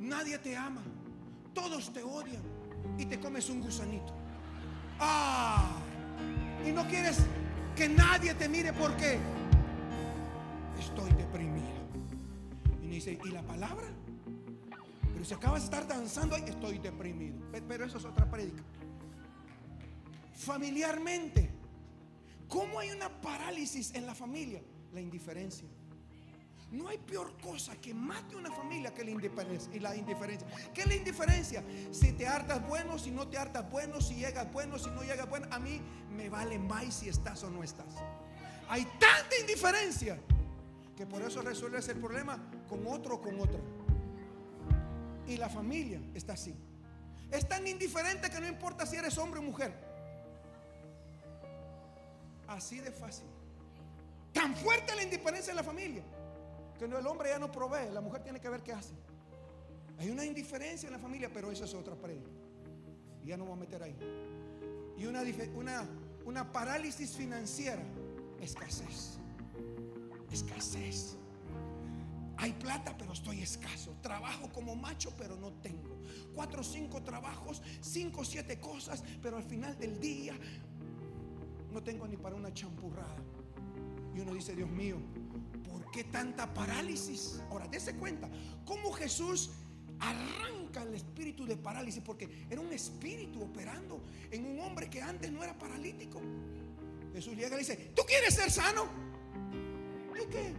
Nadie 0.00 0.38
te 0.38 0.56
ama. 0.56 0.82
Todos 1.54 1.92
te 1.92 2.02
odian. 2.02 2.42
Y 2.98 3.06
te 3.06 3.20
comes 3.20 3.48
un 3.50 3.60
gusanito. 3.60 4.12
Ah. 4.98 5.78
Y 6.66 6.72
no 6.72 6.88
quieres 6.88 7.18
que 7.76 7.88
nadie 7.88 8.34
te 8.34 8.48
mire 8.48 8.72
porque 8.72 9.20
¿y 13.10 13.30
la 13.30 13.42
palabra? 13.42 13.86
Pero 15.12 15.24
si 15.24 15.34
acabas 15.34 15.60
de 15.62 15.64
estar 15.66 15.86
danzando, 15.86 16.36
estoy 16.36 16.78
deprimido. 16.78 17.38
Pe- 17.50 17.62
Pero 17.62 17.84
eso 17.84 17.98
es 17.98 18.04
otra 18.04 18.30
prédica. 18.30 18.62
Familiarmente, 20.34 21.50
¿cómo 22.48 22.78
hay 22.78 22.90
una 22.90 23.08
parálisis 23.20 23.94
en 23.94 24.06
la 24.06 24.14
familia? 24.14 24.60
La 24.92 25.00
indiferencia. 25.00 25.68
No 26.70 26.88
hay 26.88 26.96
peor 26.98 27.36
cosa 27.38 27.76
que 27.76 27.92
mate 27.92 28.34
una 28.34 28.50
familia 28.50 28.94
que 28.94 29.04
la 29.04 29.10
indiferencia. 29.10 29.74
Y 29.74 29.78
la 29.80 29.94
indiferencia. 29.94 30.46
¿Qué 30.72 30.80
es 30.82 30.86
la 30.86 30.94
indiferencia? 30.94 31.62
Si 31.90 32.12
te 32.12 32.26
hartas 32.26 32.66
bueno, 32.66 32.98
si 32.98 33.10
no 33.10 33.28
te 33.28 33.36
hartas 33.36 33.70
bueno, 33.70 34.00
si 34.00 34.14
llegas 34.14 34.50
bueno, 34.52 34.78
si 34.78 34.88
no 34.90 35.02
llegas 35.02 35.28
bueno. 35.28 35.46
A 35.50 35.58
mí 35.58 35.80
me 36.16 36.30
vale 36.30 36.58
más 36.58 36.94
si 36.94 37.08
estás 37.10 37.42
o 37.44 37.50
no 37.50 37.62
estás. 37.62 37.94
Hay 38.68 38.84
tanta 38.98 39.38
indiferencia 39.38 40.18
que 40.96 41.04
por 41.06 41.20
eso 41.20 41.42
resuelves 41.42 41.88
el 41.88 41.98
problema 41.98 42.38
con 42.72 42.86
otro 42.86 43.16
o 43.16 43.20
con 43.20 43.38
otra. 43.38 43.60
Y 45.26 45.36
la 45.36 45.50
familia 45.50 46.00
está 46.14 46.32
así. 46.32 46.54
Es 47.30 47.46
tan 47.46 47.66
indiferente 47.66 48.30
que 48.30 48.40
no 48.40 48.48
importa 48.48 48.86
si 48.86 48.96
eres 48.96 49.18
hombre 49.18 49.40
o 49.40 49.42
mujer. 49.42 49.74
Así 52.48 52.80
de 52.80 52.90
fácil. 52.90 53.26
Tan 54.32 54.56
fuerte 54.56 54.96
la 54.96 55.02
indiferencia 55.02 55.50
en 55.50 55.56
la 55.56 55.62
familia 55.62 56.02
que 56.78 56.86
el 56.86 57.06
hombre 57.06 57.28
ya 57.28 57.38
no 57.38 57.52
provee, 57.52 57.92
la 57.92 58.00
mujer 58.00 58.22
tiene 58.22 58.40
que 58.40 58.48
ver 58.48 58.62
qué 58.62 58.72
hace. 58.72 58.94
Hay 59.98 60.08
una 60.10 60.24
indiferencia 60.24 60.86
en 60.86 60.94
la 60.94 60.98
familia, 60.98 61.30
pero 61.32 61.52
eso 61.52 61.66
es 61.66 61.74
otra 61.74 61.94
prédica. 61.94 62.30
Y 63.22 63.28
ya 63.28 63.36
no 63.36 63.44
voy 63.44 63.52
a 63.52 63.56
meter 63.56 63.82
ahí. 63.82 63.94
Y 64.96 65.04
una, 65.04 65.22
una, 65.54 65.84
una 66.24 66.50
parálisis 66.50 67.10
financiera, 67.10 67.82
escasez. 68.40 69.18
Escasez. 70.32 71.18
Hay 72.38 72.52
plata, 72.52 72.96
pero 72.96 73.12
estoy 73.12 73.42
escaso. 73.42 73.94
Trabajo 74.02 74.50
como 74.52 74.74
macho, 74.74 75.12
pero 75.16 75.36
no 75.36 75.52
tengo. 75.54 75.98
Cuatro 76.34 76.60
o 76.60 76.64
cinco 76.64 77.02
trabajos, 77.02 77.62
cinco 77.80 78.22
o 78.22 78.24
siete 78.24 78.58
cosas, 78.58 79.02
pero 79.22 79.36
al 79.36 79.44
final 79.44 79.78
del 79.78 80.00
día 80.00 80.34
no 81.72 81.82
tengo 81.82 82.06
ni 82.06 82.16
para 82.16 82.36
una 82.36 82.52
champurrada. 82.52 83.16
Y 84.14 84.20
uno 84.20 84.34
dice, 84.34 84.54
Dios 84.54 84.70
mío, 84.70 84.98
¿por 85.70 85.90
qué 85.90 86.04
tanta 86.04 86.52
parálisis? 86.52 87.40
Ahora, 87.50 87.66
dése 87.68 87.96
cuenta, 87.96 88.28
cómo 88.64 88.92
Jesús 88.92 89.50
arranca 89.98 90.82
el 90.82 90.94
espíritu 90.94 91.46
de 91.46 91.56
parálisis, 91.56 92.02
porque 92.02 92.46
era 92.50 92.60
un 92.60 92.72
espíritu 92.72 93.42
operando 93.42 94.02
en 94.30 94.44
un 94.44 94.60
hombre 94.60 94.90
que 94.90 95.00
antes 95.00 95.30
no 95.30 95.42
era 95.44 95.56
paralítico. 95.56 96.20
Jesús 97.14 97.36
llega 97.36 97.56
y 97.56 97.60
dice, 97.60 97.92
¿tú 97.94 98.02
quieres 98.06 98.34
ser 98.34 98.50
sano? 98.50 98.86
¿Y 100.14 100.30
qué? 100.30 100.52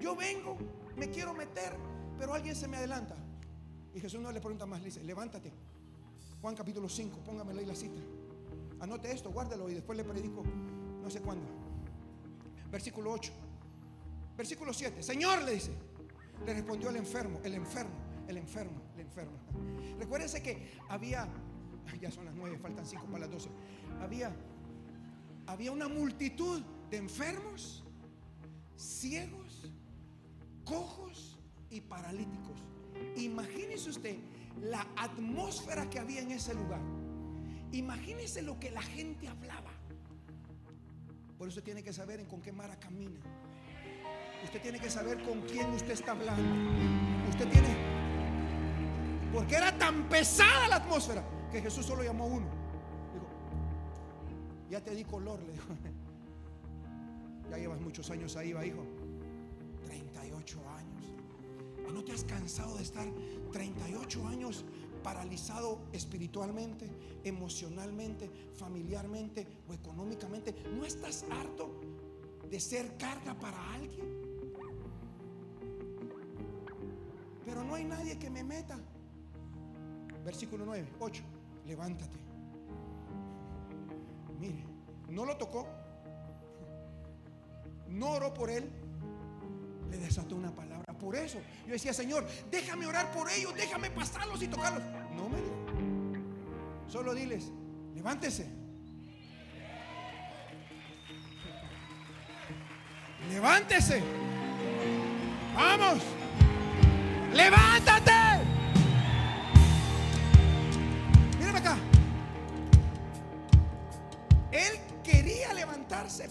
Yo 0.00 0.14
vengo, 0.14 0.56
me 0.96 1.10
quiero 1.10 1.34
meter, 1.34 1.74
pero 2.18 2.34
alguien 2.34 2.54
se 2.54 2.68
me 2.68 2.76
adelanta. 2.76 3.16
Y 3.94 4.00
Jesús 4.00 4.20
no 4.20 4.30
le 4.30 4.40
pregunta 4.40 4.66
más, 4.66 4.80
le 4.80 4.86
dice, 4.86 5.02
levántate. 5.02 5.52
Juan 6.40 6.54
capítulo 6.54 6.88
5, 6.88 7.18
póngamelo 7.24 7.60
ahí 7.60 7.66
la 7.66 7.74
cita. 7.74 8.00
Anote 8.80 9.12
esto, 9.12 9.30
guárdalo 9.30 9.68
y 9.68 9.74
después 9.74 9.96
le 9.96 10.04
predico 10.04 10.42
no 11.02 11.10
sé 11.10 11.20
cuándo. 11.20 11.46
Versículo 12.70 13.12
8. 13.12 13.32
Versículo 14.36 14.72
7. 14.72 15.02
Señor, 15.02 15.42
le 15.42 15.54
dice. 15.54 15.72
Le 16.46 16.54
respondió 16.54 16.88
el 16.88 16.96
enfermo, 16.96 17.40
el 17.44 17.54
enfermo, 17.54 17.92
el 18.26 18.38
enfermo, 18.38 18.80
el 18.94 19.00
enfermo. 19.00 19.32
Recuérdense 19.98 20.42
que 20.42 20.72
había, 20.88 21.28
ya 22.00 22.10
son 22.10 22.24
las 22.24 22.34
9, 22.34 22.58
faltan 22.58 22.86
5 22.86 23.04
para 23.06 23.18
las 23.18 23.30
12. 23.30 23.50
Había, 24.00 24.34
había 25.46 25.72
una 25.72 25.88
multitud 25.88 26.62
de 26.90 26.96
enfermos, 26.96 27.84
ciegos, 28.78 29.39
cojos 30.70 31.36
y 31.68 31.80
paralíticos. 31.80 32.60
Imagínese 33.16 33.90
usted 33.90 34.16
la 34.62 34.86
atmósfera 34.96 35.90
que 35.90 35.98
había 35.98 36.20
en 36.20 36.30
ese 36.30 36.54
lugar. 36.54 36.80
Imagínese 37.72 38.42
lo 38.42 38.58
que 38.58 38.70
la 38.70 38.82
gente 38.82 39.28
hablaba. 39.28 39.70
Por 41.38 41.48
eso 41.48 41.62
tiene 41.62 41.82
que 41.82 41.92
saber 41.92 42.20
en 42.20 42.26
con 42.26 42.40
qué 42.40 42.52
mara 42.52 42.78
camina. 42.78 43.20
Usted 44.44 44.62
tiene 44.62 44.78
que 44.78 44.90
saber 44.90 45.22
con 45.22 45.40
quién 45.42 45.70
usted 45.70 45.92
está 45.92 46.12
hablando. 46.12 47.30
Usted 47.30 47.48
tiene. 47.48 47.76
Porque 49.32 49.56
era 49.56 49.76
tan 49.76 50.08
pesada 50.08 50.68
la 50.68 50.76
atmósfera 50.76 51.24
que 51.50 51.60
Jesús 51.60 51.84
solo 51.86 52.02
llamó 52.02 52.24
a 52.24 52.26
uno. 52.28 52.46
Dijo, 53.12 53.26
ya 54.70 54.80
te 54.82 54.94
di 54.94 55.04
color, 55.04 55.42
le 55.42 55.52
dijo. 55.52 55.68
Ya 57.50 57.58
llevas 57.58 57.80
muchos 57.80 58.08
años 58.12 58.36
ahí, 58.36 58.52
va, 58.52 58.64
hijo. 58.64 58.86
38 59.90 60.60
años. 60.68 61.04
¿Y 61.88 61.92
no 61.92 62.04
te 62.04 62.12
has 62.12 62.24
cansado 62.24 62.76
de 62.76 62.84
estar 62.84 63.06
38 63.50 64.28
años 64.28 64.64
paralizado 65.02 65.80
espiritualmente, 65.92 66.88
emocionalmente, 67.24 68.30
familiarmente 68.54 69.46
o 69.68 69.74
económicamente? 69.74 70.54
¿No 70.76 70.84
estás 70.84 71.24
harto 71.30 71.80
de 72.48 72.60
ser 72.60 72.96
carga 72.96 73.34
para 73.34 73.74
alguien? 73.74 74.20
Pero 77.44 77.64
no 77.64 77.74
hay 77.74 77.84
nadie 77.84 78.16
que 78.16 78.30
me 78.30 78.44
meta. 78.44 78.78
Versículo 80.24 80.64
9, 80.66 80.86
8. 81.00 81.22
Levántate. 81.66 82.16
Mire, 84.38 84.64
no 85.08 85.24
lo 85.24 85.36
tocó. 85.36 85.66
No 87.88 88.12
oró 88.12 88.32
por 88.32 88.50
él. 88.50 88.70
Le 89.90 89.98
desató 89.98 90.36
una 90.36 90.54
palabra. 90.54 90.92
Por 90.98 91.16
eso 91.16 91.40
yo 91.66 91.72
decía, 91.72 91.92
Señor, 91.92 92.26
déjame 92.50 92.86
orar 92.86 93.10
por 93.12 93.30
ellos, 93.30 93.54
déjame 93.54 93.90
pasarlos 93.90 94.42
y 94.42 94.48
tocarlos. 94.48 94.82
No 95.16 95.28
me. 95.28 95.38
Solo 96.90 97.14
diles, 97.14 97.50
levántese. 97.94 98.46
Levántese. 103.28 104.02
Vamos. 105.54 106.02
Levántate. 107.32 108.29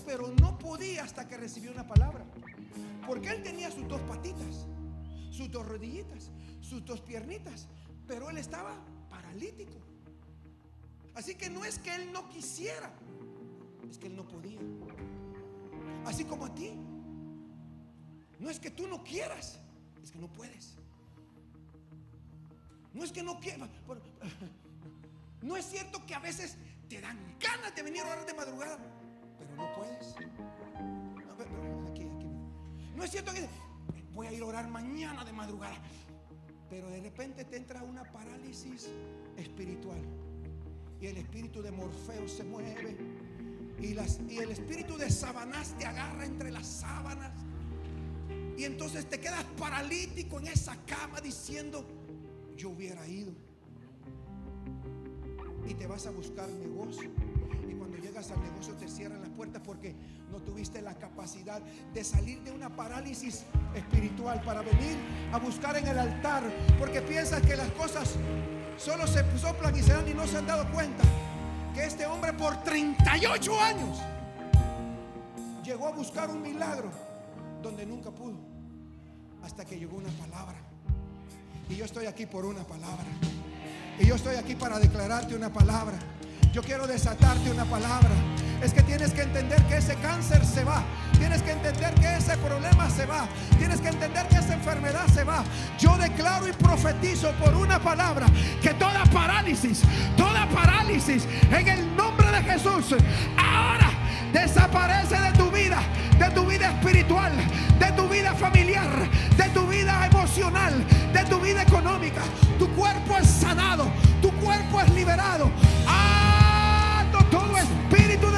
Pero 0.06 0.30
no 0.40 0.58
podía 0.58 1.04
hasta 1.04 1.28
que 1.28 1.36
recibió 1.36 1.72
una 1.72 1.86
palabra. 1.86 2.26
Porque 3.06 3.30
él 3.30 3.44
tenía 3.44 3.70
sus 3.70 3.88
dos 3.88 4.00
patitas, 4.02 4.68
sus 5.32 5.52
dos 5.52 5.68
rodillitas, 5.68 6.32
sus 6.62 6.86
dos 6.86 7.02
piernitas, 7.02 7.68
pero 8.08 8.30
él 8.30 8.38
estaba 8.38 8.76
paralítico. 9.10 9.78
Así 11.16 11.36
que 11.36 11.50
no 11.50 11.66
es 11.66 11.78
que 11.80 11.94
él 11.94 12.12
no 12.14 12.30
quisiera, 12.30 12.92
es 13.90 13.98
que 13.98 14.08
él 14.08 14.16
no 14.16 14.26
podía. 14.28 14.60
Así 16.06 16.24
como 16.24 16.46
a 16.46 16.56
ti. 16.56 16.72
No 18.40 18.50
es 18.50 18.60
que 18.60 18.72
tú 18.72 18.88
no 18.88 19.04
quieras, 19.04 19.60
es 20.02 20.12
que 20.12 20.20
no 20.20 20.32
puedes. 20.32 20.76
No 22.94 23.04
es 23.04 23.12
que 23.12 23.24
no 23.24 23.40
quieras. 23.40 23.70
No 25.42 25.56
es 25.56 25.66
cierto 25.66 26.06
que 26.06 26.14
a 26.14 26.20
veces 26.20 26.58
te 26.90 27.00
dan 27.00 27.18
ganas 27.40 27.74
de 27.74 27.82
venir 27.82 28.02
a 28.02 28.08
orar 28.08 28.26
de 28.26 28.34
madrugada, 28.34 28.78
no 29.60 29.76
puedes. 29.76 30.16
No 32.96 33.04
es 33.04 33.12
cierto 33.12 33.32
que 33.34 33.48
voy 34.14 34.28
a 34.28 34.32
ir 34.34 34.42
a 34.42 34.46
orar 34.46 34.68
mañana 34.68 35.24
de 35.24 35.32
madrugada, 35.32 35.78
pero 36.70 36.90
de 36.90 37.00
repente 37.02 37.46
te 37.46 37.58
entra 37.58 37.84
una 37.84 38.04
parálisis 38.04 38.90
espiritual 39.38 40.02
y 41.02 41.08
el 41.08 41.18
espíritu 41.18 41.62
de 41.62 41.72
Morfeo 41.72 42.28
se 42.28 42.44
mueve 42.44 42.98
y, 43.80 43.94
las, 43.94 44.20
y 44.28 44.40
el 44.40 44.52
espíritu 44.52 44.98
de 44.98 45.10
Sabanás 45.10 45.78
te 45.78 45.86
agarra 45.86 46.26
entre 46.26 46.52
las 46.52 46.68
sábanas 46.68 47.32
y 48.58 48.66
entonces 48.66 49.06
te 49.06 49.20
quedas 49.20 49.46
paralítico 49.58 50.40
en 50.40 50.48
esa 50.48 50.76
cama 50.86 51.22
diciendo, 51.22 51.86
yo 52.58 52.72
hubiera 52.72 53.08
ido. 53.08 53.32
Y 55.66 55.74
te 55.76 55.88
vas 55.88 56.06
a 56.08 56.12
buscar 56.12 56.50
negocio. 56.50 57.10
Y 57.70 57.74
cuando 57.76 57.98
llegas 57.98 58.30
al 58.32 58.44
negocio 58.44 58.74
te 58.74 58.90
cierran 58.90 59.22
las 59.22 59.29
porque 59.64 59.96
no 60.30 60.40
tuviste 60.40 60.82
la 60.82 60.94
capacidad 60.96 61.62
de 61.94 62.04
salir 62.04 62.42
de 62.44 62.52
una 62.52 62.70
parálisis 62.76 63.46
espiritual 63.74 64.42
para 64.42 64.62
venir 64.62 64.98
a 65.32 65.38
buscar 65.38 65.78
en 65.78 65.88
el 65.88 65.98
altar. 65.98 66.44
Porque 66.78 67.02
piensas 67.02 67.42
que 67.42 67.56
las 67.56 67.72
cosas 67.72 68.16
solo 68.78 69.08
se 69.08 69.24
soplan 69.38 69.76
y 69.78 69.82
se 69.82 69.94
dan 69.94 70.08
y 70.08 70.14
no 70.14 70.28
se 70.28 70.38
han 70.38 70.46
dado 70.46 70.70
cuenta 70.72 71.04
que 71.74 71.86
este 71.86 72.06
hombre 72.06 72.34
por 72.34 72.62
38 72.64 73.62
años 73.62 74.00
llegó 75.64 75.88
a 75.88 75.92
buscar 75.92 76.30
un 76.30 76.42
milagro 76.42 76.92
donde 77.62 77.86
nunca 77.86 78.12
pudo. 78.12 78.38
Hasta 79.42 79.64
que 79.64 79.80
llegó 79.80 79.96
una 79.96 80.10
palabra. 80.10 80.58
Y 81.70 81.78
yo 81.78 81.86
estoy 81.86 82.08
aquí 82.08 82.26
por 82.26 82.46
una 82.46 82.64
palabra. 82.64 83.06
Y 84.00 84.06
yo 84.06 84.16
estoy 84.16 84.36
aquí 84.36 84.56
para 84.56 84.80
declararte 84.80 85.34
una 85.34 85.52
palabra. 85.52 85.98
Yo 86.52 86.62
quiero 86.62 86.88
desatarte 86.88 87.52
una 87.52 87.64
palabra. 87.64 88.10
Es 88.62 88.74
que 88.74 88.82
tienes 88.84 89.14
que 89.14 89.22
entender 89.22 89.62
que 89.64 89.78
ese 89.78 89.96
cáncer 89.96 90.46
se 90.46 90.64
va. 90.64 90.84
Tienes 91.18 91.42
que 91.42 91.52
entender 91.52 91.94
que 91.96 92.16
ese 92.16 92.38
problema 92.38 92.90
se 92.90 93.06
va. 93.06 93.28
Tienes 93.58 93.80
que 93.80 93.88
entender 93.88 94.28
que 94.28 94.36
esa 94.36 94.54
enfermedad 94.54 95.08
se 95.14 95.24
va. 95.24 95.44
Yo 95.78 95.98
declaro 95.98 96.48
y 96.48 96.52
profetizo 96.54 97.32
por 97.34 97.56
una 97.56 97.80
palabra 97.80 98.26
que 98.62 98.74
toda 98.74 99.04
parálisis, 99.06 99.82
toda 100.18 100.48
parálisis 100.50 101.26
en 101.52 101.68
el 101.68 101.96
nombre 101.96 102.30
de 102.32 102.44
Jesús, 102.44 102.96
ahora 103.38 103.92
desaparece 104.34 105.20
de 105.20 105.32
tu 105.34 105.50
vida, 105.52 105.80
de 106.18 106.30
tu 106.32 106.46
vida 106.46 106.72
espiritual, 106.72 107.32
de 107.80 107.92
tu 107.94 108.08
vida 108.10 108.34
familiar, 108.34 108.90
de 109.38 109.50
tu 109.50 109.68
vida 109.68 110.06
emocional, 110.06 110.74
de 111.14 111.24
tu 111.26 111.40
vida 111.40 111.62
económica. 111.62 112.22
Tu 112.58 112.68
cuerpo 112.76 113.18
es 113.18 113.28
sanado, 113.28 113.90
tu 114.22 114.32
cuerpo 114.34 114.82
es 114.82 114.90
liberado. 114.94 115.50
Todo 115.86 116.29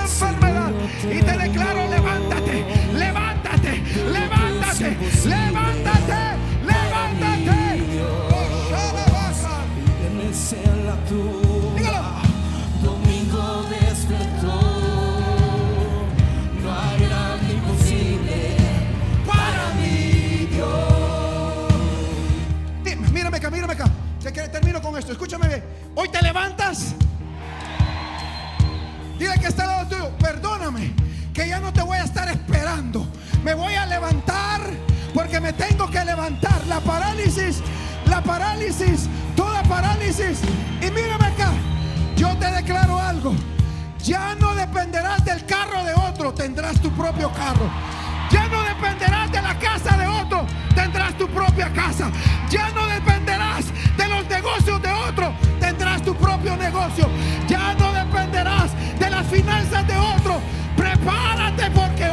enfermedad 0.02 0.72
y 1.04 1.22
te 1.22 1.38
declaro 1.38 1.90
levántate, 1.90 2.66
levántate, 2.94 3.84
levántate, 4.12 4.98
levántate, 5.26 6.38
levántate. 6.64 7.02
Dígalo. 11.12 11.41
Parálisis. 38.32 39.10
Toda 39.36 39.62
parálisis. 39.64 40.40
Y 40.82 40.90
mírame 40.92 41.26
acá. 41.26 41.52
Yo 42.16 42.30
te 42.38 42.50
declaro 42.52 42.98
algo. 43.00 43.34
Ya 44.04 44.36
no 44.36 44.56
dependerás 44.56 45.24
del 45.26 45.46
carro 45.46 45.84
de 45.84 45.94
otro. 45.94 46.34
Tendrás 46.34 46.80
tu 46.82 46.90
propio 46.92 47.30
carro. 47.34 47.70
Ya 48.32 48.48
no 48.48 48.64
dependerás 48.64 49.30
de 49.30 49.42
la 49.42 49.60
casa 49.60 49.98
de 49.98 50.08
otro, 50.08 50.46
tendrás 50.74 51.18
tu 51.18 51.28
propia 51.28 51.68
casa. 51.74 52.10
Ya 52.50 52.70
no 52.70 52.88
dependerás 52.88 53.66
de 53.98 54.08
los 54.08 54.26
negocios 54.30 54.82
de 54.82 54.92
otro, 55.10 55.34
tendrás 55.60 56.02
tu 56.02 56.16
propio 56.16 56.56
negocio. 56.56 57.10
Ya 57.50 57.74
no 57.74 57.92
dependerás 57.92 58.72
de 58.98 59.10
las 59.10 59.28
finanzas 59.28 59.86
de 59.86 59.98
otro. 59.98 60.40
Prepárate 60.78 61.70
porque 61.72 62.10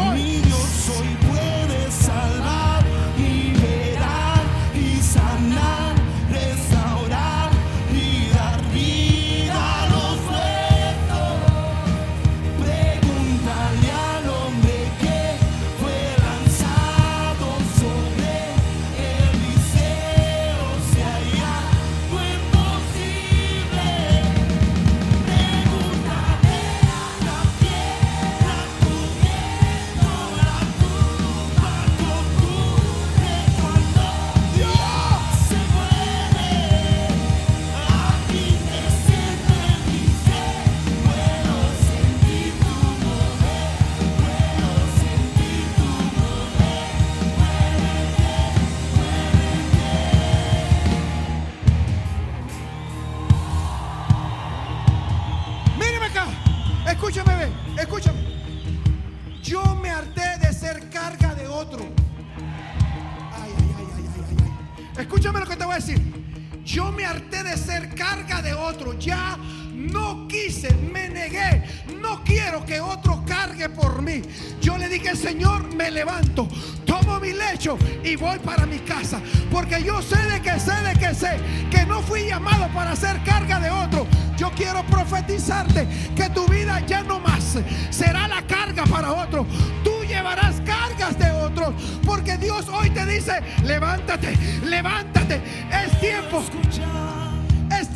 y 78.08 78.16
voy 78.16 78.38
para 78.38 78.66
mi 78.66 78.78
casa. 78.78 79.20
Porque 79.50 79.82
yo 79.82 80.00
sé 80.02 80.16
de 80.16 80.40
que 80.40 80.58
sé 80.58 80.72
de 80.82 80.94
que 80.98 81.14
sé 81.14 81.38
que 81.70 81.84
no 81.86 82.00
fui 82.02 82.26
llamado 82.26 82.68
para 82.68 82.96
ser 82.96 83.22
carga 83.22 83.60
de 83.60 83.70
otro. 83.70 84.06
Yo 84.36 84.50
quiero 84.52 84.84
profetizarte 84.86 85.86
que 86.14 86.30
tu 86.30 86.46
vida 86.46 86.80
ya 86.86 87.02
no 87.02 87.20
más 87.20 87.58
será 87.90 88.28
la 88.28 88.42
carga 88.42 88.84
para 88.84 89.12
otro. 89.12 89.46
Tú 89.84 90.04
llevarás 90.06 90.60
cargas 90.64 91.18
de 91.18 91.30
otros. 91.30 91.74
Porque 92.04 92.36
Dios 92.38 92.68
hoy 92.68 92.90
te 92.90 93.04
dice, 93.06 93.40
levántate, 93.64 94.36
levántate. 94.64 95.42
Es 95.70 96.00
tiempo. 96.00 96.42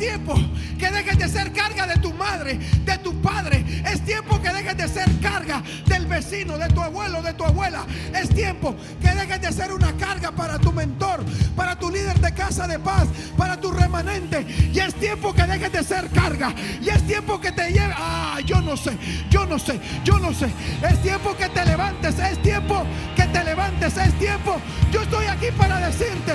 Es 0.03 0.09
tiempo 0.09 0.35
que 0.77 0.91
dejes 0.91 1.17
de 1.17 1.29
ser 1.29 1.53
carga 1.53 1.87
de 1.87 1.95
tu 1.95 2.13
madre, 2.13 2.59
de 2.83 2.97
tu 2.97 3.13
padre. 3.21 3.63
Es 3.85 4.01
tiempo 4.01 4.41
que 4.41 4.49
dejes 4.49 4.75
de 4.75 4.89
ser 4.89 5.09
carga 5.21 5.63
del 5.85 6.05
vecino, 6.07 6.57
de 6.57 6.67
tu 6.67 6.81
abuelo, 6.81 7.21
de 7.21 7.33
tu 7.33 7.45
abuela. 7.45 7.85
Es 8.13 8.27
tiempo 8.27 8.75
que 9.01 9.07
dejes 9.11 9.39
de 9.39 9.53
ser 9.53 9.71
una 9.71 9.93
carga 9.93 10.33
para 10.33 10.59
tu 10.59 10.73
mentor, 10.73 11.23
para 11.55 11.79
tu 11.79 11.89
líder 11.89 12.19
de 12.19 12.33
casa 12.33 12.67
de 12.67 12.79
paz, 12.79 13.07
para 13.37 13.55
tu 13.61 13.71
remanente. 13.71 14.45
Y 14.73 14.77
es 14.77 14.93
tiempo 14.95 15.33
que 15.33 15.43
dejes 15.43 15.71
de 15.71 15.83
ser 15.83 16.09
carga. 16.09 16.53
Y 16.81 16.89
es 16.89 17.01
tiempo 17.07 17.39
que 17.39 17.53
te 17.53 17.71
lleve. 17.71 17.93
Ah, 17.95 18.39
yo 18.45 18.59
no 18.59 18.75
sé, 18.75 18.97
yo 19.29 19.45
no 19.45 19.57
sé, 19.57 19.79
yo 20.03 20.19
no 20.19 20.33
sé. 20.33 20.49
Es 20.81 21.01
tiempo 21.01 21.33
que 21.37 21.47
te 21.47 21.63
levantes, 21.63 22.19
es 22.19 22.41
tiempo 22.41 22.83
que 23.15 23.23
te 23.23 23.41
levantes, 23.41 23.95
es 23.95 24.13
tiempo. 24.19 24.59
Yo 24.91 25.01
estoy 25.01 25.27
aquí 25.27 25.47
para 25.57 25.79
decirte. 25.79 26.33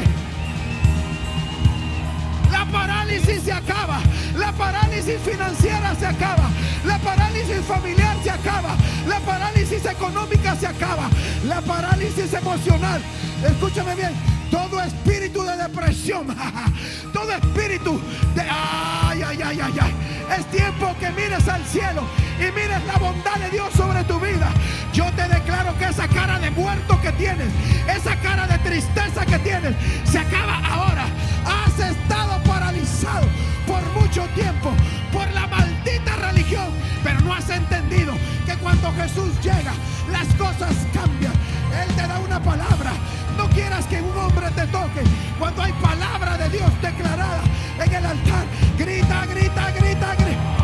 La 2.51 2.65
parálisis 2.67 3.43
se 3.43 3.53
acaba. 3.53 4.01
La 4.37 4.53
parálisis 4.53 5.21
financiera 5.21 5.95
se 5.95 6.07
acaba. 6.07 6.49
La 6.85 6.99
parálisis 6.99 7.61
familiar 7.67 8.17
se 8.23 8.31
acaba. 8.31 8.77
La 9.07 9.21
parálisis 9.21 9.85
económica 9.85 10.57
se 10.57 10.67
acaba. 10.67 11.09
La 11.47 11.61
parálisis 11.61 12.33
emocional. 12.33 13.01
Escúchame 13.45 13.95
bien. 13.95 14.13
Todo 14.51 14.81
espíritu 14.83 15.43
de 15.43 15.57
depresión. 15.57 16.27
Todo 17.13 17.33
espíritu 17.33 18.01
de... 18.35 18.43
Ay, 18.43 19.23
ay, 19.23 19.39
ay, 19.45 19.61
ay, 19.61 19.75
ay. 19.81 19.95
Es 20.39 20.47
tiempo 20.51 20.95
que 21.01 21.11
mires 21.11 21.49
al 21.49 21.65
cielo 21.65 22.03
y 22.39 22.53
mires 22.53 22.85
la 22.87 22.99
bondad 22.99 23.37
de 23.37 23.51
Dios 23.51 23.73
sobre 23.75 24.05
tu 24.05 24.19
vida. 24.21 24.49
Yo 24.93 25.05
te 25.13 25.27
declaro 25.29 25.77
que 25.79 25.87
esa 25.87 26.07
cara 26.09 26.39
de 26.39 26.51
muerto 26.51 27.01
que 27.01 27.13
tienes, 27.13 27.49
esa 27.89 28.17
cara 28.17 28.47
de 28.47 28.59
tristeza 28.59 29.25
que 29.25 29.39
tienes, 29.39 29.75
se 30.05 30.19
acaba 30.19 30.59
ahora. 30.67 31.07
Has 31.49 31.79
estado 31.79 32.43
paralizado 32.45 33.27
por 33.67 33.83
mucho 34.01 34.23
tiempo 34.35 34.71
por 35.13 35.29
la 35.33 35.47
maldita 35.47 36.17
religión, 36.17 36.69
pero 37.03 37.21
no 37.21 37.33
has 37.33 37.49
entendido 37.49 38.15
que 38.47 38.55
cuando 38.57 38.93
Jesús 38.93 39.33
llega, 39.43 39.73
las 40.13 40.27
cosas 40.35 40.75
cambian. 40.93 41.33
Él 41.83 41.95
te 41.95 42.07
da 42.07 42.19
una 42.19 42.43
palabra. 42.43 42.93
No 43.37 43.49
quieras 43.51 43.87
que 43.87 44.01
un 44.01 44.17
hombre 44.19 44.51
te 44.51 44.67
toque. 44.67 45.03
Cuando 45.39 45.63
hay 45.63 45.73
palabra 45.75 46.37
de 46.37 46.49
Dios 46.51 46.71
declarada 46.83 47.43
en 47.85 47.95
el 47.95 48.07
altar, 48.07 48.45
grita, 48.77 49.27
grita, 49.27 49.71
grita, 49.71 50.15
grita. 50.15 50.59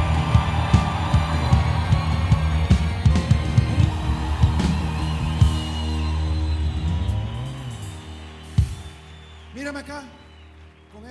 Mírame 9.54 9.80
acá. 9.80 10.02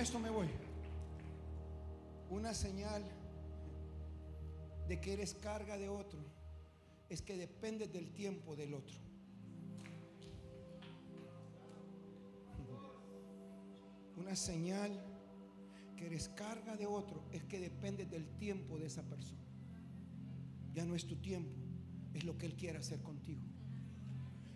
Esto 0.04 0.18
me 0.18 0.28
voy. 0.28 0.48
Una 2.28 2.52
señal 2.52 3.02
de 4.86 5.00
que 5.00 5.14
eres 5.14 5.32
carga 5.32 5.78
de 5.78 5.88
otro 5.88 6.20
es 7.08 7.22
que 7.22 7.38
dependes 7.38 7.90
del 7.90 8.12
tiempo 8.12 8.54
del 8.54 8.74
otro. 8.74 8.98
Una 14.18 14.36
señal 14.36 14.92
que 15.96 16.04
eres 16.04 16.28
carga 16.28 16.76
de 16.76 16.86
otro 16.86 17.24
es 17.32 17.42
que 17.44 17.58
dependes 17.58 18.10
del 18.10 18.28
tiempo 18.36 18.76
de 18.76 18.84
esa 18.84 19.04
persona. 19.04 19.48
Ya 20.74 20.84
no 20.84 20.94
es 20.94 21.06
tu 21.06 21.16
tiempo, 21.16 21.56
es 22.12 22.24
lo 22.24 22.36
que 22.36 22.44
Él 22.44 22.56
quiere 22.56 22.76
hacer 22.76 23.00
contigo. 23.00 23.40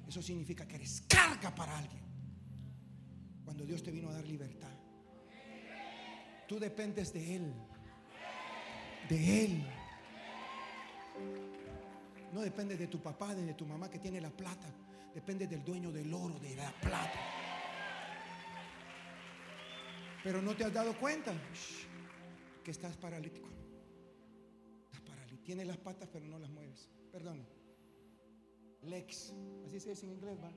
Eso 0.07 0.20
significa 0.20 0.68
que 0.68 0.74
eres 0.74 1.01
carga 1.09 1.55
para 1.55 1.78
alguien. 1.78 2.03
Cuando 3.46 3.64
Dios 3.64 3.82
te 3.82 3.90
vino 3.90 4.11
a 4.11 4.12
dar 4.12 4.26
libertad. 4.26 4.77
Tú 6.49 6.59
dependes 6.59 7.12
de 7.12 7.36
Él. 7.36 7.53
De 9.09 9.44
Él. 9.44 9.62
No 12.32 12.40
depende 12.40 12.76
de 12.76 12.86
tu 12.86 13.01
papá, 13.01 13.34
de 13.34 13.53
tu 13.53 13.66
mamá 13.66 13.90
que 13.90 13.99
tiene 13.99 14.18
la 14.20 14.30
plata. 14.30 14.66
Depende 15.14 15.46
del 15.46 15.62
dueño 15.62 15.92
del 15.92 16.12
oro, 16.12 16.38
de 16.38 16.57
la 16.57 16.72
plata. 16.80 17.20
Pero 20.24 20.40
no 20.40 20.57
te 20.57 20.64
has 20.64 20.72
dado 20.72 20.99
cuenta 20.99 21.34
que 22.64 22.70
estás 22.70 22.96
paralítico. 22.96 23.49
Estás 24.86 25.03
paralítico. 25.03 25.42
Tienes 25.44 25.66
las 25.66 25.78
patas, 25.78 26.09
pero 26.11 26.26
no 26.26 26.38
las 26.38 26.51
mueves. 26.51 26.88
Perdón. 27.12 27.46
Lex. 28.82 29.34
Así 29.66 29.80
se 29.80 29.90
dice 29.90 30.07
en 30.07 30.12
inglés, 30.12 30.38
¿va? 30.42 30.51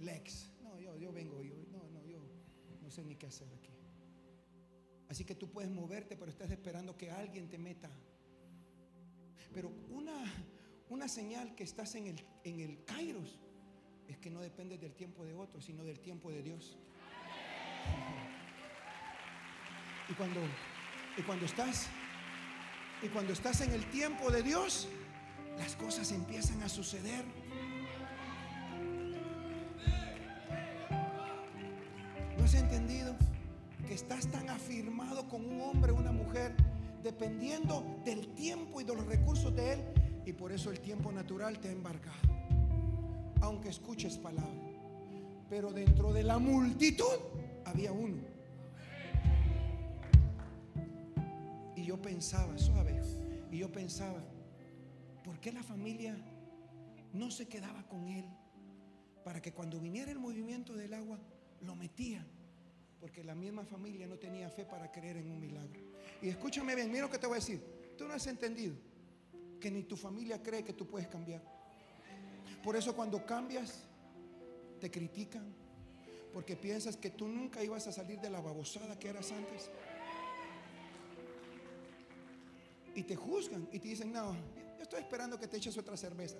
Lex. 0.00 0.52
No, 0.62 0.78
yo, 0.78 0.98
yo 0.98 1.12
vengo. 1.12 1.42
Yo, 1.42 1.54
no, 1.70 1.88
no, 1.88 2.04
yo 2.04 2.20
no 2.82 2.90
sé 2.90 3.04
ni 3.04 3.16
qué 3.16 3.26
hacer 3.26 3.48
aquí. 3.54 3.81
Así 5.12 5.26
que 5.26 5.34
tú 5.34 5.50
puedes 5.50 5.70
moverte, 5.70 6.16
pero 6.16 6.30
estás 6.30 6.50
esperando 6.50 6.96
que 6.96 7.10
alguien 7.10 7.46
te 7.46 7.58
meta. 7.58 7.90
Pero 9.52 9.70
una, 9.90 10.14
una 10.88 11.06
señal 11.06 11.54
que 11.54 11.64
estás 11.64 11.94
en 11.96 12.06
el, 12.06 12.24
en 12.44 12.60
el 12.60 12.82
Kairos 12.86 13.38
es 14.08 14.16
que 14.16 14.30
no 14.30 14.40
dependes 14.40 14.80
del 14.80 14.94
tiempo 14.94 15.26
de 15.26 15.34
otro, 15.34 15.60
sino 15.60 15.84
del 15.84 16.00
tiempo 16.00 16.30
de 16.30 16.42
Dios. 16.42 16.78
Y 20.08 20.14
cuando, 20.14 20.40
y 21.16 21.22
cuando 21.22 21.46
estás, 21.46 21.88
y 23.02 23.08
cuando 23.08 23.32
estás 23.32 23.60
en 23.60 23.70
el 23.70 23.88
tiempo 23.90 24.30
de 24.30 24.42
Dios, 24.42 24.88
las 25.56 25.76
cosas 25.76 26.10
empiezan 26.10 26.62
a 26.62 26.68
suceder. 26.68 27.24
Estás 34.12 34.30
tan 34.30 34.50
afirmado 34.50 35.26
con 35.28 35.44
un 35.44 35.60
hombre 35.62 35.90
o 35.92 35.96
una 35.96 36.12
mujer, 36.12 36.54
dependiendo 37.02 38.00
del 38.04 38.28
tiempo 38.34 38.80
y 38.80 38.84
de 38.84 38.94
los 38.94 39.06
recursos 39.06 39.54
de 39.54 39.72
él, 39.72 39.80
y 40.26 40.32
por 40.34 40.52
eso 40.52 40.70
el 40.70 40.80
tiempo 40.80 41.10
natural 41.10 41.58
te 41.58 41.68
ha 41.68 41.72
embarcado. 41.72 42.20
Aunque 43.40 43.70
escuches 43.70 44.18
palabra, 44.18 44.52
pero 45.48 45.72
dentro 45.72 46.12
de 46.12 46.24
la 46.24 46.38
multitud 46.38 47.06
había 47.64 47.92
uno. 47.92 48.22
Y 51.74 51.84
yo 51.84 52.00
pensaba, 52.00 52.58
suave, 52.58 53.00
y 53.50 53.58
yo 53.58 53.72
pensaba, 53.72 54.22
¿por 55.24 55.40
qué 55.40 55.52
la 55.52 55.62
familia 55.62 56.16
no 57.14 57.30
se 57.30 57.48
quedaba 57.48 57.82
con 57.88 58.08
él? 58.08 58.26
Para 59.24 59.40
que 59.40 59.52
cuando 59.52 59.80
viniera 59.80 60.12
el 60.12 60.18
movimiento 60.18 60.74
del 60.74 60.92
agua, 60.92 61.18
lo 61.62 61.74
metía. 61.76 62.26
Porque 63.02 63.24
la 63.24 63.34
misma 63.34 63.64
familia 63.64 64.06
no 64.06 64.16
tenía 64.16 64.48
fe 64.48 64.64
para 64.64 64.92
creer 64.92 65.16
en 65.16 65.28
un 65.28 65.40
milagro. 65.40 65.80
Y 66.22 66.28
escúchame 66.28 66.76
bien, 66.76 66.88
mira 66.88 67.02
lo 67.06 67.10
que 67.10 67.18
te 67.18 67.26
voy 67.26 67.34
a 67.34 67.40
decir. 67.40 67.60
Tú 67.98 68.06
no 68.06 68.14
has 68.14 68.24
entendido 68.28 68.76
que 69.58 69.72
ni 69.72 69.82
tu 69.82 69.96
familia 69.96 70.40
cree 70.40 70.62
que 70.62 70.72
tú 70.72 70.86
puedes 70.86 71.08
cambiar. 71.08 71.42
Por 72.62 72.76
eso 72.76 72.94
cuando 72.94 73.26
cambias, 73.26 73.82
te 74.80 74.88
critican. 74.88 75.52
Porque 76.32 76.54
piensas 76.54 76.96
que 76.96 77.10
tú 77.10 77.26
nunca 77.26 77.60
ibas 77.64 77.88
a 77.88 77.92
salir 77.92 78.20
de 78.20 78.30
la 78.30 78.40
babosada 78.40 78.96
que 78.96 79.08
eras 79.08 79.32
antes. 79.32 79.68
Y 82.94 83.02
te 83.02 83.16
juzgan 83.16 83.68
y 83.72 83.80
te 83.80 83.88
dicen, 83.88 84.12
no, 84.12 84.32
yo 84.76 84.82
estoy 84.82 85.00
esperando 85.00 85.40
que 85.40 85.48
te 85.48 85.56
eches 85.56 85.76
otra 85.76 85.96
cerveza. 85.96 86.36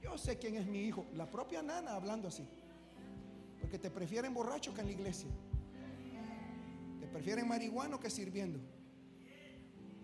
Yo 0.00 0.16
sé 0.16 0.38
quién 0.38 0.54
es 0.54 0.66
mi 0.66 0.84
hijo. 0.84 1.04
La 1.16 1.28
propia 1.28 1.60
nana 1.60 1.96
hablando 1.96 2.28
así. 2.28 2.46
Porque 3.64 3.78
te 3.78 3.90
prefieren 3.90 4.34
borracho 4.34 4.74
que 4.74 4.82
en 4.82 4.88
la 4.88 4.92
iglesia. 4.92 5.30
Te 7.00 7.06
prefieren 7.06 7.48
marihuano 7.48 7.98
que 7.98 8.10
sirviendo. 8.10 8.60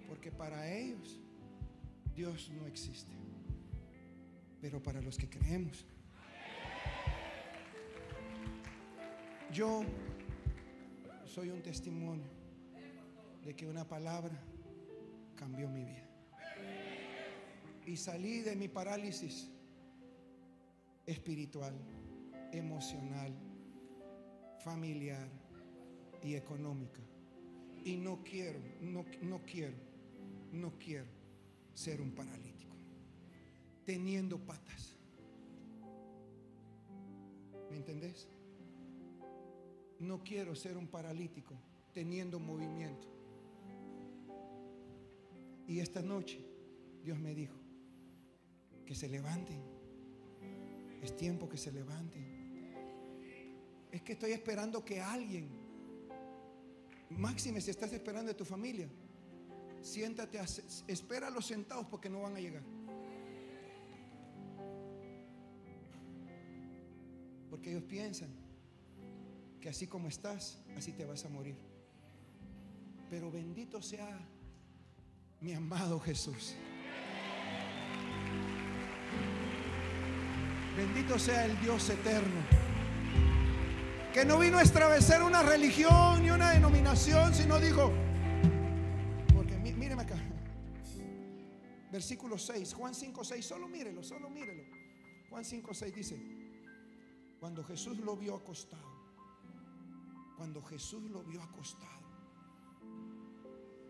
Porque 0.09 0.33
para 0.33 0.67
ellos 0.73 1.21
Dios 2.15 2.51
no 2.59 2.67
existe. 2.67 3.13
Pero 4.63 4.83
para 4.83 5.03
los 5.03 5.19
que 5.19 5.29
creemos. 5.29 5.85
Yo 9.53 9.83
soy 11.27 11.51
un 11.51 11.61
testimonio 11.61 12.31
de 13.45 13.55
que 13.55 13.67
una 13.67 13.87
palabra 13.87 14.43
cambió 15.37 15.69
mi 15.69 15.85
vida. 15.85 16.09
Y 17.85 17.99
salí 17.99 18.41
de 18.41 18.57
mi 18.57 18.69
parálisis 18.69 19.51
espiritual, 21.05 21.75
emocional, 22.53 23.35
familiar 24.65 25.29
y 26.23 26.35
económica. 26.35 27.01
Y 27.85 27.97
no 27.97 28.23
quiero, 28.23 28.61
no, 28.81 29.05
no 29.23 29.41
quiero, 29.45 29.75
no 30.53 30.73
quiero 30.79 31.07
ser 31.75 32.01
un 32.01 32.13
paralítico, 32.13 32.77
teniendo 33.87 34.39
patas. 34.39 34.97
¿Me 37.71 37.77
entendés? 37.77 38.29
No 39.99 40.23
quiero 40.23 40.55
ser 40.55 40.77
un 40.77 40.89
paralítico 40.89 41.55
teniendo 41.93 42.39
movimiento. 42.39 43.09
Y 45.67 45.81
esta 45.81 46.03
noche 46.03 46.45
Dios 47.05 47.19
me 47.19 47.35
dijo 47.35 47.57
que 48.85 48.95
se 48.95 49.09
levanten. 49.09 49.63
Es 51.03 51.17
tiempo 51.17 51.49
que 51.49 51.57
se 51.57 51.73
levanten. 51.73 52.40
Es 53.91 54.03
que 54.03 54.13
estoy 54.13 54.33
esperando 54.33 54.85
que 54.85 55.01
alguien, 55.01 55.49
máxime 57.11 57.61
si 57.61 57.71
estás 57.71 57.93
esperando 57.93 58.29
de 58.29 58.35
tu 58.35 58.45
familia, 58.45 58.89
siéntate, 59.81 60.41
espera 60.87 61.27
a 61.27 61.31
los 61.31 61.47
sentados 61.47 61.87
porque 61.87 62.09
no 62.09 62.23
van 62.23 62.37
a 62.37 62.41
llegar. 62.41 62.63
Porque 67.51 67.71
ellos 67.71 67.83
piensan 67.85 68.31
que 69.61 69.69
así 69.69 69.87
como 69.87 70.09
estás, 70.09 70.63
así 70.77 70.93
te 70.93 71.05
vas 71.05 71.25
a 71.25 71.29
morir. 71.29 71.57
Pero 73.11 73.31
bendito 73.31 73.83
sea 73.83 74.19
mi 75.41 75.53
amado 75.53 75.99
Jesús. 75.99 76.55
Bendito 80.77 81.19
sea 81.19 81.45
el 81.45 81.61
Dios 81.61 81.91
eterno. 81.91 82.70
Que 84.13 84.25
no 84.25 84.39
vino 84.39 84.59
a 84.59 84.63
establecer 84.63 85.23
una 85.23 85.43
religión 85.43 86.23
ni 86.23 86.31
una 86.31 86.51
denominación, 86.51 87.33
sino 87.33 87.61
dijo, 87.61 87.93
porque 89.35 89.57
mí- 89.57 89.73
míreme 89.73 90.03
acá. 90.03 90.17
Versículo 91.93 92.37
6, 92.39 92.75
Juan 92.75 92.95
5, 92.95 93.25
6, 93.25 93.45
solo 93.47 93.69
mírelo, 93.69 94.03
solo 94.03 94.29
mírelo. 94.29 94.65
Juan 95.29 95.45
5, 95.45 95.73
6 95.75 95.95
dice, 95.95 96.21
cuando 97.39 97.63
Jesús 97.65 97.99
lo 97.99 98.17
vio 98.17 98.35
acostado, 98.35 98.89
cuando 100.37 100.61
Jesús 100.63 101.03
lo 101.11 101.23
vio 101.23 101.41
acostado, 101.43 102.01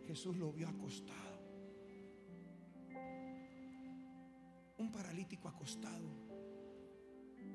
Jesús 0.07 0.37
lo 0.37 0.53
vio 0.53 0.68
acostado. 0.68 1.41
Un 4.79 4.91
paralítico 4.93 5.49
acostado 5.49 6.30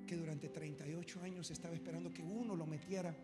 que 0.06 0.16
durante 0.16 0.50
38 0.50 1.22
años 1.22 1.52
estaba 1.52 1.76
esperando 1.76 2.14
que 2.14 2.24
uno 2.24 2.56
lo 2.56 2.66
metiera. 2.66 3.16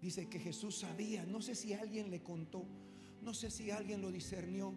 Dice 0.00 0.28
que 0.28 0.38
Jesús 0.38 0.78
sabía, 0.78 1.24
no 1.26 1.40
sé 1.40 1.54
si 1.54 1.72
alguien 1.72 2.10
le 2.10 2.22
contó, 2.22 2.64
no 3.22 3.34
sé 3.34 3.50
si 3.50 3.70
alguien 3.70 4.00
lo 4.00 4.12
discernió, 4.12 4.74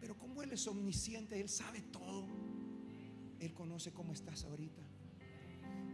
pero 0.00 0.16
como 0.18 0.42
Él 0.42 0.52
es 0.52 0.66
omnisciente, 0.66 1.40
Él 1.40 1.48
sabe 1.48 1.80
todo. 1.80 2.26
Él 3.40 3.52
conoce 3.52 3.92
cómo 3.92 4.12
estás 4.12 4.44
ahorita. 4.44 4.82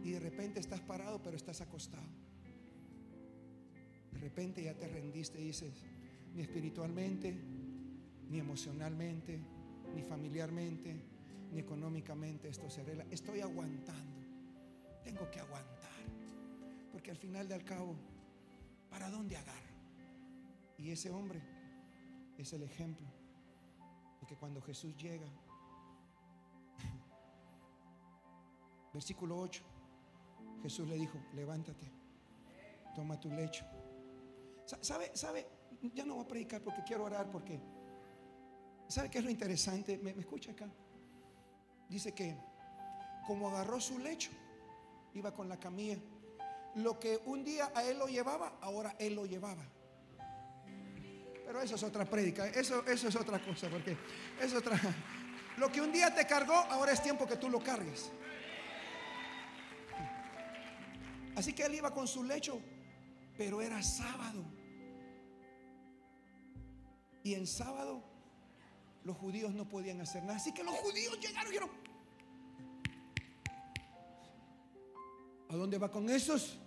Y 0.03 0.11
de 0.11 0.19
repente 0.19 0.59
estás 0.59 0.81
parado, 0.81 1.21
pero 1.21 1.35
estás 1.35 1.61
acostado. 1.61 2.07
De 4.11 4.19
repente 4.19 4.63
ya 4.63 4.73
te 4.73 4.87
rendiste 4.87 5.41
y 5.41 5.45
dices, 5.45 5.73
ni 6.33 6.41
espiritualmente, 6.41 7.35
ni 8.29 8.39
emocionalmente, 8.39 9.39
ni 9.93 10.01
familiarmente, 10.03 10.95
ni 11.51 11.59
económicamente 11.59 12.49
esto 12.49 12.69
se 12.69 12.81
arregla. 12.81 13.05
Estoy 13.11 13.41
aguantando. 13.41 14.21
Tengo 15.03 15.29
que 15.29 15.39
aguantar. 15.39 15.89
Porque 16.91 17.11
al 17.11 17.17
final 17.17 17.47
del 17.47 17.63
cabo, 17.63 17.95
¿para 18.89 19.09
dónde 19.09 19.37
agarro? 19.37 19.71
Y 20.77 20.91
ese 20.91 21.09
hombre 21.11 21.41
es 22.37 22.51
el 22.53 22.63
ejemplo 22.63 23.05
de 24.19 24.27
que 24.27 24.35
cuando 24.35 24.61
Jesús 24.61 24.95
llega, 24.97 25.27
versículo 28.93 29.37
8, 29.37 29.63
Jesús 30.63 30.87
le 30.87 30.95
dijo, 30.95 31.17
levántate, 31.33 31.89
toma 32.95 33.19
tu 33.19 33.29
lecho. 33.31 33.65
Sa- 34.65 34.83
¿Sabe? 34.83 35.11
¿Sabe? 35.15 35.47
Ya 35.95 36.05
no 36.05 36.15
voy 36.15 36.25
a 36.25 36.27
predicar 36.27 36.61
porque 36.61 36.83
quiero 36.83 37.05
orar 37.05 37.29
porque... 37.29 37.59
¿Sabe 38.87 39.09
qué 39.09 39.19
es 39.19 39.23
lo 39.23 39.31
interesante? 39.31 39.97
¿Me, 39.97 40.13
me 40.13 40.21
escucha 40.21 40.51
acá? 40.51 40.69
Dice 41.91 42.13
que 42.13 42.37
como 43.27 43.49
agarró 43.49 43.81
su 43.81 43.99
lecho, 43.99 44.31
iba 45.13 45.33
con 45.33 45.49
la 45.49 45.59
camilla. 45.59 45.97
Lo 46.75 46.97
que 46.97 47.19
un 47.25 47.43
día 47.43 47.69
a 47.75 47.83
él 47.83 47.99
lo 47.99 48.07
llevaba, 48.07 48.57
ahora 48.61 48.95
él 48.97 49.13
lo 49.13 49.25
llevaba. 49.25 49.65
Pero 51.45 51.61
eso 51.61 51.75
es 51.75 51.83
otra 51.83 52.05
prédica, 52.05 52.47
eso, 52.47 52.85
eso 52.87 53.09
es 53.09 53.15
otra 53.17 53.43
cosa, 53.43 53.69
porque 53.69 53.97
es 54.41 54.53
otra. 54.53 54.79
Lo 55.57 55.69
que 55.69 55.81
un 55.81 55.91
día 55.91 56.15
te 56.15 56.25
cargó, 56.25 56.53
ahora 56.53 56.93
es 56.93 57.03
tiempo 57.03 57.27
que 57.27 57.35
tú 57.35 57.49
lo 57.49 57.61
cargues. 57.61 58.09
Así 61.35 61.51
que 61.51 61.63
él 61.63 61.75
iba 61.75 61.93
con 61.93 62.07
su 62.07 62.23
lecho, 62.23 62.61
pero 63.37 63.61
era 63.61 63.83
sábado. 63.83 64.45
Y 67.21 67.33
en 67.33 67.45
sábado 67.45 68.01
los 69.03 69.17
judíos 69.17 69.53
no 69.53 69.67
podían 69.67 69.99
hacer 69.99 70.23
nada. 70.23 70.37
Así 70.37 70.53
que 70.53 70.63
los 70.63 70.75
judíos 70.75 71.19
llegaron 71.19 71.47
y 71.47 71.51
dijeron, 71.51 71.80
¿a 75.51 75.55
dónde 75.55 75.77
va 75.77 75.91
con 75.91 76.09
esos? 76.09 76.57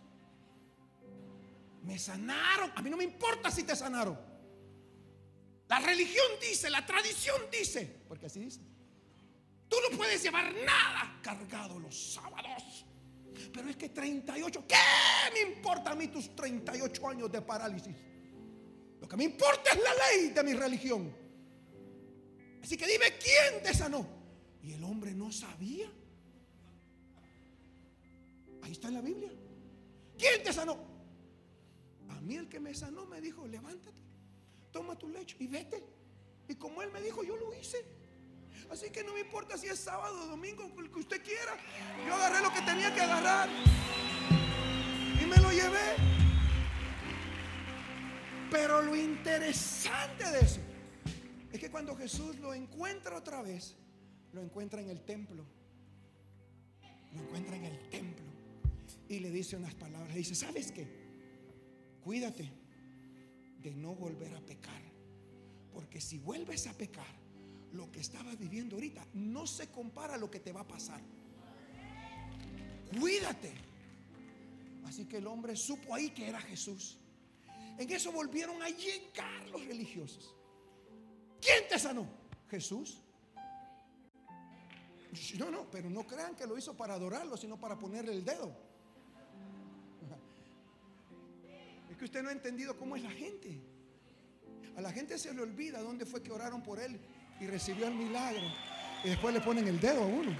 Me 1.82 1.98
sanaron. 1.98 2.70
A 2.74 2.82
mí 2.82 2.90
no 2.90 2.96
me 2.96 3.04
importa 3.04 3.50
si 3.50 3.62
te 3.62 3.74
sanaron. 3.74 4.18
La 5.68 5.80
religión 5.80 6.26
dice, 6.40 6.68
la 6.68 6.84
tradición 6.84 7.36
dice, 7.50 8.02
porque 8.06 8.26
así 8.26 8.40
dice. 8.40 8.60
Tú 9.68 9.76
no 9.90 9.96
puedes 9.96 10.22
llevar 10.22 10.52
nada 10.52 11.18
cargado 11.22 11.78
los 11.78 12.12
sábados. 12.12 12.84
Pero 13.52 13.70
es 13.70 13.76
que 13.76 13.88
38, 13.88 14.64
¿qué 14.68 14.76
me 15.32 15.52
importa 15.54 15.92
a 15.92 15.94
mí 15.94 16.08
tus 16.08 16.36
38 16.36 17.08
años 17.08 17.32
de 17.32 17.40
parálisis? 17.40 17.96
Lo 19.00 19.08
que 19.08 19.16
me 19.16 19.24
importa 19.24 19.70
es 19.70 19.78
la 19.82 19.94
ley 19.94 20.28
de 20.28 20.42
mi 20.44 20.52
religión. 20.52 21.14
Así 22.62 22.76
que 22.76 22.86
dime 22.86 23.06
quién 23.18 23.62
te 23.62 23.72
sanó. 23.72 24.06
Y 24.62 24.74
el 24.74 24.84
hombre 24.84 25.14
no 25.14 25.32
sabía. 25.32 25.90
Ahí 28.64 28.72
está 28.72 28.88
en 28.88 28.94
la 28.94 29.02
Biblia. 29.02 29.30
¿Quién 30.18 30.42
te 30.42 30.52
sanó? 30.52 30.78
A 32.08 32.20
mí 32.20 32.36
el 32.36 32.48
que 32.48 32.58
me 32.58 32.74
sanó 32.74 33.04
me 33.06 33.20
dijo, 33.20 33.46
levántate, 33.46 33.96
toma 34.72 34.96
tu 34.96 35.08
lecho 35.08 35.36
y 35.38 35.46
vete. 35.46 35.84
Y 36.48 36.54
como 36.54 36.82
él 36.82 36.90
me 36.90 37.00
dijo, 37.02 37.22
yo 37.22 37.36
lo 37.36 37.54
hice. 37.54 37.84
Así 38.70 38.90
que 38.90 39.04
no 39.04 39.12
me 39.12 39.20
importa 39.20 39.58
si 39.58 39.66
es 39.66 39.78
sábado 39.78 40.24
o 40.24 40.26
domingo, 40.26 40.64
el 40.78 40.90
que 40.90 40.98
usted 40.98 41.22
quiera. 41.22 41.56
Yo 42.06 42.14
agarré 42.14 42.40
lo 42.40 42.52
que 42.52 42.62
tenía 42.62 42.94
que 42.94 43.00
agarrar. 43.02 43.48
Y 45.20 45.26
me 45.26 45.36
lo 45.36 45.50
llevé. 45.50 45.96
Pero 48.50 48.80
lo 48.80 48.96
interesante 48.96 50.24
de 50.30 50.40
eso 50.40 50.60
es 51.52 51.60
que 51.60 51.70
cuando 51.70 51.94
Jesús 51.96 52.36
lo 52.38 52.54
encuentra 52.54 53.16
otra 53.16 53.42
vez, 53.42 53.76
lo 54.32 54.40
encuentra 54.40 54.80
en 54.80 54.90
el 54.90 55.04
templo. 55.04 55.44
Lo 57.12 57.20
encuentra 57.22 57.56
en 57.56 57.64
el 57.64 57.78
templo. 57.90 57.93
Y 59.08 59.18
le 59.20 59.30
dice 59.30 59.56
unas 59.56 59.74
palabras. 59.74 60.14
Dice, 60.14 60.34
¿sabes 60.34 60.72
qué? 60.72 60.86
Cuídate 62.02 62.50
de 63.60 63.74
no 63.74 63.94
volver 63.94 64.34
a 64.34 64.40
pecar. 64.40 64.82
Porque 65.72 66.00
si 66.00 66.18
vuelves 66.18 66.66
a 66.66 66.72
pecar, 66.72 67.24
lo 67.72 67.90
que 67.90 68.00
estabas 68.00 68.38
viviendo 68.38 68.76
ahorita 68.76 69.04
no 69.14 69.46
se 69.46 69.68
compara 69.68 70.14
a 70.14 70.18
lo 70.18 70.30
que 70.30 70.40
te 70.40 70.52
va 70.52 70.60
a 70.60 70.68
pasar. 70.68 71.00
Cuídate. 72.98 73.52
Así 74.84 75.06
que 75.06 75.16
el 75.16 75.26
hombre 75.26 75.56
supo 75.56 75.94
ahí 75.94 76.10
que 76.10 76.28
era 76.28 76.40
Jesús. 76.40 76.98
En 77.78 77.90
eso 77.90 78.12
volvieron 78.12 78.62
a 78.62 78.68
llegar 78.68 79.48
los 79.48 79.64
religiosos. 79.66 80.34
¿Quién 81.40 81.64
te 81.68 81.78
sanó? 81.78 82.06
Jesús. 82.48 83.00
No, 85.38 85.50
no, 85.50 85.70
pero 85.70 85.90
no 85.90 86.06
crean 86.06 86.34
que 86.34 86.46
lo 86.46 86.56
hizo 86.56 86.76
para 86.76 86.94
adorarlo, 86.94 87.36
sino 87.36 87.58
para 87.58 87.78
ponerle 87.78 88.12
el 88.12 88.24
dedo. 88.24 88.54
Es 91.94 91.98
que 91.98 92.06
usted 92.06 92.24
no 92.24 92.28
ha 92.28 92.32
entendido 92.32 92.76
cómo 92.76 92.96
es 92.96 93.04
la 93.04 93.10
gente. 93.12 93.56
A 94.74 94.80
la 94.80 94.90
gente 94.90 95.16
se 95.16 95.32
le 95.32 95.40
olvida 95.40 95.80
dónde 95.80 96.04
fue 96.04 96.24
que 96.24 96.32
oraron 96.32 96.60
por 96.60 96.80
él 96.80 96.98
y 97.40 97.46
recibió 97.46 97.86
el 97.86 97.94
milagro. 97.94 98.42
Y 99.04 99.10
después 99.10 99.32
le 99.32 99.40
ponen 99.40 99.68
el 99.68 99.78
dedo 99.78 100.02
a 100.02 100.06
uno. 100.06 100.36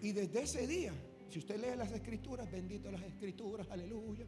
Y 0.00 0.12
desde 0.12 0.42
ese 0.42 0.66
día, 0.66 0.94
si 1.28 1.40
usted 1.40 1.60
lee 1.60 1.76
las 1.76 1.92
escrituras, 1.92 2.50
bendito 2.50 2.90
las 2.90 3.02
escrituras, 3.02 3.68
aleluya. 3.70 4.24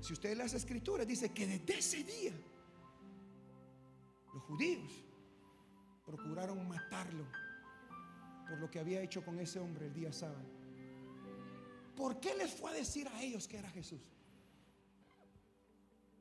Si 0.00 0.12
usted 0.12 0.34
lee 0.34 0.38
las 0.38 0.54
escrituras, 0.54 1.08
dice 1.08 1.32
que 1.32 1.48
desde 1.48 1.78
ese 1.78 2.04
día 2.04 2.32
los 4.32 4.42
judíos 4.44 5.04
procuraron 6.06 6.68
matarlo 6.68 7.26
por 8.48 8.60
lo 8.60 8.70
que 8.70 8.78
había 8.78 9.02
hecho 9.02 9.24
con 9.24 9.40
ese 9.40 9.58
hombre 9.58 9.86
el 9.86 9.94
día 9.94 10.12
sábado. 10.12 10.53
¿Por 11.96 12.18
qué 12.20 12.34
les 12.34 12.52
fue 12.52 12.70
a 12.70 12.74
decir 12.74 13.08
a 13.08 13.22
ellos 13.22 13.46
que 13.46 13.58
era 13.58 13.70
Jesús? 13.70 14.00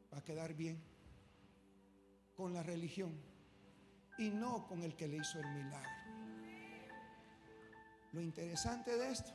Para 0.10 0.24
quedar 0.24 0.54
bien 0.54 0.80
con 2.36 2.54
la 2.54 2.64
religión 2.64 3.12
y 4.18 4.30
no 4.30 4.68
con 4.68 4.84
el 4.84 4.96
que 4.96 5.08
le 5.08 5.18
hizo 5.18 5.40
el 5.40 5.48
milagro. 5.52 5.90
Lo 8.12 8.22
interesante 8.22 8.96
de 8.96 9.12
esto 9.12 9.32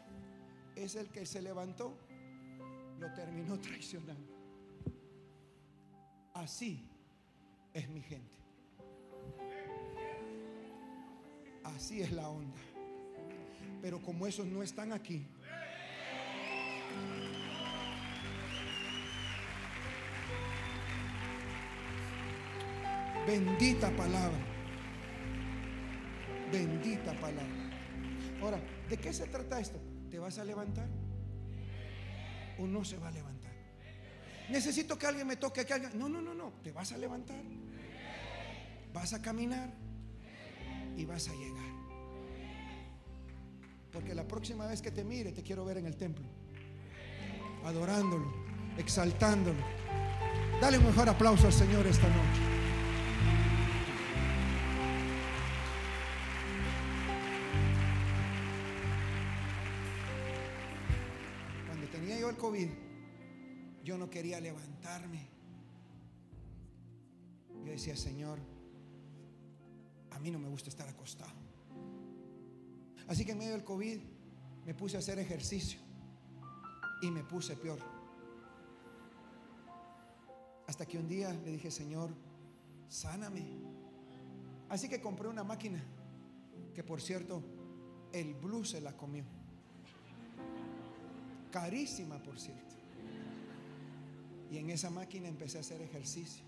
es 0.77 0.95
el 0.95 1.09
que 1.11 1.27
se 1.27 1.43
levantó, 1.43 1.99
lo 3.01 3.13
terminó 3.13 3.59
traicionando. 3.61 4.33
Así 6.35 6.89
es 7.75 7.89
mi 7.89 8.01
gente. 8.01 8.37
Así 11.65 12.01
es 12.01 12.13
la 12.13 12.29
onda. 12.29 12.61
Pero 13.83 14.01
como 14.01 14.27
esos 14.27 14.47
no 14.47 14.63
están 14.63 14.93
aquí, 14.93 15.27
bendita 23.29 23.91
palabra. 23.95 24.39
Bendita 26.51 27.13
palabra. 27.21 27.69
Ahora, 28.41 28.59
¿de 28.89 28.97
qué 28.97 29.13
se 29.13 29.27
trata 29.27 29.61
esto? 29.61 29.79
¿Te 30.11 30.19
vas 30.19 30.39
a 30.39 30.45
levantar? 30.45 30.89
¿O 32.59 32.67
no 32.67 32.85
se 32.85 32.97
va 32.97 33.09
a 33.09 33.11
levantar? 33.11 33.53
Necesito 34.49 34.99
que 34.99 35.07
alguien 35.07 35.27
me 35.27 35.37
toque, 35.37 35.67
que 35.67 35.75
alguien... 35.75 35.99
No, 35.99 36.09
no, 36.09 36.23
no, 36.23 36.33
no. 36.33 36.55
Te 36.63 36.73
vas 36.73 36.91
a 36.93 36.97
levantar. 36.97 37.43
Vas 38.95 39.13
a 39.13 39.21
caminar 39.21 39.71
y 40.97 41.05
vas 41.05 41.29
a 41.29 41.33
llegar. 41.35 41.73
Porque 43.93 44.15
la 44.15 44.27
próxima 44.27 44.67
vez 44.67 44.81
que 44.81 44.91
te 44.91 45.05
mire, 45.05 45.33
te 45.33 45.43
quiero 45.43 45.67
ver 45.67 45.77
en 45.77 45.87
el 45.87 45.97
templo. 45.97 46.25
Adorándolo, 47.67 48.33
exaltándolo. 48.79 49.61
Dale 50.63 50.79
un 50.79 50.87
mejor 50.87 51.11
aplauso 51.11 51.47
al 51.47 51.53
Señor 51.53 51.87
esta 51.87 52.09
noche. 52.09 52.48
COVID, 62.49 62.69
yo 63.85 63.99
no 63.99 64.09
quería 64.09 64.41
levantarme. 64.41 65.29
Yo 67.63 67.73
decía, 67.73 67.95
Señor, 67.95 68.39
a 70.11 70.19
mí 70.19 70.31
no 70.31 70.39
me 70.39 70.49
gusta 70.49 70.71
estar 70.71 70.89
acostado. 70.89 71.31
Así 73.07 73.27
que 73.27 73.33
en 73.33 73.39
medio 73.39 73.53
del 73.53 73.65
COVID 73.65 73.99
me 74.65 74.73
puse 74.73 74.97
a 74.97 75.01
hacer 75.01 75.19
ejercicio 75.19 75.79
y 77.03 77.11
me 77.11 77.23
puse 77.23 77.55
peor. 77.55 77.81
Hasta 80.69 80.87
que 80.87 80.97
un 80.97 81.07
día 81.07 81.31
le 81.31 81.53
dije, 81.53 81.71
Señor, 81.71 82.15
sáname. 82.89 83.45
Así 84.71 84.89
que 84.89 85.03
compré 85.03 85.29
una 85.29 85.45
máquina 85.45 85.85
que 86.73 86.83
por 86.83 87.03
cierto, 87.03 87.43
el 88.11 88.33
blue 88.33 88.65
se 88.65 88.81
la 88.81 88.97
comió. 88.97 89.38
Carísima, 91.51 92.23
por 92.23 92.39
cierto. 92.39 92.75
Y 94.51 94.59
en 94.59 94.71
esa 94.71 94.91
máquina 94.91 95.29
empecé 95.29 95.59
a 95.59 95.61
hacer 95.61 95.81
ejercicio. 95.83 96.45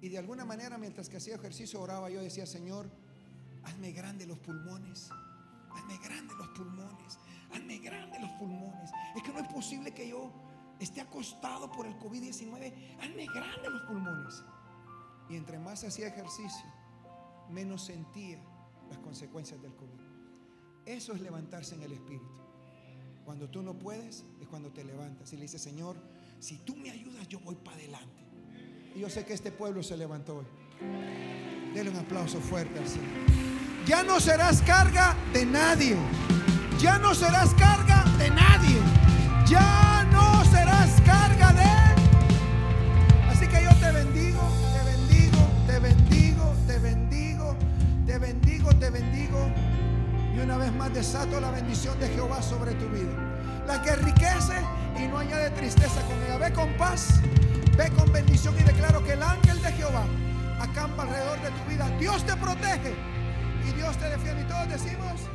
Y 0.00 0.08
de 0.08 0.18
alguna 0.18 0.44
manera, 0.44 0.78
mientras 0.78 1.08
que 1.08 1.16
hacía 1.16 1.34
ejercicio, 1.34 1.80
oraba, 1.80 2.08
yo 2.08 2.20
decía, 2.20 2.46
Señor, 2.46 2.88
hazme 3.64 3.92
grande 3.92 4.26
los 4.26 4.38
pulmones. 4.38 5.10
Hazme 5.70 5.98
grande 5.98 6.34
los 6.38 6.48
pulmones. 6.48 7.18
Hazme 7.52 7.78
grande 7.78 8.18
los 8.20 8.30
pulmones. 8.32 8.90
Es 9.16 9.22
que 9.22 9.32
no 9.32 9.40
es 9.40 9.48
posible 9.48 9.92
que 9.92 10.08
yo 10.08 10.32
esté 10.78 11.00
acostado 11.00 11.70
por 11.72 11.86
el 11.86 11.98
COVID-19. 11.98 12.72
Hazme 13.00 13.26
grande 13.26 13.70
los 13.70 13.82
pulmones. 13.82 14.44
Y 15.28 15.36
entre 15.36 15.58
más 15.58 15.82
hacía 15.84 16.08
ejercicio, 16.08 16.66
menos 17.50 17.84
sentía 17.84 18.38
las 18.88 18.98
consecuencias 18.98 19.60
del 19.60 19.74
COVID. 19.74 20.00
Eso 20.86 21.12
es 21.12 21.20
levantarse 21.20 21.74
en 21.74 21.82
el 21.82 21.92
espíritu. 21.92 22.47
Cuando 23.28 23.46
tú 23.46 23.60
no 23.60 23.74
puedes, 23.74 24.24
es 24.40 24.48
cuando 24.48 24.70
te 24.70 24.82
levantas 24.82 25.30
y 25.34 25.36
le 25.36 25.42
dices, 25.42 25.60
Señor, 25.60 25.96
si 26.40 26.56
tú 26.56 26.74
me 26.74 26.90
ayudas, 26.90 27.28
yo 27.28 27.38
voy 27.40 27.56
para 27.56 27.76
adelante. 27.76 28.24
Y 28.94 29.00
yo 29.00 29.10
sé 29.10 29.26
que 29.26 29.34
este 29.34 29.52
pueblo 29.52 29.82
se 29.82 29.98
levantó 29.98 30.36
hoy. 30.36 30.46
Dele 31.74 31.90
un 31.90 31.96
aplauso 31.96 32.40
fuerte 32.40 32.78
al 32.78 32.88
Señor. 32.88 33.06
Ya 33.86 34.02
no 34.02 34.18
serás 34.18 34.62
carga 34.62 35.14
de 35.34 35.44
nadie. 35.44 35.94
Ya 36.80 36.96
no 36.96 37.14
serás 37.14 37.52
carga 37.52 38.02
de 38.16 38.30
nadie. 38.30 38.80
Ya 39.46 40.08
no 40.10 40.37
Y 50.38 50.40
una 50.40 50.56
vez 50.56 50.72
más 50.72 50.94
desato 50.94 51.40
la 51.40 51.50
bendición 51.50 51.98
de 51.98 52.06
Jehová 52.10 52.40
sobre 52.40 52.72
tu 52.74 52.88
vida. 52.90 53.10
La 53.66 53.82
que 53.82 53.90
enriquece 53.90 54.54
y 54.96 55.08
no 55.08 55.18
añade 55.18 55.50
tristeza 55.50 56.00
con 56.02 56.16
ella. 56.22 56.38
Ve 56.38 56.52
con 56.52 56.72
paz, 56.76 57.20
ve 57.76 57.90
con 57.90 58.12
bendición 58.12 58.54
y 58.56 58.62
declaro 58.62 59.02
que 59.02 59.14
el 59.14 59.22
ángel 59.22 59.60
de 59.60 59.72
Jehová 59.72 60.04
acampa 60.60 61.02
alrededor 61.02 61.42
de 61.42 61.50
tu 61.50 61.68
vida. 61.68 61.88
Dios 61.98 62.24
te 62.24 62.36
protege 62.36 62.94
y 63.68 63.72
Dios 63.72 63.96
te 63.96 64.10
defiende. 64.10 64.42
Y 64.42 64.44
todos 64.44 64.68
decimos... 64.68 65.27